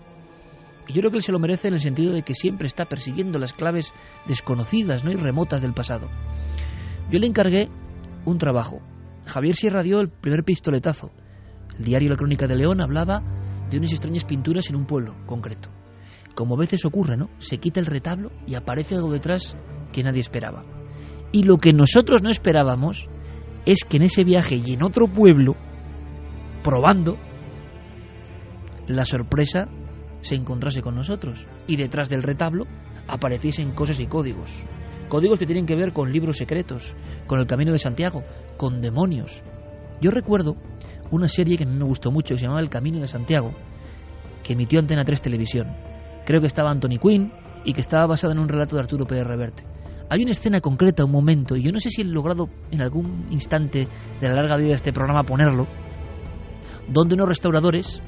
Y 0.88 0.94
yo 0.94 1.02
creo 1.02 1.12
que 1.12 1.18
él 1.18 1.24
se 1.24 1.34
lo 1.34 1.40
merece 1.40 1.68
en 1.68 1.74
el 1.74 1.80
sentido 1.80 2.14
de 2.14 2.22
que 2.24 2.34
siempre 2.34 2.66
está 2.66 2.86
persiguiendo 2.86 3.40
las 3.40 3.52
claves 3.52 3.94
desconocidas 4.26 5.04
¿no? 5.04 5.12
y 5.12 5.16
remotas 5.16 5.62
del 5.62 5.74
pasado. 5.74 6.10
Yo 7.10 7.20
le 7.20 7.28
encargué 7.28 7.70
un 8.26 8.38
trabajo. 8.38 8.80
Javier 9.26 9.56
Sierra 9.56 9.84
dio 9.84 10.00
el 10.00 10.10
primer 10.10 10.44
pistoletazo. 10.44 11.12
El 11.78 11.86
diario 11.86 12.10
La 12.10 12.16
Crónica 12.16 12.48
de 12.48 12.56
León 12.56 12.82
hablaba 12.82 13.22
de 13.70 13.78
unas 13.78 13.92
extrañas 13.92 14.24
pinturas 14.24 14.70
en 14.70 14.78
un 14.78 14.86
pueblo 14.86 15.16
concreto. 15.26 15.70
Como 16.36 16.56
a 16.56 16.60
veces 16.60 16.86
ocurre, 16.86 17.18
¿no? 17.18 17.30
Se 17.40 17.58
quita 17.58 17.80
el 17.80 17.86
retablo 17.86 18.32
y 18.48 18.56
aparece 18.56 18.96
algo 18.96 19.12
detrás 19.12 19.58
que 19.92 20.04
nadie 20.04 20.22
esperaba. 20.22 20.64
Y 21.34 21.44
lo 21.44 21.58
que 21.58 21.74
nosotros 21.74 22.24
no 22.24 22.30
esperábamos 22.30 23.10
es 23.66 23.84
que 23.84 23.98
en 23.98 24.04
ese 24.04 24.24
viaje 24.24 24.56
y 24.56 24.74
en 24.74 24.84
otro 24.84 25.08
pueblo, 25.08 25.56
probando, 26.64 27.18
la 28.88 29.06
sorpresa 29.06 29.68
se 30.22 30.36
encontrase 30.36 30.82
con 30.82 30.96
nosotros 30.96 31.46
y 31.68 31.76
detrás 31.76 32.10
del 32.10 32.24
retablo 32.24 32.66
apareciesen 33.08 33.74
cosas 33.74 34.00
y 34.00 34.08
códigos. 34.08 34.50
Códigos 35.10 35.38
que 35.38 35.46
tienen 35.46 35.66
que 35.66 35.76
ver 35.76 35.94
con 35.94 36.12
libros 36.12 36.38
secretos, 36.38 36.96
con 37.28 37.40
el 37.40 37.46
Camino 37.46 37.72
de 37.72 37.78
Santiago, 37.78 38.24
con 38.58 38.82
demonios. 38.82 39.44
Yo 40.02 40.10
recuerdo 40.10 40.56
una 41.12 41.28
serie 41.28 41.58
que 41.58 41.66
me 41.66 41.84
gustó 41.84 42.12
mucho, 42.12 42.34
que 42.34 42.40
se 42.40 42.46
llamaba 42.46 42.62
El 42.62 42.70
Camino 42.70 43.00
de 43.00 43.08
Santiago, 43.08 43.54
que 44.44 44.54
emitió 44.54 44.80
Antena 44.80 45.04
3 45.04 45.22
Televisión. 45.22 45.68
Creo 46.26 46.42
que 46.42 46.48
estaba 46.48 46.72
Anthony 46.72 46.98
Quinn 47.02 47.32
y 47.66 47.74
que 47.74 47.82
estaba 47.82 48.08
basada 48.08 48.34
en 48.34 48.40
un 48.40 48.50
relato 48.50 48.76
de 48.76 48.82
Arturo 48.82 49.06
Pérez 49.06 49.28
Reverte. 49.28 49.64
Hay 50.10 50.22
una 50.22 50.32
escena 50.32 50.62
concreta, 50.62 51.06
un 51.06 51.12
momento, 51.12 51.56
y 51.56 51.64
yo 51.64 51.72
no 51.72 51.80
sé 51.80 51.90
si 51.90 52.02
he 52.02 52.06
logrado 52.06 52.50
en 52.72 52.82
algún 52.82 53.28
instante 53.32 53.88
de 54.20 54.28
la 54.28 54.36
larga 54.36 54.58
vida 54.58 54.70
de 54.70 54.76
este 54.76 54.94
programa 54.94 55.24
ponerlo, 55.24 55.68
donde 56.88 57.16
unos 57.16 57.28
restauradores, 57.28 58.02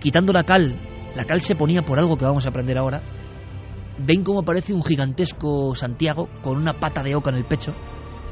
quitando 0.00 0.32
la 0.32 0.44
cal, 0.44 0.78
la 1.14 1.24
cal 1.24 1.40
se 1.40 1.54
ponía 1.54 1.82
por 1.82 1.98
algo 1.98 2.16
que 2.16 2.24
vamos 2.24 2.46
a 2.46 2.50
aprender 2.50 2.78
ahora, 2.78 3.02
ven 3.98 4.22
cómo 4.22 4.40
aparece 4.40 4.72
un 4.72 4.82
gigantesco 4.82 5.74
Santiago 5.74 6.28
con 6.42 6.56
una 6.56 6.72
pata 6.72 7.02
de 7.02 7.14
oca 7.14 7.30
en 7.30 7.36
el 7.36 7.44
pecho, 7.44 7.72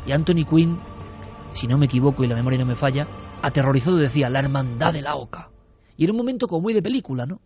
y 0.07 0.13
Anthony 0.13 0.45
Quinn, 0.49 0.79
si 1.53 1.67
no 1.67 1.79
me 1.79 1.87
equivoco 1.87 2.25
y 2.25 2.29
la 2.29 2.37
memoria 2.37 2.59
no 2.59 2.67
me 2.67 2.75
falla, 2.75 3.07
aterrorizado 3.43 3.97
decía, 3.97 4.31
la 4.31 4.41
hermandad 4.41 4.93
de 4.93 5.03
la 5.03 5.17
oca. 5.17 5.51
Y 5.97 6.05
era 6.05 6.13
un 6.13 6.19
momento 6.19 6.47
como 6.47 6.63
muy 6.63 6.75
de 6.75 6.83
película, 6.83 7.27
¿no? 7.27 7.41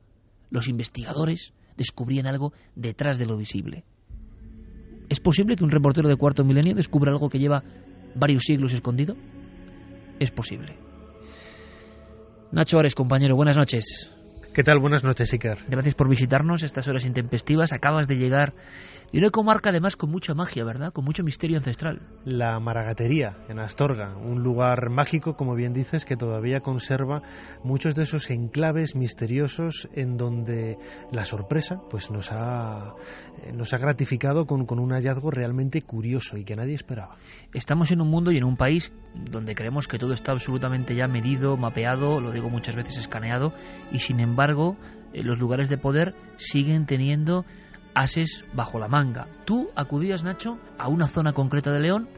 Los 0.50 0.68
investigadores 0.68 1.54
descubrían 1.76 2.26
algo 2.26 2.52
detrás 2.76 3.18
de 3.18 3.26
lo 3.26 3.36
visible. 3.36 3.84
¿Es 5.08 5.20
posible 5.20 5.56
que 5.56 5.64
un 5.64 5.70
reportero 5.70 6.08
de 6.08 6.16
cuarto 6.16 6.44
milenio 6.44 6.74
descubra 6.74 7.10
algo 7.10 7.28
que 7.28 7.38
lleva 7.38 7.62
varios 8.14 8.44
siglos 8.44 8.72
escondido? 8.72 9.16
Es 10.20 10.30
posible. 10.30 10.76
Nacho 12.52 12.78
Ares, 12.78 12.94
compañero, 12.94 13.34
buenas 13.34 13.56
noches. 13.56 14.10
¿Qué 14.52 14.62
tal? 14.62 14.78
Buenas 14.78 15.02
noches, 15.02 15.32
Iker. 15.32 15.56
Gracias 15.68 15.94
por 15.94 16.10
visitarnos 16.10 16.62
estas 16.62 16.86
horas 16.86 17.06
intempestivas. 17.06 17.72
Acabas 17.72 18.06
de 18.06 18.16
llegar 18.16 18.52
de 19.12 19.18
una 19.18 19.30
comarca 19.30 19.70
además 19.70 19.96
con 19.96 20.10
mucha 20.10 20.34
magia, 20.34 20.64
¿verdad? 20.64 20.92
Con 20.92 21.04
mucho 21.04 21.22
misterio 21.22 21.58
ancestral. 21.58 22.00
La 22.24 22.58
Maragatería, 22.60 23.36
en 23.48 23.58
Astorga, 23.58 24.16
un 24.16 24.42
lugar 24.42 24.90
mágico, 24.90 25.36
como 25.36 25.54
bien 25.54 25.72
dices, 25.72 26.04
que 26.04 26.16
todavía 26.16 26.60
conserva 26.60 27.22
muchos 27.62 27.94
de 27.94 28.02
esos 28.02 28.30
enclaves 28.30 28.96
misteriosos 28.96 29.88
en 29.94 30.16
donde 30.16 30.78
la 31.12 31.24
sorpresa 31.24 31.80
pues 31.90 32.10
nos 32.10 32.32
ha, 32.32 32.94
eh, 33.44 33.52
nos 33.52 33.72
ha 33.72 33.78
gratificado 33.78 34.46
con, 34.46 34.66
con 34.66 34.78
un 34.78 34.90
hallazgo 34.92 35.30
realmente 35.30 35.82
curioso 35.82 36.36
y 36.36 36.44
que 36.44 36.56
nadie 36.56 36.74
esperaba. 36.74 37.16
Estamos 37.54 37.92
en 37.92 38.00
un 38.00 38.08
mundo 38.08 38.32
y 38.32 38.38
en 38.38 38.44
un 38.44 38.56
país 38.56 38.92
donde 39.14 39.54
creemos 39.54 39.86
que 39.86 39.98
todo 39.98 40.12
está 40.12 40.32
absolutamente 40.32 40.96
ya 40.96 41.06
medido, 41.06 41.56
mapeado, 41.56 42.20
lo 42.20 42.32
digo 42.32 42.48
muchas 42.48 42.74
veces 42.74 42.98
escaneado, 42.98 43.52
y 43.92 43.98
sin 44.00 44.18
embargo 44.20 44.32
embargo, 44.32 44.76
eh, 45.12 45.22
los 45.22 45.38
lugares 45.38 45.68
de 45.68 45.78
poder 45.78 46.14
siguen 46.36 46.86
teniendo 46.86 47.44
ases 47.94 48.44
bajo 48.52 48.78
la 48.78 48.88
manga. 48.88 49.26
Tú 49.44 49.70
acudías, 49.74 50.24
Nacho, 50.24 50.58
a 50.78 50.88
una 50.88 51.08
zona 51.08 51.32
concreta 51.32 51.72
de 51.72 51.80
León, 51.80 52.08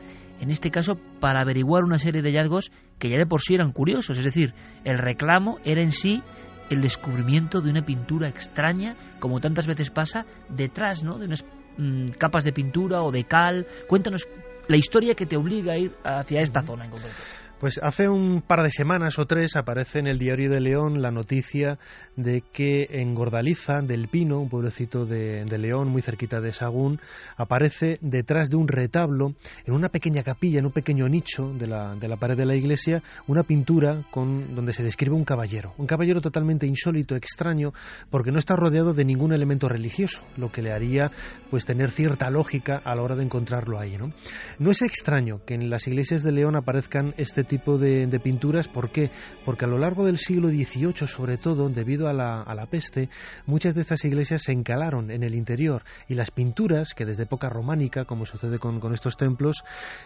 en 0.40 0.50
este 0.50 0.70
caso 0.70 0.96
para 1.20 1.40
averiguar 1.40 1.84
una 1.84 1.98
serie 1.98 2.22
de 2.22 2.30
hallazgos 2.30 2.72
que 2.98 3.08
ya 3.08 3.18
de 3.18 3.26
por 3.26 3.40
sí 3.40 3.54
eran 3.54 3.72
curiosos, 3.72 4.18
es 4.18 4.24
decir, 4.24 4.54
el 4.84 4.98
reclamo 4.98 5.58
era 5.64 5.80
en 5.80 5.92
sí 5.92 6.22
el 6.70 6.80
descubrimiento 6.80 7.60
de 7.60 7.70
una 7.70 7.84
pintura 7.84 8.28
extraña, 8.28 8.96
como 9.20 9.40
tantas 9.40 9.66
veces 9.66 9.90
pasa, 9.90 10.24
detrás 10.48 11.02
¿no? 11.02 11.18
de 11.18 11.26
unas 11.26 11.44
mm, 11.76 12.08
capas 12.18 12.44
de 12.44 12.52
pintura 12.52 13.02
o 13.02 13.10
de 13.12 13.24
cal. 13.24 13.66
Cuéntanos 13.86 14.26
la 14.66 14.76
historia 14.76 15.14
que 15.14 15.26
te 15.26 15.36
obliga 15.36 15.74
a 15.74 15.78
ir 15.78 15.94
hacia 16.04 16.40
esta 16.40 16.62
zona 16.62 16.84
en 16.86 16.90
concreto. 16.90 17.16
Pues 17.64 17.80
hace 17.82 18.10
un 18.10 18.42
par 18.42 18.62
de 18.62 18.70
semanas 18.70 19.18
o 19.18 19.24
tres 19.24 19.56
aparece 19.56 19.98
en 19.98 20.06
el 20.06 20.18
diario 20.18 20.50
de 20.50 20.60
León 20.60 21.00
la 21.00 21.10
noticia 21.10 21.78
de 22.14 22.42
que 22.42 22.88
en 22.90 23.14
Gordaliza 23.14 23.80
del 23.80 24.08
Pino, 24.08 24.38
un 24.38 24.50
pueblecito 24.50 25.06
de, 25.06 25.46
León 25.56 25.88
muy 25.88 26.02
cerquita 26.02 26.42
de 26.42 26.52
Sagún, 26.52 27.00
aparece 27.38 27.96
detrás 28.02 28.50
de 28.50 28.56
un 28.56 28.68
retablo, 28.68 29.34
en 29.64 29.72
una 29.72 29.88
pequeña 29.88 30.22
capilla, 30.22 30.58
en 30.58 30.66
un 30.66 30.72
pequeño 30.72 31.08
nicho 31.08 31.54
de 31.54 31.66
la, 31.66 31.94
de 31.94 32.06
la 32.06 32.18
pared 32.18 32.36
de 32.36 32.44
la 32.44 32.54
iglesia, 32.54 33.02
una 33.28 33.44
pintura 33.44 34.02
con, 34.10 34.54
donde 34.54 34.74
se 34.74 34.82
describe 34.82 35.16
un 35.16 35.24
caballero. 35.24 35.72
Un 35.78 35.86
caballero 35.86 36.20
totalmente 36.20 36.66
insólito, 36.66 37.16
extraño, 37.16 37.72
porque 38.10 38.30
no 38.30 38.38
está 38.38 38.56
rodeado 38.56 38.92
de 38.92 39.06
ningún 39.06 39.32
elemento 39.32 39.70
religioso, 39.70 40.22
lo 40.36 40.52
que 40.52 40.60
le 40.60 40.70
haría 40.70 41.10
pues 41.50 41.64
tener 41.64 41.92
cierta 41.92 42.28
lógica 42.28 42.82
a 42.84 42.94
la 42.94 43.00
hora 43.00 43.16
de 43.16 43.24
encontrarlo 43.24 43.80
ahí. 43.80 43.96
No, 43.96 44.12
no 44.58 44.70
es 44.70 44.82
extraño 44.82 45.40
que 45.46 45.54
en 45.54 45.70
las 45.70 45.86
iglesias 45.86 46.22
de 46.22 46.32
León 46.32 46.56
aparezcan 46.56 47.14
este 47.16 47.42
tipo 47.42 47.53
de, 47.58 48.20
pinturas. 48.20 48.68
¿Por 48.68 48.90
qué? 48.90 49.10
Porque 49.44 49.64
a 49.64 49.68
lo 49.68 49.78
largo 49.78 50.04
del 50.04 50.18
siglo 50.18 50.48
XVIII, 50.48 51.06
sobre 51.06 51.36
todo, 51.36 51.68
debido 51.68 52.08
a 52.08 52.12
la, 52.12 52.42
a 52.42 52.54
la, 52.54 52.66
peste, 52.66 53.08
muchas 53.46 53.74
de 53.74 53.80
estas 53.80 54.04
iglesias 54.04 54.42
se 54.42 54.52
encalaron 54.52 55.10
en 55.10 55.22
el 55.22 55.34
interior 55.34 55.82
y 56.08 56.14
las 56.14 56.30
pinturas, 56.30 56.94
que 56.94 57.04
desde 57.04 57.24
época 57.24 57.48
románica, 57.48 58.04
como 58.04 58.26
sucede 58.26 58.58
con, 58.58 58.80
con 58.80 58.94
estos 58.94 59.16
templos, 59.16 59.64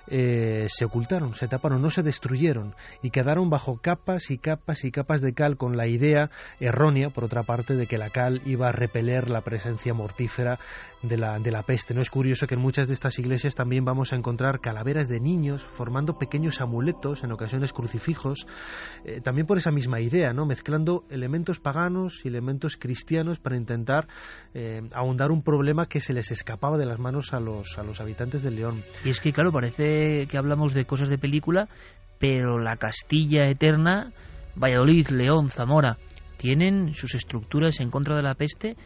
eh, 0.09 0.67
se 0.69 0.85
ocultaron, 0.85 1.35
se 1.35 1.49
taparon, 1.49 1.83
no 1.83 1.91
se 1.91 2.03
destruyeron 2.03 2.75
y 3.03 3.11
quedaron 3.11 3.51
bajo 3.51 3.79
capas 3.79 4.31
y 4.31 4.39
capas 4.39 4.85
y 4.85 4.91
capas 4.91 5.21
de 5.21 5.33
cal 5.35 5.57
con 5.57 5.77
la 5.77 5.87
idea 5.87 6.31
errónea, 6.61 7.11
por 7.11 7.25
otra 7.25 7.43
parte, 7.43 7.75
de 7.75 7.87
que 7.87 7.99
la 7.99 8.11
cal 8.11 8.43
iba 8.45 8.69
a 8.69 8.73
repeler 8.73 9.31
la 9.31 9.43
presencia 9.43 9.95
mortífera 9.95 10.59
de 11.03 11.17
la, 11.17 11.39
de 11.39 11.51
la 11.51 11.63
peste. 11.63 11.95
No 11.95 12.03
es 12.03 12.11
curioso 12.11 12.47
que 12.47 12.55
en 12.55 12.61
muchas 12.61 12.89
de 12.89 12.95
estas 12.95 13.19
iglesias 13.19 13.55
también 13.55 13.85
vamos 13.85 14.13
a 14.13 14.17
encontrar 14.17 14.61
calaveras 14.61 15.09
de 15.09 15.21
niños 15.21 15.63
formando 15.63 16.19
pequeños 16.19 16.61
amuletos 16.61 17.23
en 17.29 17.33
ocasiones 17.33 17.73
crucifijos, 17.73 18.47
eh, 19.05 19.21
también 19.21 19.47
por 19.47 19.59
esa 19.59 19.71
misma 19.71 20.01
idea, 20.01 20.33
¿no? 20.33 20.47
mezclando 20.47 21.05
elementos 21.11 21.61
paganos 21.61 22.25
y 22.25 22.29
elementos 22.29 22.77
cristianos 22.77 23.39
para 23.39 23.57
intentar 23.57 24.09
eh, 24.55 24.83
ahondar 24.93 25.31
un 25.31 25.43
problema 25.43 25.87
que 25.87 26.01
se 26.01 26.13
les 26.13 26.31
escapaba 26.31 26.77
de 26.79 26.87
las 26.87 26.99
manos 26.99 27.33
a 27.33 27.41
los, 27.41 27.79
a 27.79 27.83
los 27.83 28.01
habitantes 28.01 28.43
de 28.43 28.51
León. 28.51 28.83
Y 29.05 29.11
es 29.11 29.21
que, 29.21 29.33
claro, 29.33 29.53
parece 29.53 30.27
que 30.27 30.39
hablamos 30.39 30.75
de 30.75 30.85
cosas 30.85 31.09
de 31.09 31.19
película, 31.19 31.69
pero 32.19 32.59
la 32.59 32.77
Castilla 32.77 33.49
eterna, 33.49 34.13
Valladolid, 34.57 35.09
León, 35.09 35.51
Zamora, 35.51 35.99
tienen 36.37 36.95
sus 36.95 37.15
estructuras 37.15 37.81
en 37.81 37.91
contra 37.91 38.17
de 38.17 38.23
la 38.23 38.35
peste 38.35 38.77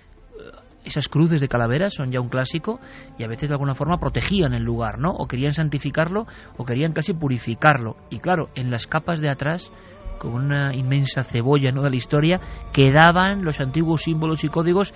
esas 0.85 1.09
cruces 1.09 1.41
de 1.41 1.49
calaveras 1.49 1.95
son 1.95 2.11
ya 2.11 2.21
un 2.21 2.29
clásico 2.29 2.81
y 3.19 3.25
a 3.25 3.29
veces 3.29 3.49
de 3.49 3.55
alguna 3.55 3.75
forma 3.75 3.99
protegían 3.99 4.53
el 4.53 4.63
lugar, 4.63 4.99
¿no? 4.99 5.11
O 5.11 5.27
querían 5.27 5.53
santificarlo 5.53 6.27
o 6.57 6.65
querían 6.65 6.93
casi 6.93 7.15
purificarlo. 7.15 7.97
Y 8.11 8.19
claro, 8.19 8.49
en 8.55 8.71
las 8.71 8.87
capas 8.87 9.21
de 9.21 9.31
atrás, 9.31 9.73
como 10.19 10.37
una 10.37 10.75
inmensa 10.75 11.25
cebolla 11.25 11.73
¿no? 11.73 11.83
de 11.83 11.91
la 11.91 11.97
historia, 11.97 12.41
quedaban 12.73 13.45
los 13.45 13.61
antiguos 13.61 14.03
símbolos 14.03 14.45
y 14.45 14.49
códigos 14.49 14.95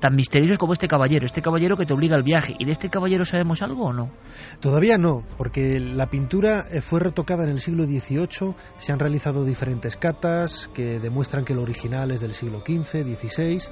tan 0.00 0.14
misteriosos 0.14 0.58
como 0.58 0.72
este 0.72 0.88
caballero, 0.88 1.26
este 1.26 1.42
caballero 1.42 1.76
que 1.76 1.86
te 1.86 1.94
obliga 1.94 2.16
al 2.16 2.22
viaje. 2.22 2.54
¿Y 2.58 2.64
de 2.64 2.72
este 2.72 2.90
caballero 2.90 3.24
sabemos 3.24 3.62
algo 3.62 3.86
o 3.86 3.92
no? 3.92 4.10
Todavía 4.60 4.98
no, 4.98 5.24
porque 5.36 5.80
la 5.80 6.08
pintura 6.08 6.66
eh, 6.70 6.80
fue 6.80 7.00
retocada 7.00 7.44
en 7.44 7.50
el 7.50 7.60
siglo 7.60 7.84
XVIII, 7.84 8.54
se 8.78 8.92
han 8.92 8.98
realizado 8.98 9.44
diferentes 9.44 9.96
catas 9.96 10.68
que 10.74 10.98
demuestran 10.98 11.44
que 11.44 11.52
el 11.52 11.60
original 11.60 12.10
es 12.10 12.20
del 12.20 12.34
siglo 12.34 12.62
XV, 12.66 13.04
XVI, 13.16 13.62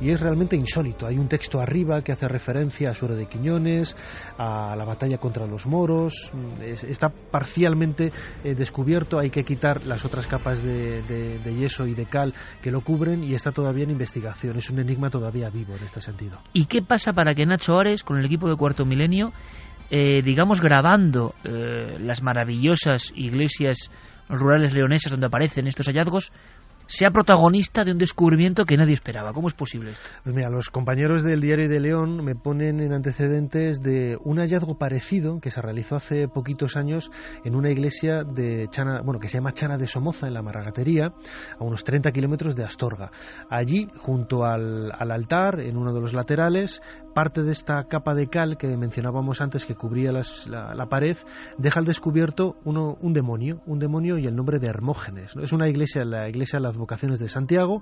y 0.00 0.10
es 0.10 0.20
realmente 0.20 0.56
insólito. 0.56 1.06
Hay 1.06 1.18
un 1.18 1.28
texto 1.28 1.60
arriba 1.60 2.02
que 2.02 2.12
hace 2.12 2.28
referencia 2.28 2.90
a 2.90 2.94
Suero 2.94 3.16
de 3.16 3.26
Quiñones, 3.26 3.96
a 4.38 4.76
la 4.76 4.84
batalla 4.84 5.18
contra 5.18 5.46
los 5.46 5.66
moros, 5.66 6.32
está 6.60 7.08
parcialmente 7.08 8.12
eh, 8.44 8.54
descubierto, 8.54 9.18
hay 9.18 9.30
que 9.30 9.44
quitar 9.44 9.84
las 9.84 10.04
otras 10.04 10.26
capas 10.26 10.62
de, 10.62 11.02
de 11.02 11.54
yeso 11.54 11.86
y 11.86 11.94
de 11.94 12.06
cal 12.06 12.34
que 12.62 12.70
lo 12.70 12.82
cubren 12.82 13.24
y 13.24 13.34
está 13.34 13.52
todavía 13.52 13.84
en 13.84 13.90
investigación, 13.90 14.56
es 14.56 14.70
un 14.70 14.78
enigma 14.78 15.10
todavía 15.10 15.50
en 15.62 15.84
este 15.84 16.00
sentido. 16.00 16.38
¿Y 16.52 16.66
qué 16.66 16.82
pasa 16.82 17.12
para 17.12 17.34
que 17.34 17.46
Nacho 17.46 17.78
Ares, 17.78 18.02
con 18.02 18.18
el 18.18 18.24
equipo 18.24 18.48
de 18.48 18.56
Cuarto 18.56 18.84
Milenio, 18.84 19.32
eh, 19.90 20.22
digamos 20.22 20.60
grabando 20.60 21.34
eh, 21.44 21.96
las 22.00 22.22
maravillosas 22.22 23.12
iglesias 23.14 23.90
rurales 24.28 24.74
leonesas 24.74 25.12
donde 25.12 25.28
aparecen 25.28 25.66
estos 25.66 25.86
hallazgos, 25.86 26.32
sea 26.86 27.10
protagonista 27.10 27.84
de 27.84 27.92
un 27.92 27.98
descubrimiento 27.98 28.64
que 28.64 28.76
nadie 28.76 28.94
esperaba. 28.94 29.32
¿Cómo 29.32 29.48
es 29.48 29.54
posible? 29.54 29.92
Pues 30.22 30.34
mira, 30.34 30.50
los 30.50 30.70
compañeros 30.70 31.22
del 31.22 31.40
Diario 31.40 31.68
de 31.68 31.80
León 31.80 32.24
me 32.24 32.34
ponen 32.34 32.80
en 32.80 32.92
antecedentes 32.92 33.80
de 33.80 34.16
un 34.22 34.38
hallazgo 34.38 34.78
parecido 34.78 35.40
que 35.40 35.50
se 35.50 35.60
realizó 35.60 35.96
hace 35.96 36.28
poquitos 36.28 36.76
años 36.76 37.10
en 37.44 37.54
una 37.54 37.70
iglesia 37.70 38.24
de 38.24 38.68
Chana, 38.70 39.02
bueno, 39.02 39.20
que 39.20 39.28
se 39.28 39.38
llama 39.38 39.52
Chana 39.52 39.78
de 39.78 39.86
Somoza, 39.86 40.26
en 40.26 40.34
la 40.34 40.42
Maragatería, 40.42 41.12
a 41.58 41.64
unos 41.64 41.84
30 41.84 42.12
kilómetros 42.12 42.54
de 42.54 42.64
Astorga. 42.64 43.10
Allí, 43.50 43.88
junto 43.96 44.44
al, 44.44 44.92
altar, 44.92 45.60
en 45.60 45.76
uno 45.76 45.92
de 45.92 46.00
los 46.00 46.12
laterales, 46.12 46.82
parte 47.16 47.42
de 47.42 47.52
esta 47.52 47.82
capa 47.84 48.14
de 48.14 48.28
cal 48.28 48.58
que 48.58 48.76
mencionábamos 48.76 49.40
antes 49.40 49.64
que 49.64 49.74
cubría 49.74 50.12
la, 50.12 50.86
pared, 50.90 51.16
deja 51.56 51.80
al 51.80 51.86
descubierto 51.86 52.56
un 52.62 53.14
demonio, 53.14 53.62
un 53.64 53.78
demonio 53.78 54.18
y 54.18 54.26
el 54.26 54.36
nombre 54.36 54.58
de 54.58 54.66
Hermógenes. 54.66 55.34
Es 55.34 55.54
una 55.54 55.66
iglesia, 55.66 56.04
la 56.04 56.28
iglesia 56.28 56.58
de 56.58 56.64
las 56.64 56.76
vocaciones 56.76 57.18
de 57.18 57.30
Santiago, 57.30 57.80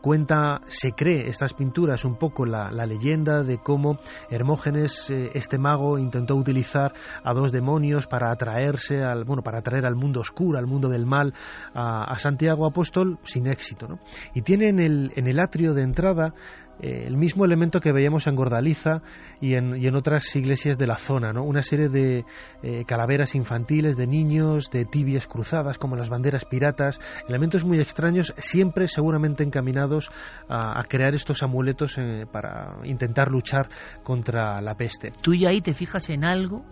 cuenta, 0.00 0.60
se 0.68 0.92
cree 0.92 1.28
estas 1.28 1.52
pinturas 1.52 2.04
un 2.04 2.14
poco 2.14 2.46
la, 2.46 2.70
leyenda 2.86 3.42
de 3.42 3.58
cómo 3.58 3.98
Hermógenes, 4.30 5.10
eh, 5.10 5.32
este 5.34 5.58
mago, 5.58 5.98
intentó 5.98 6.36
utilizar 6.36 6.92
a 7.24 7.34
dos 7.34 7.50
demonios 7.50 8.06
para 8.06 8.30
atraerse 8.30 9.02
al, 9.02 9.24
bueno, 9.24 9.42
para 9.42 9.58
atraer 9.58 9.84
al 9.84 9.96
mundo 9.96 10.20
oscuro, 10.20 10.60
al 10.60 10.68
mundo 10.68 10.88
del 10.88 11.06
mal, 11.06 11.34
a, 11.74 12.16
Santiago 12.20 12.66
Apóstol 12.66 13.18
sin 13.24 13.48
éxito. 13.48 13.88
¿no? 13.88 13.98
Y 14.32 14.42
tiene 14.42 14.68
en 14.68 14.78
el, 14.78 15.12
en 15.16 15.26
el 15.26 15.40
atrio 15.40 15.74
de 15.74 15.82
entrada 15.82 16.34
eh, 16.82 17.04
el 17.06 17.16
mismo 17.16 17.44
elemento 17.44 17.80
que 17.80 17.92
veíamos 17.92 18.26
en 18.26 18.36
Gordaliza 18.36 19.02
y 19.40 19.54
en, 19.54 19.94
otras 19.94 20.34
iglesias 20.36 20.78
de 20.78 20.86
la 20.86 20.96
zona, 20.96 21.32
¿no? 21.32 21.42
Una 21.42 21.62
serie 21.62 21.88
de 21.88 22.24
eh, 22.62 22.84
calaveras 22.86 23.34
infantiles, 23.34 23.96
de 23.96 24.06
niños, 24.06 24.70
de 24.70 24.84
tibias 24.84 25.26
cruzadas, 25.26 25.78
como 25.78 25.96
las 25.96 26.08
banderas 26.08 26.44
piratas, 26.44 27.00
elementos 27.28 27.64
muy 27.64 27.80
extraños, 27.80 28.32
siempre 28.38 28.88
seguramente 28.88 29.42
encaminados 29.42 30.10
a, 30.48 30.82
crear 30.88 31.14
estos 31.14 31.42
amuletos 31.42 31.98
eh, 31.98 32.26
para 32.30 32.76
intentar 32.84 33.30
luchar 33.30 33.68
contra 34.02 34.60
la 34.60 34.74
peste. 34.74 35.12
Tú 35.20 35.34
ya 35.34 35.50
ahí 35.50 35.60
te 35.60 35.74
fijas 35.74 36.08
en 36.10 36.24
algo 36.24 36.64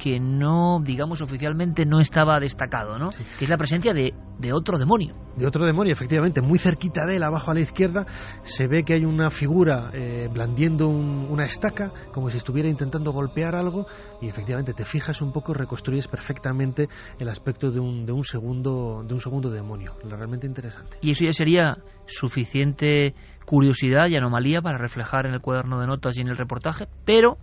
que 0.00 0.18
no, 0.18 0.80
digamos, 0.82 1.20
oficialmente 1.20 1.84
no 1.84 2.00
estaba 2.00 2.40
destacado, 2.40 2.98
¿no? 2.98 3.10
Que 3.38 3.44
es 3.44 3.50
la 3.50 3.58
presencia 3.58 3.92
de, 3.92 4.14
de, 4.38 4.52
otro 4.54 4.78
demonio. 4.78 5.14
De 5.36 5.46
otro 5.46 5.66
demonio, 5.66 5.92
efectivamente. 5.92 6.40
Muy 6.40 6.58
cerquita 6.58 7.04
de 7.04 7.16
él, 7.16 7.22
abajo 7.22 7.50
a 7.50 7.54
la 7.54 7.60
izquierda, 7.60 8.06
se 8.42 8.66
ve 8.66 8.82
que 8.82 8.94
hay 8.94 9.04
una 9.04 9.28
figura 9.28 9.90
eh, 9.92 10.30
blandiendo 10.32 10.88
una 10.88 11.44
estaca, 11.44 11.92
como 12.12 12.30
si 12.30 12.38
estuviera 12.38 12.66
intentando 12.66 13.12
golpear 13.12 13.54
algo, 13.54 13.86
y 14.22 14.28
efectivamente 14.28 14.72
te 14.72 14.86
fijas 14.86 15.20
un 15.20 15.32
poco, 15.32 15.52
reconstruyes 15.52 16.08
perfectamente 16.08 16.88
el 17.18 17.28
aspecto 17.28 17.70
de 17.70 17.80
un, 17.80 18.06
de 18.06 18.12
un, 18.12 18.24
segundo, 18.24 19.04
de 19.06 19.12
un 19.12 19.20
segundo 19.20 19.50
demonio. 19.50 19.96
Realmente 20.02 20.46
interesante. 20.46 20.96
Y 21.02 21.10
eso 21.10 21.26
ya 21.26 21.32
sería 21.32 21.76
suficiente 22.06 23.14
curiosidad 23.44 24.08
y 24.08 24.16
anomalía 24.16 24.62
para 24.62 24.78
reflejar 24.78 25.26
en 25.26 25.34
el 25.34 25.42
cuaderno 25.42 25.78
de 25.78 25.86
notas 25.86 26.16
y 26.16 26.22
en 26.22 26.28
el 26.28 26.38
reportaje, 26.38 26.86
pero 27.04 27.36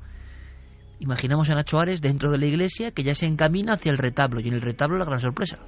Imaginamos 0.99 1.49
a 1.49 1.55
Nacho 1.55 1.79
Ares 1.79 2.01
dentro 2.01 2.31
de 2.31 2.39
la 2.39 2.47
iglesia 2.47 2.91
que 2.91 3.03
ya 3.03 3.13
se 3.13 3.27
encamina 3.27 3.73
hacia 3.73 3.91
el 3.91 3.99
retablo 3.99 4.39
y 4.39 4.47
en 4.47 4.55
el 4.55 4.61
retablo 4.61 4.97
la 4.97 5.05
gran 5.05 5.19
sorpresa. 5.19 5.59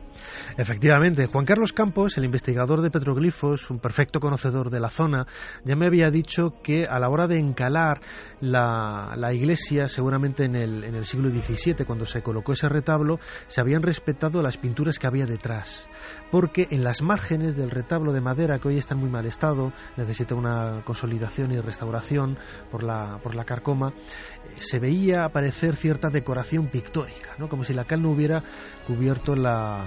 Efectivamente, 0.58 1.28
Juan 1.28 1.46
Carlos 1.46 1.72
Campos, 1.72 2.18
el 2.18 2.26
investigador 2.26 2.82
de 2.82 2.90
petroglifos, 2.90 3.70
un 3.70 3.80
perfecto 3.80 4.20
conocedor 4.20 4.72
de 4.72 4.80
la 4.80 4.90
zona, 4.90 5.28
ya 5.64 5.76
me 5.76 5.86
había 5.86 6.10
dicho 6.10 6.56
que 6.64 6.88
a 6.88 6.98
la 6.98 7.10
hora 7.10 7.28
de 7.28 7.40
encalar 7.40 8.02
la, 8.42 9.16
iglesia, 9.32 9.88
seguramente 9.88 10.46
en 10.46 10.56
el, 10.56 10.84
en 10.84 10.96
el 10.96 11.06
siglo 11.06 11.30
XVII, 11.30 11.86
cuando 11.86 12.06
se 12.06 12.24
colocó 12.24 12.54
ese 12.54 12.68
retablo, 12.68 13.20
se 13.48 13.62
habían 13.62 13.84
respetado 13.84 14.42
las 14.42 14.58
pinturas 14.58 14.98
que 14.98 15.06
había 15.06 15.28
detrás, 15.28 15.88
porque 16.32 16.68
en 16.72 16.84
las 16.84 17.04
márgenes 17.04 17.56
del 17.56 17.70
retablo 17.70 18.14
de 18.14 18.22
madera, 18.22 18.58
que 18.58 18.70
hoy 18.70 18.78
está 18.78 18.96
en 18.96 19.02
muy 19.02 19.10
mal 19.10 19.28
estado, 19.28 19.74
necesita 19.96 20.34
una 20.34 20.82
consolidación 20.86 21.52
y 21.52 21.60
restauración 21.60 22.38
por 22.72 22.82
la, 22.82 23.20
por 23.22 23.36
la 23.36 23.46
carcoma, 23.46 23.90
eh, 23.90 24.56
se 24.60 24.80
veía 24.80 25.19
aparecer 25.26 25.76
cierta 25.76 26.10
decoración 26.10 26.68
pictórica, 26.68 27.36
¿no? 27.38 27.50
como 27.50 27.64
si 27.64 27.74
la 27.74 27.86
cal 27.86 28.02
no 28.02 28.12
hubiera 28.12 28.44
cubierto 28.86 29.36
la, 29.36 29.86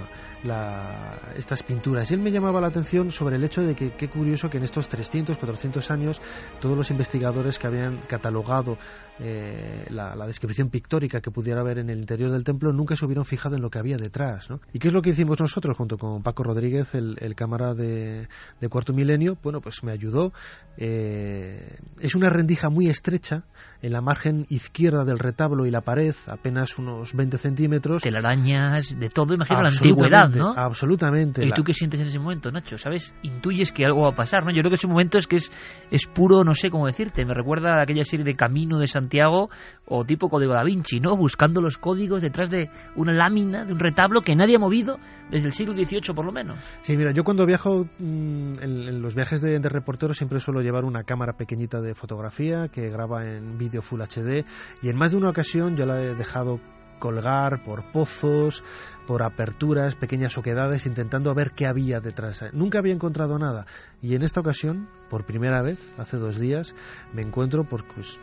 estas 1.35 1.63
pinturas. 1.63 2.11
Y 2.11 2.15
él 2.15 2.19
me 2.19 2.31
llamaba 2.31 2.61
la 2.61 2.67
atención 2.67 3.11
sobre 3.11 3.37
el 3.37 3.43
hecho 3.43 3.61
de 3.61 3.75
que 3.75 3.91
qué 3.91 4.09
curioso 4.09 4.49
que 4.49 4.57
en 4.57 4.63
estos 4.63 4.89
300, 4.89 5.37
400 5.37 5.91
años 5.91 6.21
todos 6.59 6.77
los 6.77 6.91
investigadores 6.91 7.59
que 7.59 7.67
habían 7.67 7.99
catalogado 8.07 8.77
eh, 9.19 9.85
la, 9.89 10.15
descripción 10.25 10.69
pictórica 10.69 11.21
que 11.21 11.29
pudiera 11.29 11.61
haber 11.61 11.77
en 11.77 11.89
el 11.89 11.99
interior 11.99 12.31
del 12.31 12.43
templo 12.43 12.73
nunca 12.73 12.95
se 12.95 13.05
hubieran 13.05 13.25
fijado 13.25 13.55
en 13.55 13.61
lo 13.61 13.69
que 13.69 13.77
había 13.77 13.97
detrás. 13.97 14.47
¿Y 14.73 14.79
qué 14.79 14.87
es 14.87 14.93
lo 14.93 15.01
que 15.01 15.11
hicimos 15.11 15.39
nosotros 15.39 15.77
junto 15.77 15.97
con 15.97 16.23
Paco 16.23 16.43
Rodríguez, 16.43 16.95
el, 16.95 17.35
cámara 17.35 17.73
de, 17.75 18.27
Cuarto 18.69 18.93
Milenio? 18.93 19.37
Bueno, 19.43 19.61
pues 19.61 19.83
me 19.83 19.91
ayudó. 19.91 20.33
Eh, 20.77 21.77
es 21.99 22.15
una 22.15 22.29
rendija 22.29 22.69
muy 22.69 22.87
estrecha 22.87 23.43
en 23.81 23.91
la 23.91 24.01
margen 24.01 24.45
izquierda 24.49 25.03
del 25.05 25.19
retablo 25.19 25.65
y 25.65 25.71
la 25.71 25.81
pared, 25.81 26.15
apenas 26.27 26.77
unos 26.79 27.13
20 27.13 27.37
centímetros. 27.37 28.01
Telarañas, 28.01 28.97
de 28.97 29.09
todo, 29.09 29.35
imagino 29.35 29.61
la 29.61 29.69
antigüedad, 29.69 30.29
¿no? 30.29 30.53
Absolutamente. 30.55 31.45
¿Y 31.45 31.51
tú 31.51 31.63
qué 31.63 31.73
sientes 31.73 31.99
en 31.99 32.07
ese 32.07 32.17
momento, 32.17 32.49
Nacho? 32.49 32.77
¿Sabes? 32.77 33.13
Intuyes 33.21 33.71
que 33.71 33.85
algo 33.85 34.03
va 34.03 34.09
a 34.09 34.15
pasar, 34.15 34.45
¿no? 34.45 34.51
Yo 34.51 34.61
creo 34.61 34.69
que 34.69 34.77
ese 34.77 34.87
momento 34.87 35.17
es 35.17 35.27
que 35.27 35.35
es, 35.35 35.51
es 35.91 36.07
puro, 36.07 36.43
no 36.43 36.53
sé 36.53 36.69
cómo 36.69 36.87
decirte, 36.87 37.25
me 37.25 37.33
recuerda 37.33 37.79
a 37.79 37.81
aquella 37.83 38.03
serie 38.03 38.25
de 38.25 38.33
Camino 38.33 38.79
de 38.79 38.87
Santiago 39.03 39.49
o 39.85 40.05
tipo 40.05 40.29
Código 40.29 40.53
da 40.53 40.63
Vinci, 40.63 40.99
¿no? 40.99 41.17
Buscando 41.17 41.61
los 41.61 41.77
códigos 41.77 42.21
detrás 42.21 42.49
de 42.49 42.69
una 42.95 43.11
lámina, 43.11 43.65
de 43.65 43.73
un 43.73 43.79
retablo 43.79 44.21
que 44.21 44.35
nadie 44.35 44.55
ha 44.55 44.59
movido 44.59 44.97
desde 45.29 45.47
el 45.47 45.53
siglo 45.53 45.73
XVIII 45.73 46.15
por 46.15 46.25
lo 46.25 46.31
menos. 46.31 46.57
Sí, 46.81 46.95
mira, 46.95 47.11
yo 47.11 47.23
cuando 47.23 47.45
viajo 47.45 47.85
mm, 47.99 48.55
en, 48.61 49.01
los 49.01 49.15
viajes 49.15 49.41
de, 49.41 49.59
de 49.59 49.69
reportero 49.69 50.13
siempre 50.13 50.39
suelo 50.39 50.61
llevar 50.61 50.85
una 50.85 51.03
cámara 51.03 51.33
pequeñita 51.33 51.81
de 51.81 51.95
fotografía 51.95 52.69
que 52.69 52.89
graba 52.89 53.25
en 53.25 53.57
vídeo 53.57 53.81
Full 53.81 54.01
HD 54.01 54.45
y 54.81 54.89
en 54.89 54.95
más 54.95 55.11
de 55.11 55.17
una 55.17 55.29
ocasión 55.29 55.75
yo 55.75 55.85
la 55.85 56.01
he 56.01 56.15
dejado 56.15 56.59
colgar 57.03 57.65
por 57.65 57.83
pozos, 57.91 58.63
por 59.05 59.23
aperturas, 59.23 59.93
pequeñas 59.93 60.37
oquedades, 60.37 60.85
intentando 60.85 61.35
ver 61.35 61.51
qué 61.51 61.67
había 61.67 61.99
detrás. 61.99 62.45
Nunca 62.53 62.79
había 62.79 62.93
encontrado 62.93 63.37
nada. 63.37 63.65
Y 64.01 64.15
en 64.15 64.21
esta 64.21 64.39
ocasión, 64.39 64.87
por 65.09 65.25
primera 65.25 65.61
vez, 65.61 65.93
hace 65.97 66.15
dos 66.15 66.39
días, 66.39 66.73
me 67.13 67.21
encuentro 67.21 67.65
por 67.65 67.83
pues, 67.93 68.21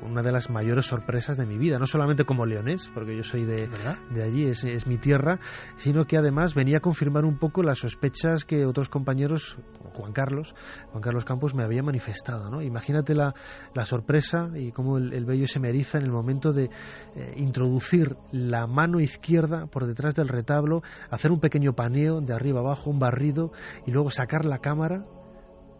una 0.00 0.22
de 0.22 0.32
las 0.32 0.48
mayores 0.48 0.86
sorpresas 0.86 1.36
de 1.36 1.44
mi 1.44 1.58
vida. 1.58 1.78
No 1.78 1.86
solamente 1.86 2.24
como 2.24 2.46
leonés, 2.46 2.90
porque 2.94 3.14
yo 3.14 3.22
soy 3.22 3.44
de, 3.44 3.68
de 4.08 4.22
allí, 4.22 4.46
es, 4.46 4.64
es, 4.64 4.86
mi 4.86 4.96
tierra, 4.96 5.38
sino 5.76 6.06
que 6.06 6.16
además 6.16 6.54
venía 6.54 6.78
a 6.78 6.80
confirmar 6.80 7.26
un 7.26 7.36
poco 7.36 7.62
las 7.62 7.80
sospechas 7.80 8.46
que 8.46 8.64
otros 8.64 8.88
compañeros, 8.88 9.58
Juan 9.92 10.12
Carlos, 10.12 10.54
Juan 10.90 11.02
Carlos 11.02 11.24
Campos, 11.24 11.54
me 11.54 11.62
había 11.62 11.82
manifestado. 11.82 12.50
¿no? 12.50 12.62
Imagínate 12.62 13.14
la, 13.14 13.34
la 13.74 13.84
sorpresa 13.84 14.50
y 14.54 14.72
cómo 14.72 14.98
el, 14.98 15.12
el, 15.12 15.24
vello 15.24 15.46
se 15.46 15.60
me 15.60 15.68
eriza 15.68 15.98
en 15.98 16.04
el 16.04 16.12
momento 16.12 16.52
de 16.52 16.70
eh, 17.14 17.34
introducir 17.36 18.16
la 18.30 18.66
mano 18.66 19.00
izquierda 19.00 19.66
por 19.66 19.86
detrás 19.86 20.14
del 20.14 20.28
retablo, 20.28 20.82
hacer 21.10 21.30
un 21.30 21.40
pequeño 21.40 21.74
paneo 21.74 22.20
de 22.20 22.34
arriba 22.34 22.60
abajo, 22.60 22.90
un 22.90 22.98
barrido, 22.98 23.52
y 23.86 23.90
luego 23.90 24.10
sacar 24.10 24.44
la 24.44 24.58
cámara, 24.58 25.04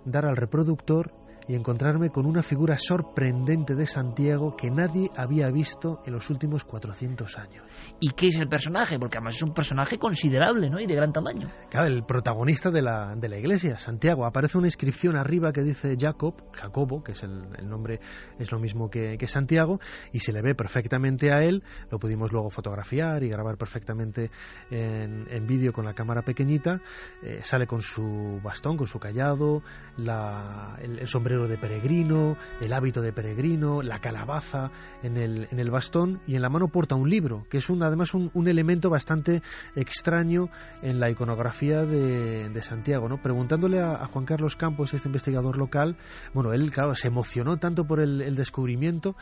dar 0.04 0.26
al 0.26 0.36
reproductor 0.36 1.21
y 1.48 1.54
encontrarme 1.54 2.10
con 2.10 2.26
una 2.26 2.42
figura 2.42 2.76
sorprendente 2.78 3.74
de 3.74 3.86
Santiago 3.86 4.56
que 4.56 4.70
nadie 4.70 5.10
había 5.16 5.50
visto 5.50 6.02
en 6.06 6.12
los 6.12 6.30
últimos 6.30 6.64
400 6.64 7.38
años. 7.38 7.64
¿Y 8.00 8.10
qué 8.10 8.28
es 8.28 8.36
el 8.36 8.48
personaje? 8.48 8.98
Porque 8.98 9.18
además 9.18 9.36
es 9.36 9.42
un 9.42 9.52
personaje 9.52 9.98
considerable, 9.98 10.70
¿no? 10.70 10.80
Y 10.80 10.86
de 10.86 10.94
gran 10.94 11.12
tamaño. 11.12 11.48
Claro, 11.70 11.86
el 11.86 12.04
protagonista 12.04 12.70
de 12.70 12.82
la, 12.82 13.14
de 13.16 13.28
la 13.28 13.38
iglesia, 13.38 13.78
Santiago. 13.78 14.24
Aparece 14.24 14.58
una 14.58 14.66
inscripción 14.66 15.16
arriba 15.16 15.52
que 15.52 15.62
dice 15.62 15.96
Jacob, 15.98 16.34
Jacobo, 16.52 17.02
que 17.02 17.12
es 17.12 17.22
el, 17.22 17.68
nombre, 17.68 18.00
es 18.38 18.52
lo 18.52 18.58
mismo 18.58 18.88
que, 18.90 19.16
que, 19.18 19.26
Santiago, 19.26 19.80
y 20.12 20.20
se 20.20 20.32
le 20.32 20.42
ve 20.42 20.54
perfectamente 20.54 21.32
a 21.32 21.42
él. 21.42 21.62
Lo 21.90 21.98
pudimos 21.98 22.32
luego 22.32 22.50
fotografiar 22.50 23.22
y 23.22 23.28
grabar 23.28 23.56
perfectamente 23.56 24.30
en, 24.70 25.26
en 25.30 25.46
vídeo 25.46 25.72
con 25.72 25.84
la 25.84 25.94
cámara 25.94 26.22
pequeñita. 26.22 26.80
Eh, 27.22 27.40
sale 27.42 27.66
con 27.66 27.82
su 27.82 28.40
bastón, 28.42 28.76
con 28.76 28.86
su 28.86 28.98
callado, 28.98 29.62
la, 29.96 30.78
el 30.80 31.08
sombrero 31.08 31.31
de 31.32 31.56
peregrino, 31.56 32.36
el 32.60 32.72
hábito 32.72 33.00
de 33.00 33.12
peregrino, 33.12 33.82
la 33.82 34.00
calabaza 34.00 34.70
en 35.02 35.16
el, 35.16 35.48
en 35.50 35.58
el 35.58 35.70
bastón 35.70 36.20
y 36.26 36.36
en 36.36 36.42
la 36.42 36.50
mano 36.50 36.68
porta 36.68 36.94
un 36.94 37.08
libro, 37.08 37.46
que 37.48 37.58
es 37.58 37.70
un, 37.70 37.82
además 37.82 38.12
un, 38.12 38.30
elemento 38.46 38.90
bastante 38.90 39.40
extraño 39.74 40.50
en 40.82 41.00
la 41.00 41.08
iconografía 41.10 41.86
de, 41.86 42.50
de 42.50 42.62
Santiago. 42.62 43.08
¿no? 43.08 43.22
Preguntándole 43.22 43.80
a, 43.80 44.06
Juan 44.06 44.26
Carlos 44.26 44.56
Campos, 44.56 44.92
este 44.92 45.08
investigador 45.08 45.56
local, 45.56 45.96
bueno, 46.34 46.52
él 46.52 46.70
claro, 46.70 46.94
se 46.94 47.08
emocionó 47.08 47.56
tanto 47.56 47.86
por 47.86 48.00
el 48.00 48.36
descubrimiento 48.36 49.16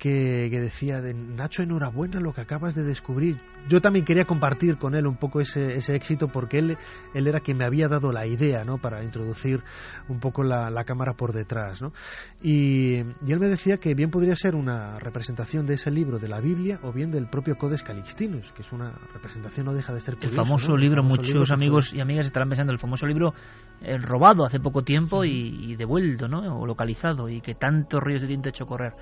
que, 0.00 0.48
decía 0.48 1.02
de 1.02 1.12
Nacho, 1.12 1.62
enhorabuena 1.62 2.20
lo 2.20 2.32
que 2.32 2.40
acabas 2.40 2.74
de 2.74 2.82
descubrir. 2.82 3.38
Yo 3.68 3.82
también 3.82 4.06
quería 4.06 4.24
compartir 4.24 4.78
con 4.78 4.94
él 4.94 5.06
un 5.06 5.16
poco 5.16 5.42
ese, 5.42 5.76
ese 5.76 5.94
éxito 5.94 6.28
porque 6.28 6.58
él, 6.58 6.78
él 7.12 7.26
era 7.26 7.40
quien 7.40 7.58
me 7.58 7.66
había 7.66 7.86
dado 7.86 8.10
la 8.10 8.26
idea 8.26 8.64
¿no? 8.64 8.78
para 8.78 9.04
introducir 9.04 9.62
un 10.08 10.18
poco 10.18 10.42
la, 10.42 10.70
la 10.70 10.84
cámara 10.84 11.12
por 11.12 11.34
detrás. 11.34 11.82
¿no? 11.82 11.92
Y, 12.40 13.00
y, 13.26 13.32
él 13.32 13.38
me 13.38 13.48
decía 13.48 13.76
que 13.76 13.94
bien 13.94 14.10
podría 14.10 14.34
ser 14.34 14.54
una 14.54 14.98
representación 14.98 15.66
de 15.66 15.74
ese 15.74 15.90
libro 15.90 16.18
de 16.18 16.28
la 16.28 16.40
Biblia 16.40 16.80
o 16.82 16.92
bien 16.92 17.10
del 17.10 17.28
propio 17.28 17.58
Codex 17.58 17.82
Calixtinus, 17.82 18.52
que 18.52 18.62
es 18.62 18.72
una 18.72 18.92
representación, 19.12 19.66
no 19.66 19.74
deja 19.74 19.92
de 19.92 20.00
ser 20.00 20.16
El 20.22 20.30
famoso 20.30 20.78
libro, 20.78 21.02
muchos 21.02 21.50
amigos 21.50 21.92
y 21.92 22.00
amigas 22.00 22.24
estarán 22.24 22.48
pensando, 22.48 22.72
el 22.72 22.78
famoso 22.78 23.06
libro 23.06 23.34
eh, 23.82 23.98
robado 23.98 24.46
hace 24.46 24.60
poco 24.60 24.82
tiempo 24.82 25.26
y, 25.26 25.72
y, 25.72 25.76
devuelto, 25.76 26.26
¿no? 26.26 26.58
o 26.58 26.66
localizado, 26.66 27.28
y 27.28 27.42
que 27.42 27.54
tantos 27.54 28.02
ríos 28.02 28.22
de 28.22 28.28
tinta 28.28 28.48
ha 28.48 28.50
hecho 28.50 28.64
correr. 28.64 28.94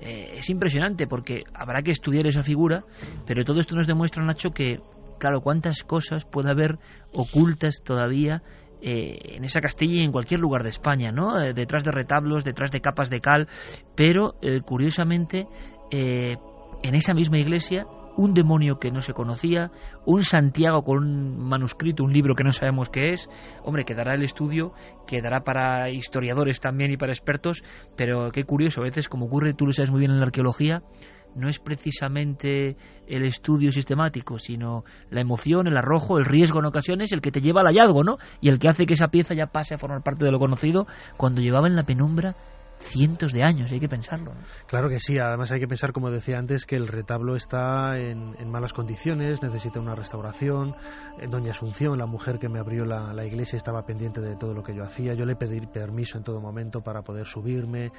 Eh, 0.00 0.32
es 0.34 0.50
impresionante 0.50 1.06
porque 1.06 1.44
habrá 1.54 1.82
que 1.82 1.90
estudiar 1.90 2.26
esa 2.26 2.42
figura, 2.42 2.84
pero 3.26 3.44
todo 3.44 3.60
esto 3.60 3.74
nos 3.74 3.86
demuestra, 3.86 4.24
Nacho, 4.24 4.50
que, 4.50 4.80
claro, 5.18 5.40
cuántas 5.40 5.82
cosas 5.84 6.24
puede 6.24 6.50
haber 6.50 6.78
ocultas 7.12 7.82
todavía 7.84 8.42
eh, 8.82 9.36
en 9.36 9.44
esa 9.44 9.60
Castilla 9.60 10.02
y 10.02 10.04
en 10.04 10.12
cualquier 10.12 10.40
lugar 10.40 10.62
de 10.62 10.70
España, 10.70 11.10
¿no? 11.10 11.40
Eh, 11.40 11.54
detrás 11.54 11.84
de 11.84 11.90
retablos, 11.90 12.44
detrás 12.44 12.70
de 12.70 12.80
capas 12.80 13.08
de 13.08 13.20
cal, 13.20 13.48
pero 13.94 14.34
curiosamente 14.66 15.46
en 15.90 16.94
esa 16.94 17.14
misma 17.14 17.38
iglesia 17.38 17.86
un 18.16 18.34
demonio 18.34 18.78
que 18.78 18.90
no 18.90 19.00
se 19.00 19.12
conocía, 19.12 19.70
un 20.04 20.22
Santiago 20.22 20.82
con 20.82 20.98
un 20.98 21.38
manuscrito, 21.38 22.04
un 22.04 22.12
libro 22.12 22.34
que 22.34 22.44
no 22.44 22.52
sabemos 22.52 22.90
qué 22.90 23.12
es. 23.12 23.28
Hombre, 23.62 23.84
quedará 23.84 24.14
el 24.14 24.22
estudio, 24.22 24.72
quedará 25.06 25.44
para 25.44 25.90
historiadores 25.90 26.60
también 26.60 26.92
y 26.92 26.96
para 26.96 27.12
expertos, 27.12 27.64
pero 27.96 28.30
qué 28.30 28.44
curioso, 28.44 28.80
a 28.80 28.84
veces, 28.84 29.08
como 29.08 29.26
ocurre, 29.26 29.54
tú 29.54 29.66
lo 29.66 29.72
sabes 29.72 29.90
muy 29.90 30.00
bien 30.00 30.12
en 30.12 30.18
la 30.18 30.26
arqueología, 30.26 30.82
no 31.34 31.48
es 31.48 31.58
precisamente 31.58 32.76
el 33.08 33.24
estudio 33.24 33.72
sistemático, 33.72 34.38
sino 34.38 34.84
la 35.10 35.20
emoción, 35.20 35.66
el 35.66 35.76
arrojo, 35.76 36.18
el 36.18 36.24
riesgo 36.24 36.60
en 36.60 36.66
ocasiones, 36.66 37.12
el 37.12 37.20
que 37.20 37.32
te 37.32 37.40
lleva 37.40 37.60
al 37.60 37.66
hallazgo, 37.66 38.04
¿no? 38.04 38.18
Y 38.40 38.48
el 38.48 38.58
que 38.58 38.68
hace 38.68 38.86
que 38.86 38.94
esa 38.94 39.08
pieza 39.08 39.34
ya 39.34 39.46
pase 39.46 39.74
a 39.74 39.78
formar 39.78 40.02
parte 40.02 40.24
de 40.24 40.30
lo 40.30 40.38
conocido 40.38 40.86
cuando 41.16 41.40
llevaba 41.40 41.66
en 41.66 41.76
la 41.76 41.84
penumbra 41.84 42.36
cientos 42.78 43.32
de 43.32 43.42
años, 43.42 43.72
hay 43.72 43.80
que 43.80 43.88
pensarlo. 43.88 44.32
Claro 44.66 44.88
que 44.88 45.00
sí, 45.00 45.18
además 45.18 45.50
hay 45.52 45.60
que 45.60 45.68
pensar, 45.68 45.92
como 45.92 46.10
decía 46.10 46.38
antes, 46.38 46.66
que 46.66 46.76
el 46.76 46.88
retablo 46.88 47.36
está 47.36 47.98
en, 47.98 48.34
malas 48.50 48.72
condiciones, 48.72 49.42
necesita 49.42 49.80
una 49.80 49.94
restauración. 49.94 50.76
Eh, 51.18 51.26
doña 51.28 51.50
Asunción, 51.50 51.98
la 51.98 52.06
mujer 52.06 52.38
que 52.38 52.48
me 52.48 52.58
abrió 52.58 52.84
la, 52.84 53.24
iglesia, 53.24 53.56
estaba 53.56 53.84
pendiente 53.86 54.20
de 54.20 54.36
todo 54.36 54.54
lo 54.54 54.62
que 54.62 54.74
yo 54.74 54.84
hacía. 54.84 55.14
Yo 55.14 55.24
le 55.24 55.36
pedí 55.36 55.60
permiso 55.66 56.18
en 56.18 56.24
todo 56.24 56.40
momento 56.40 56.82
para 56.82 57.02
poder 57.02 57.26
subirme 57.26 57.92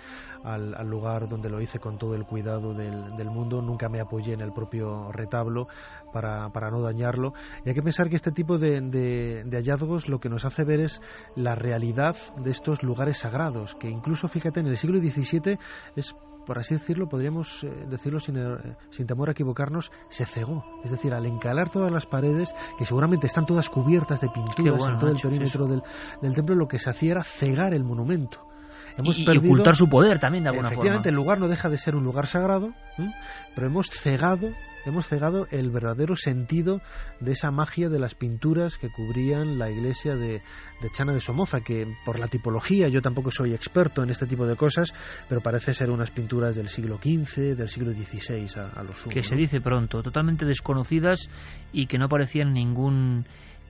al, 0.43 0.71
lugar 0.87 1.27
donde 1.27 1.49
lo 1.49 1.61
hice 1.61 1.79
con 1.79 1.97
todo 1.97 2.15
el 2.15 2.25
cuidado 2.25 2.73
del, 2.73 3.29
mundo. 3.29 3.61
Nunca 3.61 3.89
me 3.89 3.99
apoyé 3.99 4.33
en 4.33 4.41
el 4.41 4.53
propio 4.53 5.11
retablo 5.11 5.67
para, 6.13 6.49
para 6.51 6.69
no 6.69 6.81
dañarlo. 6.81 7.33
Y 7.63 7.69
hay 7.69 7.75
que 7.75 7.81
pensar 7.81 8.09
que 8.09 8.15
este 8.15 8.31
tipo 8.31 8.57
de, 8.57 9.43
hallazgos 9.51 10.07
lo 10.07 10.19
que 10.19 10.29
nos 10.29 10.45
hace 10.45 10.63
ver 10.63 10.79
es 10.79 11.01
la 11.35 11.55
realidad 11.55 12.15
de 12.37 12.51
estos 12.51 12.83
lugares 12.83 13.19
sagrados, 13.19 13.75
que 13.75 13.89
incluso, 13.89 14.27
fíjate, 14.27 14.59
en 14.59 14.67
siglo 14.77 14.99
XVII 14.99 15.57
es 15.95 16.15
por 16.45 16.59
así 16.59 16.75
decirlo, 16.75 17.09
podríamos 17.09 17.63
eh, 17.63 17.85
decirlo 17.89 18.19
sin, 18.19 18.37
eh, 18.37 18.77
sin, 18.91 19.07
temor 19.07 19.29
a 19.29 19.31
equivocarnos, 19.31 19.91
se 20.09 20.25
cegó. 20.25 20.63
Es 20.83 20.91
decir, 20.91 21.13
al 21.13 21.25
encalar 21.25 21.71
todas 21.71 21.91
las 21.91 22.05
paredes, 22.05 22.53
que 22.77 22.85
seguramente 22.85 23.27
están 23.27 23.45
todas 23.45 23.69
cubiertas 23.69 24.21
de 24.21 24.29
pinturas 24.29 24.85
en 24.87 24.99
todo 24.99 25.09
el 25.09 25.19
perímetro 25.19 25.67
del, 25.67 25.81
del, 26.21 26.35
templo, 26.35 26.55
lo 26.55 26.67
que 26.67 26.79
se 26.79 26.89
hacía 26.89 27.13
era 27.13 27.23
cegar 27.23 27.73
el 27.73 27.83
monumento. 27.83 28.47
Hemos 28.97 29.17
y, 29.17 29.27
ocultar 29.27 29.75
su 29.75 29.89
poder 29.89 30.19
también 30.19 30.43
de 30.43 30.49
alguna 30.49 30.69
forma. 30.69 30.81
Efectivamente, 30.81 31.09
el 31.09 31.15
lugar 31.15 31.39
no 31.39 31.47
deja 31.47 31.69
de 31.69 31.77
ser 31.77 31.95
un 31.95 32.03
lugar 32.03 32.27
sagrado, 32.27 32.73
pero 33.53 33.67
hemos 33.67 33.89
cegado 33.89 34.51
hemos 34.85 35.07
cegado 35.07 35.47
el 35.51 35.71
verdadero 35.71 36.15
sentido 36.15 36.81
de 37.19 37.31
esa 37.31 37.51
magia 37.51 37.89
de 37.89 37.99
las 37.99 38.15
pinturas 38.15 38.77
que 38.77 38.89
cubrían 38.89 39.57
la 39.57 39.69
iglesia 39.69 40.15
de, 40.15 40.41
Chana 40.93 41.13
de 41.13 41.21
Somoza, 41.21 41.61
que 41.61 41.87
por 42.05 42.19
la 42.19 42.27
tipología, 42.27 42.87
yo 42.87 43.01
tampoco 43.01 43.31
soy 43.31 43.53
experto 43.53 44.03
en 44.03 44.11
este 44.11 44.27
tipo 44.27 44.45
de 44.45 44.55
cosas, 44.55 44.93
pero 45.27 45.41
parece 45.41 45.73
ser 45.73 45.89
unas 45.89 46.11
pinturas 46.11 46.55
del 46.55 46.69
siglo 46.69 46.97
XV, 46.97 47.55
del 47.55 47.69
siglo 47.69 47.91
XVI 47.91 48.47
a, 48.75 48.83
los 48.83 49.03
Que 49.05 49.23
se 49.23 49.35
dice 49.35 49.61
pronto, 49.61 50.03
totalmente 50.03 50.45
desconocidas 50.45 51.29
y 51.73 51.87
que 51.87 51.97
no 51.97 52.05
aparecían 52.05 52.53
ningún 52.53 53.25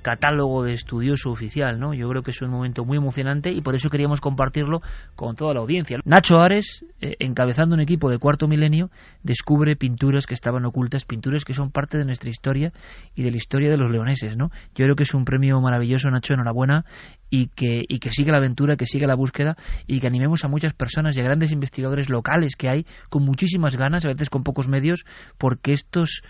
catálogo 0.06 0.64
de 0.64 0.74
estudioso 0.74 1.32
oficial, 1.32 1.80
¿no? 1.80 1.96
Yo 1.96 2.08
creo 2.08 2.22
que 2.22 2.30
es 2.30 2.40
un 2.44 2.52
momento 2.52 2.86
muy 2.86 2.96
emocionante 2.96 3.52
y 3.52 3.62
por 3.62 3.74
eso 3.74 3.90
queríamos 3.90 4.22
compartirlo 4.22 4.84
con 5.16 5.36
toda 5.36 5.56
la 5.56 5.62
audiencia. 5.62 5.98
Nacho 6.06 6.40
Ares, 6.42 6.86
eh, 7.02 7.16
encabezando 7.18 7.74
un 7.74 7.82
equipo 7.82 8.12
de 8.12 8.20
cuarto 8.20 8.48
milenio, 8.48 8.92
descubre 9.24 9.76
pinturas 9.76 10.28
que 10.28 10.36
estaban 10.36 10.64
ocultas, 10.64 11.06
pinturas 11.06 11.44
que 11.44 11.56
son 11.56 11.72
parte 11.72 11.98
de 11.98 12.06
nuestra 12.06 12.30
historia 12.30 12.72
y 13.16 13.24
de 13.24 13.32
la 13.32 13.38
historia 13.38 13.72
de 13.72 13.78
los 13.78 13.90
leoneses, 13.90 14.38
¿no? 14.38 14.52
Yo 14.76 14.86
creo 14.86 14.96
que 14.96 15.02
es 15.02 15.14
un 15.16 15.26
premio 15.26 15.60
maravilloso, 15.60 16.12
Nacho, 16.12 16.36
enhorabuena 16.36 16.86
y 17.32 17.48
que, 17.48 17.84
y 17.88 17.98
que 17.98 18.12
siga 18.12 18.32
la 18.32 18.38
aventura, 18.38 18.76
que 18.76 18.86
siga 18.86 19.08
la 19.08 19.16
búsqueda 19.16 19.58
y 19.88 20.00
que 20.02 20.06
animemos 20.06 20.46
a 20.46 20.50
muchas 20.50 20.76
personas 20.76 21.18
y 21.18 21.22
a 21.22 21.24
grandes 21.24 21.52
investigadores 21.52 22.12
locales 22.12 22.56
que 22.56 22.70
hay 22.70 22.86
con 23.10 23.26
muchísimas 23.26 23.76
ganas, 23.76 24.06
a 24.06 24.10
veces 24.10 24.30
con 24.30 24.44
pocos 24.44 24.68
medios, 24.68 25.04
porque 25.40 25.74
estos 25.74 26.22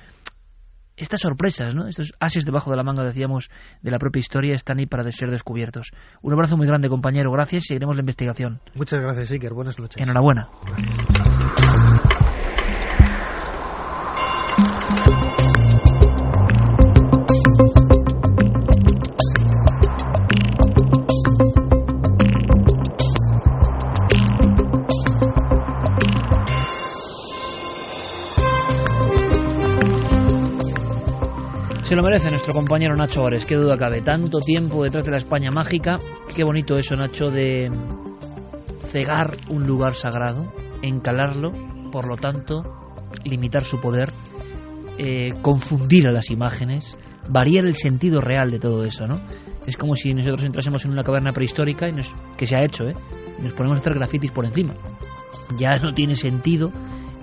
estas 0.98 1.22
sorpresas, 1.22 1.76
¿no? 1.76 1.88
estos 1.88 2.14
ases 2.20 2.46
debajo 2.46 2.72
de 2.72 2.78
la 2.78 2.84
manga, 2.84 3.04
decíamos, 3.04 3.50
de 3.82 3.92
la 3.92 4.00
propia 4.00 4.20
historia, 4.20 4.56
están 4.56 4.80
ahí 4.80 4.86
para 4.86 5.10
ser 5.12 5.30
descubiertos. 5.30 5.92
Un 6.22 6.34
abrazo 6.34 6.58
muy 6.58 6.68
grande, 6.68 6.90
compañero. 6.90 7.32
Gracias 7.32 7.66
y 7.66 7.68
seguiremos 7.68 7.96
la 7.96 8.02
investigación. 8.02 8.60
Muchas 8.74 9.02
gracias, 9.02 9.32
Iker. 9.32 9.54
Buenas 9.54 9.80
noches. 9.80 10.02
Enhorabuena. 10.02 10.50
Nuestro 32.24 32.54
compañero 32.54 32.96
Nacho 32.96 33.24
Ores, 33.24 33.46
qué 33.46 33.56
duda 33.56 33.76
cabe. 33.76 34.02
Tanto 34.02 34.40
tiempo 34.40 34.84
detrás 34.84 35.04
de 35.04 35.12
la 35.12 35.18
España 35.18 35.50
mágica. 35.54 35.98
Qué 36.34 36.46
bonito 36.46 36.78
eso, 36.78 36.96
Nacho, 36.96 37.30
de 37.30 37.70
cegar 38.90 39.32
un 39.50 39.64
lugar 39.64 39.96
sagrado, 39.96 40.44
encalarlo, 40.82 41.52
por 41.92 42.08
lo 42.08 42.16
tanto, 42.16 42.64
limitar 43.26 43.66
su 43.66 43.82
poder, 43.82 44.08
eh, 44.98 45.34
confundir 45.42 46.08
a 46.08 46.14
las 46.14 46.32
imágenes, 46.32 46.98
variar 47.30 47.66
el 47.66 47.76
sentido 47.76 48.22
real 48.22 48.50
de 48.50 48.60
todo 48.60 48.84
eso, 48.84 49.06
¿no? 49.08 49.16
Es 49.68 49.76
como 49.76 49.96
si 49.96 50.12
nosotros 50.12 50.44
entrásemos 50.46 50.86
en 50.86 50.94
una 50.94 51.04
caverna 51.04 51.34
prehistórica, 51.34 51.90
y 51.90 51.92
nos, 51.92 52.14
que 52.38 52.48
se 52.48 52.56
ha 52.56 52.64
hecho, 52.64 52.86
¿eh? 52.86 52.96
nos 53.44 53.52
ponemos 53.52 53.80
a 53.80 53.82
hacer 53.82 53.94
grafitis 53.96 54.32
por 54.32 54.46
encima. 54.46 54.74
Ya 55.60 55.76
no 55.80 55.94
tiene 55.94 56.16
sentido 56.16 56.72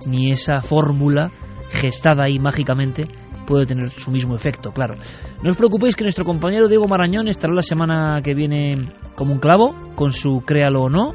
ni 0.06 0.30
esa 0.30 0.60
fórmula 0.60 1.32
gestada 1.70 2.24
ahí 2.26 2.38
mágicamente 2.38 3.04
puede 3.52 3.66
tener 3.66 3.90
su 3.90 4.10
mismo 4.10 4.34
efecto, 4.34 4.72
claro. 4.72 4.94
No 5.42 5.50
os 5.50 5.58
preocupéis 5.58 5.94
que 5.94 6.04
nuestro 6.04 6.24
compañero 6.24 6.68
Diego 6.68 6.88
Marañón 6.88 7.28
estará 7.28 7.52
la 7.52 7.60
semana 7.60 8.22
que 8.24 8.32
viene 8.32 8.88
como 9.14 9.34
un 9.34 9.40
clavo, 9.40 9.74
con 9.94 10.10
su 10.10 10.40
créalo 10.40 10.84
o 10.84 10.88
no, 10.88 11.12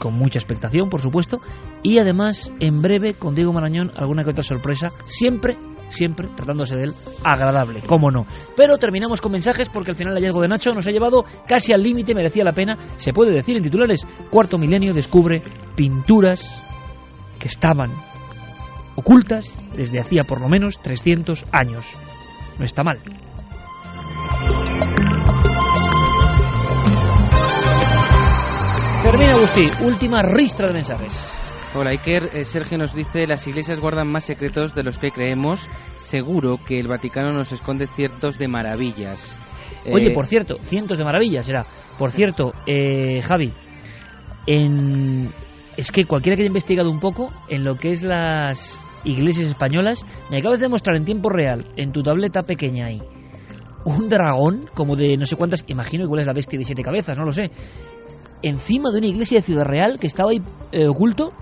con 0.00 0.14
mucha 0.14 0.40
expectación, 0.40 0.90
por 0.90 1.00
supuesto, 1.00 1.40
y 1.84 2.00
además 2.00 2.50
en 2.58 2.82
breve 2.82 3.14
con 3.14 3.36
Diego 3.36 3.52
Marañón 3.52 3.92
alguna 3.94 4.24
que 4.24 4.30
otra 4.30 4.42
sorpresa, 4.42 4.90
siempre, 5.06 5.58
siempre 5.90 6.26
tratándose 6.26 6.76
de 6.76 6.86
él 6.86 6.92
agradable, 7.22 7.82
cómo 7.86 8.10
no. 8.10 8.26
Pero 8.56 8.76
terminamos 8.78 9.20
con 9.20 9.30
mensajes 9.30 9.68
porque 9.68 9.92
al 9.92 9.96
final 9.96 10.16
el 10.16 10.24
hallazgo 10.24 10.42
de 10.42 10.48
Nacho 10.48 10.74
nos 10.74 10.88
ha 10.88 10.90
llevado 10.90 11.22
casi 11.46 11.72
al 11.72 11.84
límite, 11.84 12.16
merecía 12.16 12.42
la 12.42 12.50
pena, 12.50 12.74
se 12.96 13.12
puede 13.12 13.30
decir 13.30 13.56
en 13.56 13.62
titulares, 13.62 14.04
cuarto 14.28 14.58
milenio 14.58 14.92
descubre 14.92 15.40
pinturas 15.76 16.60
que 17.38 17.46
estaban 17.46 17.92
ocultas 18.96 19.52
desde 19.74 20.00
hacía 20.00 20.24
por 20.24 20.40
lo 20.40 20.48
menos 20.48 20.80
300 20.82 21.44
años. 21.52 21.86
No 22.58 22.64
está 22.64 22.82
mal. 22.82 22.98
Termina 29.02 29.32
Agustín, 29.32 29.70
última 29.82 30.20
ristra 30.20 30.68
de 30.68 30.74
mensajes. 30.74 31.12
Hola 31.74 31.90
Iker, 31.90 32.30
eh, 32.34 32.44
Sergio 32.44 32.78
nos 32.78 32.94
dice 32.94 33.26
las 33.26 33.46
iglesias 33.46 33.80
guardan 33.80 34.06
más 34.06 34.24
secretos 34.24 34.74
de 34.74 34.84
los 34.84 34.98
que 34.98 35.10
creemos. 35.10 35.68
Seguro 35.98 36.60
que 36.64 36.78
el 36.78 36.86
Vaticano 36.86 37.32
nos 37.32 37.50
esconde 37.50 37.86
ciertos 37.86 38.38
de 38.38 38.46
maravillas. 38.46 39.36
Oye, 39.90 40.10
eh, 40.10 40.14
por 40.14 40.26
cierto, 40.26 40.58
cientos 40.62 40.98
de 40.98 41.04
maravillas 41.04 41.48
era. 41.48 41.64
Por 41.98 42.10
cierto, 42.10 42.52
eh, 42.66 43.22
Javi, 43.22 43.50
en 44.46 45.30
es 45.76 45.90
que 45.90 46.04
cualquiera 46.04 46.36
que 46.36 46.42
haya 46.42 46.48
investigado 46.48 46.90
un 46.90 47.00
poco 47.00 47.30
en 47.48 47.64
lo 47.64 47.76
que 47.76 47.90
es 47.90 48.02
las 48.02 48.84
iglesias 49.04 49.48
españolas, 49.48 50.04
me 50.30 50.38
acabas 50.38 50.60
de 50.60 50.68
mostrar 50.68 50.96
en 50.96 51.04
tiempo 51.04 51.28
real, 51.28 51.66
en 51.76 51.92
tu 51.92 52.02
tableta 52.02 52.42
pequeña 52.42 52.86
ahí, 52.86 53.02
un 53.84 54.08
dragón, 54.08 54.60
como 54.74 54.96
de 54.96 55.16
no 55.16 55.26
sé 55.26 55.36
cuántas, 55.36 55.64
imagino 55.66 56.04
igual 56.04 56.20
es 56.20 56.26
la 56.26 56.32
bestia 56.32 56.58
de 56.58 56.64
siete 56.64 56.82
cabezas, 56.82 57.16
no 57.18 57.24
lo 57.24 57.32
sé, 57.32 57.50
encima 58.42 58.90
de 58.90 58.98
una 58.98 59.06
iglesia 59.06 59.38
de 59.38 59.42
Ciudad 59.42 59.64
Real 59.64 59.98
que 59.98 60.06
estaba 60.06 60.30
ahí 60.30 60.42
eh, 60.72 60.86
oculto. 60.86 61.32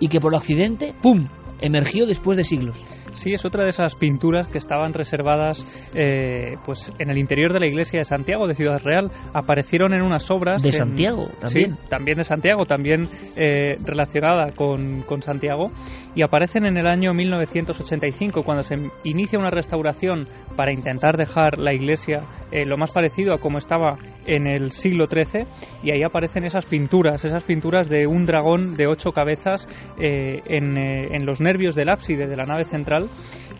y 0.00 0.08
que 0.08 0.20
por 0.20 0.34
accidente, 0.34 0.94
¡pum!, 1.02 1.26
emergió 1.60 2.06
después 2.06 2.36
de 2.36 2.44
siglos. 2.44 2.84
Sí, 3.14 3.32
es 3.32 3.44
otra 3.44 3.64
de 3.64 3.70
esas 3.70 3.94
pinturas 3.94 4.48
que 4.48 4.58
estaban 4.58 4.92
reservadas 4.92 5.92
eh, 5.96 6.54
pues 6.64 6.92
en 6.98 7.10
el 7.10 7.18
interior 7.18 7.52
de 7.52 7.60
la 7.60 7.66
iglesia 7.66 7.98
de 7.98 8.04
Santiago, 8.04 8.46
de 8.46 8.54
Ciudad 8.54 8.80
Real. 8.82 9.10
Aparecieron 9.32 9.94
en 9.94 10.02
unas 10.02 10.30
obras. 10.30 10.62
De 10.62 10.72
Santiago, 10.72 11.28
también. 11.40 11.76
Sí, 11.76 11.86
también 11.88 12.18
de 12.18 12.24
Santiago, 12.24 12.66
también 12.66 13.06
eh, 13.36 13.76
relacionada 13.84 14.54
con, 14.54 15.02
con, 15.02 15.22
Santiago. 15.22 15.70
Y 16.14 16.22
aparecen 16.22 16.66
en 16.66 16.76
el 16.76 16.86
año 16.86 17.12
1985, 17.12 18.42
cuando 18.42 18.62
se 18.62 18.74
inicia 19.04 19.38
una 19.38 19.50
restauración 19.50 20.28
para 20.56 20.72
intentar 20.72 21.16
dejar 21.16 21.58
la 21.58 21.72
iglesia 21.72 22.24
eh, 22.50 22.64
lo 22.64 22.76
más 22.76 22.92
parecido 22.92 23.34
a 23.34 23.38
como 23.38 23.58
estaba 23.58 23.96
en 24.26 24.46
el 24.46 24.72
siglo 24.72 25.06
XIII. 25.06 25.46
Y 25.82 25.90
ahí 25.90 26.02
aparecen 26.02 26.44
esas 26.44 26.66
pinturas, 26.66 27.24
esas 27.24 27.44
pinturas 27.44 27.88
de 27.88 28.06
un 28.06 28.26
dragón 28.26 28.76
de 28.76 28.86
ocho 28.86 29.12
cabezas 29.12 29.66
en, 29.98 30.76
en 30.78 31.26
los 31.26 31.40
nervios 31.40 31.74
del 31.74 31.88
ábside 31.88 32.26
de 32.26 32.36
la 32.36 32.44
nave 32.44 32.64
central 32.64 32.97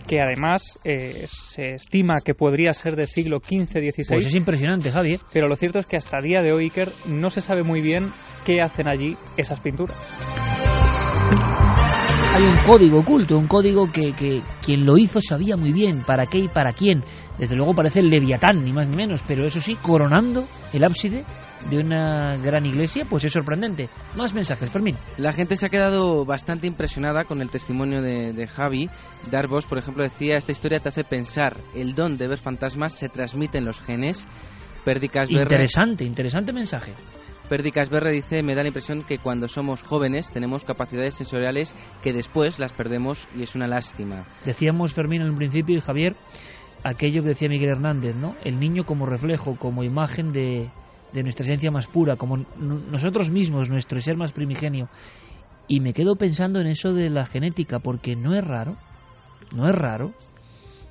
que 0.07 0.21
además 0.21 0.79
eh, 0.85 1.27
se 1.27 1.75
estima 1.75 2.15
que 2.25 2.35
podría 2.35 2.73
ser 2.73 2.97
del 2.97 3.07
siglo 3.07 3.39
XV-XVI. 3.41 4.07
Pues 4.09 4.27
es 4.27 4.35
impresionante, 4.35 4.91
Javier. 4.91 5.21
Pero 5.33 5.49
lo 5.49 5.55
cierto 5.55 5.79
es 5.79 5.87
que 5.87 5.97
hasta 5.97 6.21
día 6.21 6.41
de 6.41 6.53
hoy, 6.53 6.65
Iker, 6.65 6.93
no 7.07 7.31
se 7.31 7.43
sabe 7.43 7.63
muy 7.63 7.81
bien 7.81 8.11
qué 8.45 8.61
hacen 8.63 8.89
allí 8.89 9.17
esas 9.37 9.61
pinturas. 9.61 9.97
Hay 12.35 12.43
un 12.43 12.57
código 12.67 13.01
oculto, 13.01 13.37
un 13.37 13.49
código 13.49 13.91
que, 13.93 14.13
que 14.13 14.43
quien 14.65 14.87
lo 14.87 14.97
hizo 14.97 15.21
sabía 15.21 15.57
muy 15.57 15.73
bien 15.73 16.03
para 16.07 16.27
qué 16.27 16.39
y 16.39 16.49
para 16.49 16.73
quién. 16.73 17.03
Desde 17.39 17.57
luego 17.57 17.75
parece 17.75 18.01
el 18.01 18.09
Leviatán, 18.09 18.65
ni 18.65 18.73
más 18.73 18.89
ni 18.89 18.97
menos, 18.97 19.23
pero 19.27 19.47
eso 19.47 19.61
sí, 19.61 19.77
coronando 19.77 20.45
el 20.73 20.85
ábside 20.85 21.25
de 21.71 21.79
una 21.79 22.37
gran 22.37 22.65
iglesia, 22.67 23.05
pues 23.09 23.25
es 23.25 23.33
sorprendente. 23.33 23.89
Más 24.17 24.35
mensajes, 24.35 24.71
Fermín. 24.71 24.97
La 25.17 25.33
gente 25.33 25.57
se 25.57 25.67
ha 25.67 25.71
quedado 25.71 26.25
bastante 26.25 26.67
impresionada 26.67 27.25
con 27.25 27.43
el 27.43 27.51
testimonio 27.51 28.01
de, 28.01 28.33
de 28.33 28.47
Javi. 28.47 28.89
Darvos, 29.31 29.67
por 29.67 29.79
ejemplo, 29.79 30.03
decía, 30.03 30.37
esta 30.37 30.53
historia 30.53 30.81
te 30.81 30.89
hace 30.89 31.05
pensar, 31.05 31.57
el 31.75 31.95
don 31.95 32.17
de 32.17 32.29
ver 32.29 32.39
fantasmas 32.39 32.93
se 32.93 33.09
transmite 33.09 33.59
en 33.59 33.65
los 33.65 33.81
genes. 33.81 34.27
Perdicas 34.85 35.31
Interesante, 35.31 36.05
interesante 36.05 36.53
mensaje. 36.53 36.93
Perdicas 37.49 37.89
Berre 37.89 38.13
dice, 38.13 38.43
me 38.43 38.55
da 38.55 38.63
la 38.63 38.69
impresión 38.69 39.03
que 39.03 39.19
cuando 39.19 39.49
somos 39.49 39.83
jóvenes 39.83 40.29
tenemos 40.31 40.65
capacidades 40.65 41.15
sensoriales 41.15 41.75
que 42.03 42.13
después 42.13 42.59
las 42.59 42.75
perdemos 42.75 43.27
y 43.35 43.43
es 43.43 43.55
una 43.55 43.67
lástima. 43.67 44.27
Decíamos, 44.45 44.93
Fermín, 44.93 45.23
en 45.23 45.31
un 45.31 45.39
principio, 45.39 45.77
y 45.77 45.81
Javier, 45.81 46.15
aquello 46.85 47.23
que 47.23 47.31
decía 47.31 47.49
Miguel 47.49 47.71
Hernández, 47.71 48.15
¿no? 48.17 48.35
El 48.45 48.61
niño 48.61 48.85
como 48.85 49.07
reflejo, 49.07 49.57
como 49.57 49.83
imagen 49.83 50.33
de, 50.33 50.69
de 51.13 51.23
nuestra 51.23 51.45
esencia 51.45 51.71
más 51.71 51.87
pura, 51.87 52.17
como 52.17 52.45
nosotros 52.59 53.31
mismos, 53.31 53.69
nuestro 53.69 54.01
ser 54.01 54.17
más 54.17 54.33
primigenio. 54.33 54.89
Y 55.67 55.81
me 55.81 55.93
quedo 55.93 56.17
pensando 56.17 56.61
en 56.61 56.67
eso 56.67 56.93
de 56.93 57.11
la 57.11 57.25
genética, 57.25 57.79
porque 57.79 58.17
no 58.17 58.35
es 58.35 58.45
raro, 58.45 58.77
no 59.55 59.69
es 59.69 59.75
raro. 59.75 60.13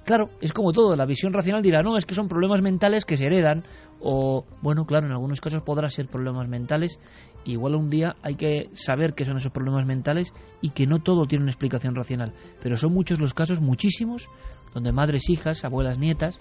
Claro, 0.05 0.29
es 0.39 0.53
como 0.53 0.71
todo, 0.71 0.95
la 0.95 1.05
visión 1.05 1.33
racional 1.33 1.61
dirá, 1.61 1.81
no, 1.81 1.97
es 1.97 2.05
que 2.05 2.15
son 2.15 2.29
problemas 2.29 2.61
mentales 2.61 3.03
que 3.03 3.17
se 3.17 3.25
heredan, 3.25 3.65
o, 3.99 4.45
bueno, 4.61 4.85
claro, 4.85 5.05
en 5.05 5.11
algunos 5.11 5.41
casos 5.41 5.63
podrá 5.63 5.89
ser 5.89 6.07
problemas 6.07 6.47
mentales, 6.47 6.97
igual 7.43 7.75
un 7.75 7.89
día 7.89 8.15
hay 8.21 8.35
que 8.35 8.69
saber 8.73 9.13
qué 9.15 9.25
son 9.25 9.35
esos 9.35 9.51
problemas 9.51 9.85
mentales 9.85 10.31
y 10.61 10.69
que 10.69 10.87
no 10.87 10.99
todo 10.99 11.25
tiene 11.25 11.43
una 11.43 11.51
explicación 11.51 11.93
racional, 11.93 12.31
pero 12.61 12.77
son 12.77 12.93
muchos 12.93 13.19
los 13.19 13.33
casos, 13.33 13.59
muchísimos, 13.59 14.29
donde 14.73 14.93
madres, 14.93 15.29
hijas, 15.29 15.65
abuelas, 15.65 15.99
nietas, 15.99 16.39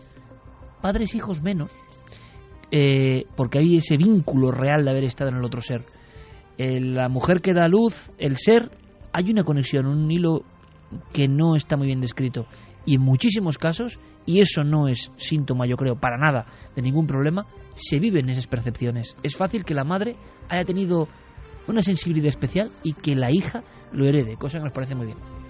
padres, 0.80 1.16
hijos 1.16 1.42
menos, 1.42 1.72
eh, 2.70 3.24
porque 3.36 3.58
hay 3.58 3.76
ese 3.76 3.96
vínculo 3.96 4.50
real 4.50 4.84
de 4.84 4.90
haber 4.90 5.04
estado 5.04 5.30
en 5.30 5.36
el 5.36 5.44
otro 5.44 5.60
ser. 5.60 5.82
Eh, 6.58 6.80
la 6.80 7.08
mujer 7.08 7.40
que 7.40 7.52
da 7.52 7.68
luz, 7.68 8.10
el 8.18 8.36
ser, 8.36 8.70
hay 9.12 9.30
una 9.30 9.44
conexión, 9.44 9.86
un 9.86 10.10
hilo 10.10 10.42
que 11.12 11.28
no 11.28 11.56
está 11.56 11.76
muy 11.76 11.86
bien 11.86 12.00
descrito. 12.00 12.46
Y 12.84 12.96
en 12.96 13.02
muchísimos 13.02 13.58
casos, 13.58 13.98
y 14.24 14.40
eso 14.40 14.64
no 14.64 14.88
es 14.88 15.10
síntoma, 15.16 15.66
yo 15.66 15.76
creo, 15.76 15.96
para 15.96 16.16
nada 16.16 16.46
de 16.74 16.82
ningún 16.82 17.06
problema, 17.06 17.46
se 17.74 17.98
viven 17.98 18.30
esas 18.30 18.46
percepciones. 18.46 19.16
Es 19.22 19.36
fácil 19.36 19.64
que 19.64 19.74
la 19.74 19.84
madre 19.84 20.16
haya 20.48 20.64
tenido 20.64 21.08
una 21.66 21.82
sensibilidad 21.82 22.28
especial 22.28 22.70
y 22.84 22.92
que 22.94 23.14
la 23.14 23.30
hija 23.30 23.62
lo 23.92 24.06
herede, 24.06 24.36
cosa 24.36 24.58
que 24.58 24.64
nos 24.64 24.72
parece 24.72 24.94
muy 24.94 25.06
bien. 25.06 25.45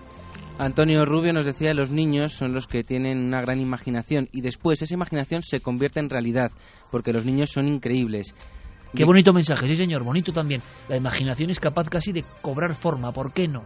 Antonio 0.59 1.05
Rubio 1.05 1.35
nos 1.35 1.45
decía 1.45 1.69
que 1.69 1.75
los 1.75 1.91
niños 1.91 2.33
son 2.33 2.55
los 2.55 2.67
que 2.67 2.83
tienen 2.83 3.19
una 3.19 3.43
gran 3.43 3.61
imaginación 3.61 4.31
y 4.33 4.41
después 4.41 4.81
esa 4.81 4.95
imaginación 4.95 5.43
se 5.43 5.61
convierte 5.61 6.01
en 6.01 6.09
realidad, 6.09 6.51
porque 6.91 7.13
los 7.13 7.27
niños 7.27 7.51
son 7.51 7.69
increíbles. 7.69 8.35
Qué 8.95 9.05
bonito 9.05 9.35
mensaje, 9.35 9.69
sí 9.69 9.77
señor, 9.77 10.03
bonito 10.03 10.33
también. 10.33 10.63
La 10.89 10.97
imaginación 10.97 11.51
es 11.51 11.61
capaz 11.61 11.91
casi 11.91 12.13
de 12.13 12.25
cobrar 12.41 12.75
forma, 12.75 13.13
¿por 13.13 13.35
qué 13.35 13.49
no? 13.49 13.65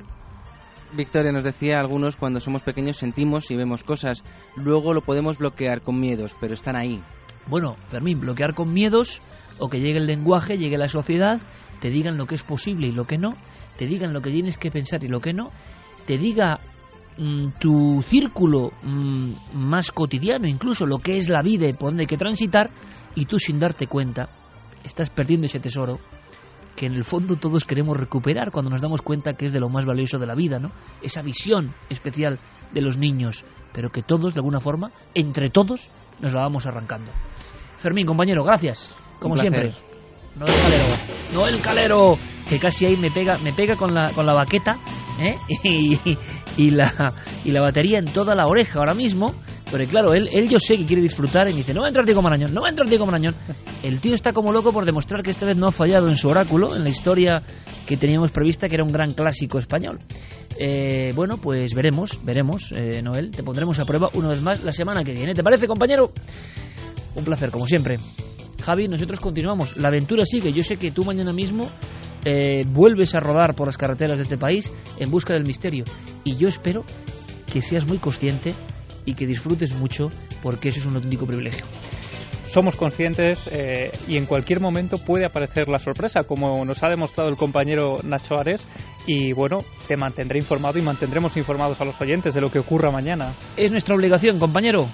Victoria 0.93 1.31
nos 1.31 1.45
decía, 1.45 1.79
algunos 1.79 2.17
cuando 2.17 2.41
somos 2.41 2.65
pequeños 2.65 2.97
sentimos 2.97 3.49
y 3.53 3.57
vemos 3.57 3.85
cosas, 3.85 4.25
luego 4.57 4.93
lo 4.93 5.03
podemos 5.03 5.39
bloquear 5.39 5.83
con 5.83 6.01
miedos, 6.01 6.37
pero 6.41 6.55
están 6.55 6.75
ahí. 6.75 7.01
Bueno, 7.47 7.77
Fermín, 7.89 8.19
bloquear 8.21 8.55
con 8.55 8.73
miedos 8.73 9.23
o 9.61 9.69
que 9.69 9.79
llegue 9.79 9.99
el 9.99 10.07
lenguaje, 10.07 10.59
llegue 10.59 10.77
la 10.77 10.89
sociedad, 10.89 11.41
te 11.81 11.91
digan 11.91 12.19
lo 12.19 12.27
que 12.27 12.35
es 12.35 12.43
posible 12.43 12.89
y 12.89 12.93
lo 12.93 13.07
que 13.07 13.17
no, 13.17 13.37
te 13.77 13.87
digan 13.87 14.13
lo 14.13 14.21
que 14.21 14.31
tienes 14.31 14.57
que 14.57 14.73
pensar 14.73 15.05
y 15.05 15.09
lo 15.09 15.21
que 15.21 15.33
no, 15.33 15.53
te 16.07 16.19
diga 16.19 16.59
tu 17.59 18.03
círculo 18.03 18.73
mm, 18.83 19.33
más 19.55 19.93
cotidiano, 19.93 20.47
incluso 20.47 20.87
lo 20.87 20.99
que 20.99 21.17
es 21.17 21.29
la 21.29 21.43
vida 21.43 21.67
y 21.69 21.73
por 21.73 21.91
donde 21.91 22.05
hay 22.05 22.07
que 22.07 22.17
transitar, 22.17 22.71
y 23.15 23.27
tú 23.27 23.39
sin 23.39 23.59
darte 23.59 23.87
cuenta 23.87 24.29
estás 24.85 25.11
perdiendo 25.11 25.47
ese 25.47 25.61
tesoro 25.61 25.99
que 26.77 26.87
en 26.87 26.95
el 26.95 27.05
fondo 27.05 27.37
todos 27.37 27.65
queremos 27.65 27.97
recuperar 27.97 28.51
cuando 28.51 28.71
nos 28.71 28.81
damos 28.81 29.03
cuenta 29.03 29.35
que 29.35 29.47
es 29.47 29.53
de 29.53 29.61
lo 29.61 29.69
más 29.69 29.85
valioso 29.85 30.19
de 30.19 30.27
la 30.27 30.35
vida, 30.35 30.59
¿no? 30.59 30.71
Esa 31.03 31.21
visión 31.21 31.75
especial 31.91 32.39
de 32.73 32.81
los 32.81 32.97
niños, 32.97 33.45
pero 33.75 33.91
que 33.91 34.03
todos, 34.03 34.33
de 34.35 34.39
alguna 34.39 34.61
forma, 34.61 34.91
entre 35.15 35.51
todos, 35.51 35.91
nos 36.21 36.33
la 36.33 36.41
vamos 36.41 36.67
arrancando. 36.67 37.11
Fermín, 37.79 38.07
compañero, 38.07 38.45
gracias, 38.45 38.95
como 39.19 39.37
siempre. 39.37 39.73
No 40.39 40.47
el 41.47 41.61
calero, 41.61 42.19
que 42.49 42.59
casi 42.59 42.87
ahí 42.87 42.97
me 42.97 43.11
pega, 43.11 43.39
me 43.39 43.53
pega 43.53 43.75
con 43.77 43.95
la, 43.95 44.11
con 44.13 44.27
la 44.27 44.35
baqueta 44.35 44.73
¿eh? 45.21 45.37
y, 46.57 46.71
la, 46.71 47.15
y 47.45 47.51
la 47.51 47.63
batería 47.63 47.99
en 47.99 48.07
toda 48.07 48.35
la 48.35 48.47
oreja 48.47 48.79
ahora 48.79 48.95
mismo. 48.95 49.35
Pero 49.71 49.85
claro, 49.85 50.15
él, 50.15 50.29
él 50.33 50.49
yo 50.49 50.59
sé 50.59 50.77
que 50.77 50.85
quiere 50.85 51.01
disfrutar 51.01 51.47
y 51.49 51.53
me 51.53 51.59
dice, 51.59 51.73
no 51.73 51.83
va 51.83 51.87
a 51.87 51.91
entrar 51.91 52.05
Diego 52.05 52.23
Marañón, 52.23 52.53
no 52.53 52.61
va 52.61 52.67
a 52.67 52.71
entrar 52.71 52.89
Diego 52.89 53.07
Marañón. 53.07 53.37
El 53.85 54.01
tío 54.01 54.15
está 54.15 54.33
como 54.33 54.53
loco 54.53 54.73
por 54.73 54.85
demostrar 54.85 55.23
que 55.23 55.31
esta 55.31 55.47
vez 55.47 55.57
no 55.57 55.69
ha 55.69 55.73
fallado 55.73 56.09
en 56.09 56.17
su 56.17 56.29
oráculo, 56.29 56.75
en 56.75 56.83
la 56.83 56.91
historia 56.91 57.41
que 57.87 57.97
teníamos 57.97 58.33
prevista, 58.33 58.69
que 58.69 58.75
era 58.75 58.85
un 58.85 58.93
gran 58.93 59.13
clásico 59.13 59.59
español. 59.59 59.99
Eh, 60.59 61.13
bueno, 61.15 61.37
pues 61.37 61.73
veremos, 61.73 62.21
veremos, 62.25 62.73
eh, 62.73 63.01
Noel, 63.01 63.31
te 63.31 63.45
pondremos 63.45 63.79
a 63.79 63.85
prueba 63.85 64.09
una 64.15 64.31
vez 64.31 64.43
más 64.43 64.65
la 64.65 64.73
semana 64.73 65.05
que 65.05 65.13
viene. 65.13 65.35
¿Te 65.35 65.45
parece, 65.45 65.69
compañero? 65.69 66.13
Un 67.15 67.25
placer, 67.25 67.51
como 67.51 67.67
siempre. 67.67 67.97
Javi, 68.61 68.89
nosotros 68.89 69.21
continuamos. 69.21 69.77
La 69.77 69.89
aventura 69.89 70.25
sigue. 70.25 70.53
Yo 70.53 70.63
sé 70.63 70.77
que 70.77 70.91
tú 70.91 71.05
mañana 71.05 71.33
mismo 71.33 71.69
eh, 72.25 72.65
vuelves 72.67 73.15
a 73.15 73.21
rodar 73.21 73.55
por 73.55 73.67
las 73.67 73.77
carreteras 73.77 74.17
de 74.17 74.23
este 74.23 74.37
país 74.37 74.71
en 74.99 75.11
busca 75.11 75.35
del 75.35 75.47
misterio. 75.47 75.85
Y 76.25 76.37
yo 76.37 76.49
espero 76.49 76.85
que 77.53 77.63
seas 77.63 77.87
muy 77.87 77.99
consciente 77.99 78.55
y 79.05 79.15
que 79.15 79.27
disfrutes 79.27 79.75
mucho 79.75 80.09
porque 80.43 80.69
eso 80.69 80.81
es 80.81 80.87
un 80.87 80.97
auténtico 80.97 81.27
privilegio. 81.27 81.65
Somos 82.47 82.75
conscientes 82.75 83.49
eh, 83.53 83.93
y 84.09 84.19
en 84.19 84.27
cualquier 84.27 84.59
momento 84.59 84.99
puede 84.99 85.25
aparecer 85.25 85.69
la 85.69 85.79
sorpresa, 85.79 86.25
como 86.25 86.65
nos 86.65 86.83
ha 86.83 86.89
demostrado 86.89 87.31
el 87.31 87.37
compañero 87.37 88.01
Nacho 88.03 88.35
Ares. 88.39 88.67
Y 89.07 89.33
bueno, 89.33 89.65
te 89.87 89.97
mantendré 89.97 90.39
informado 90.41 90.79
y 90.79 90.83
mantendremos 90.83 91.37
informados 91.37 91.81
a 91.81 91.85
los 91.85 92.01
oyentes 92.01 92.35
de 92.35 92.41
lo 92.41 92.51
que 92.51 92.59
ocurra 92.59 92.91
mañana. 92.91 93.33
Es 93.57 93.71
nuestra 93.71 93.95
obligación, 93.95 94.41
compañero. 94.41 94.87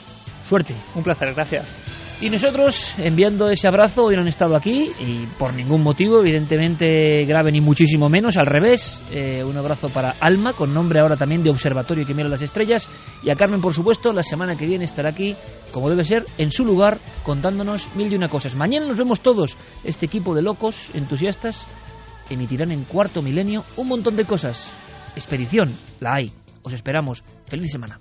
Suerte. 0.47 0.75
Un 0.95 1.03
placer, 1.03 1.33
gracias. 1.35 2.06
Y 2.19 2.31
nosotros, 2.31 2.95
enviando 2.97 3.51
ese 3.51 3.69
abrazo, 3.69 4.05
hoy 4.05 4.17
no 4.17 4.23
han 4.23 4.29
estado 4.29 4.57
aquí 4.57 4.91
y 4.99 5.27
por 5.39 5.53
ningún 5.53 5.83
motivo, 5.83 6.21
evidentemente 6.21 7.27
grave 7.27 7.53
ni 7.53 7.61
muchísimo 7.61 8.09
menos, 8.09 8.39
al 8.39 8.47
revés. 8.47 9.03
Eh, 9.13 9.45
un 9.45 9.55
abrazo 9.59 9.91
para 9.91 10.15
Alma, 10.19 10.55
con 10.55 10.73
nombre 10.73 11.01
ahora 11.01 11.17
también 11.17 11.43
de 11.43 11.51
Observatorio 11.51 12.07
que 12.07 12.15
mira 12.15 12.31
las 12.31 12.41
estrellas. 12.41 12.89
Y 13.23 13.31
a 13.31 13.35
Carmen, 13.35 13.61
por 13.61 13.75
supuesto, 13.75 14.13
la 14.13 14.23
semana 14.23 14.57
que 14.57 14.65
viene 14.67 14.87
estará 14.87 15.11
aquí, 15.11 15.37
como 15.73 15.91
debe 15.91 16.05
ser, 16.05 16.25
en 16.39 16.51
su 16.51 16.65
lugar, 16.65 16.99
contándonos 17.23 17.95
mil 17.95 18.11
y 18.11 18.17
una 18.17 18.29
cosas. 18.29 18.57
Mañana 18.57 18.87
nos 18.87 18.97
vemos 18.97 19.21
todos, 19.21 19.55
este 19.85 20.07
equipo 20.07 20.35
de 20.35 20.41
locos, 20.41 20.89
entusiastas, 20.95 21.67
emitirán 22.31 22.73
en 22.73 22.85
cuarto 22.85 23.21
milenio 23.21 23.63
un 23.77 23.89
montón 23.89 24.17
de 24.17 24.25
cosas. 24.25 24.73
Expedición, 25.17 25.71
la 26.01 26.15
hay. 26.15 26.33
Os 26.63 26.73
esperamos. 26.73 27.23
Feliz 27.47 27.71
semana. 27.71 28.01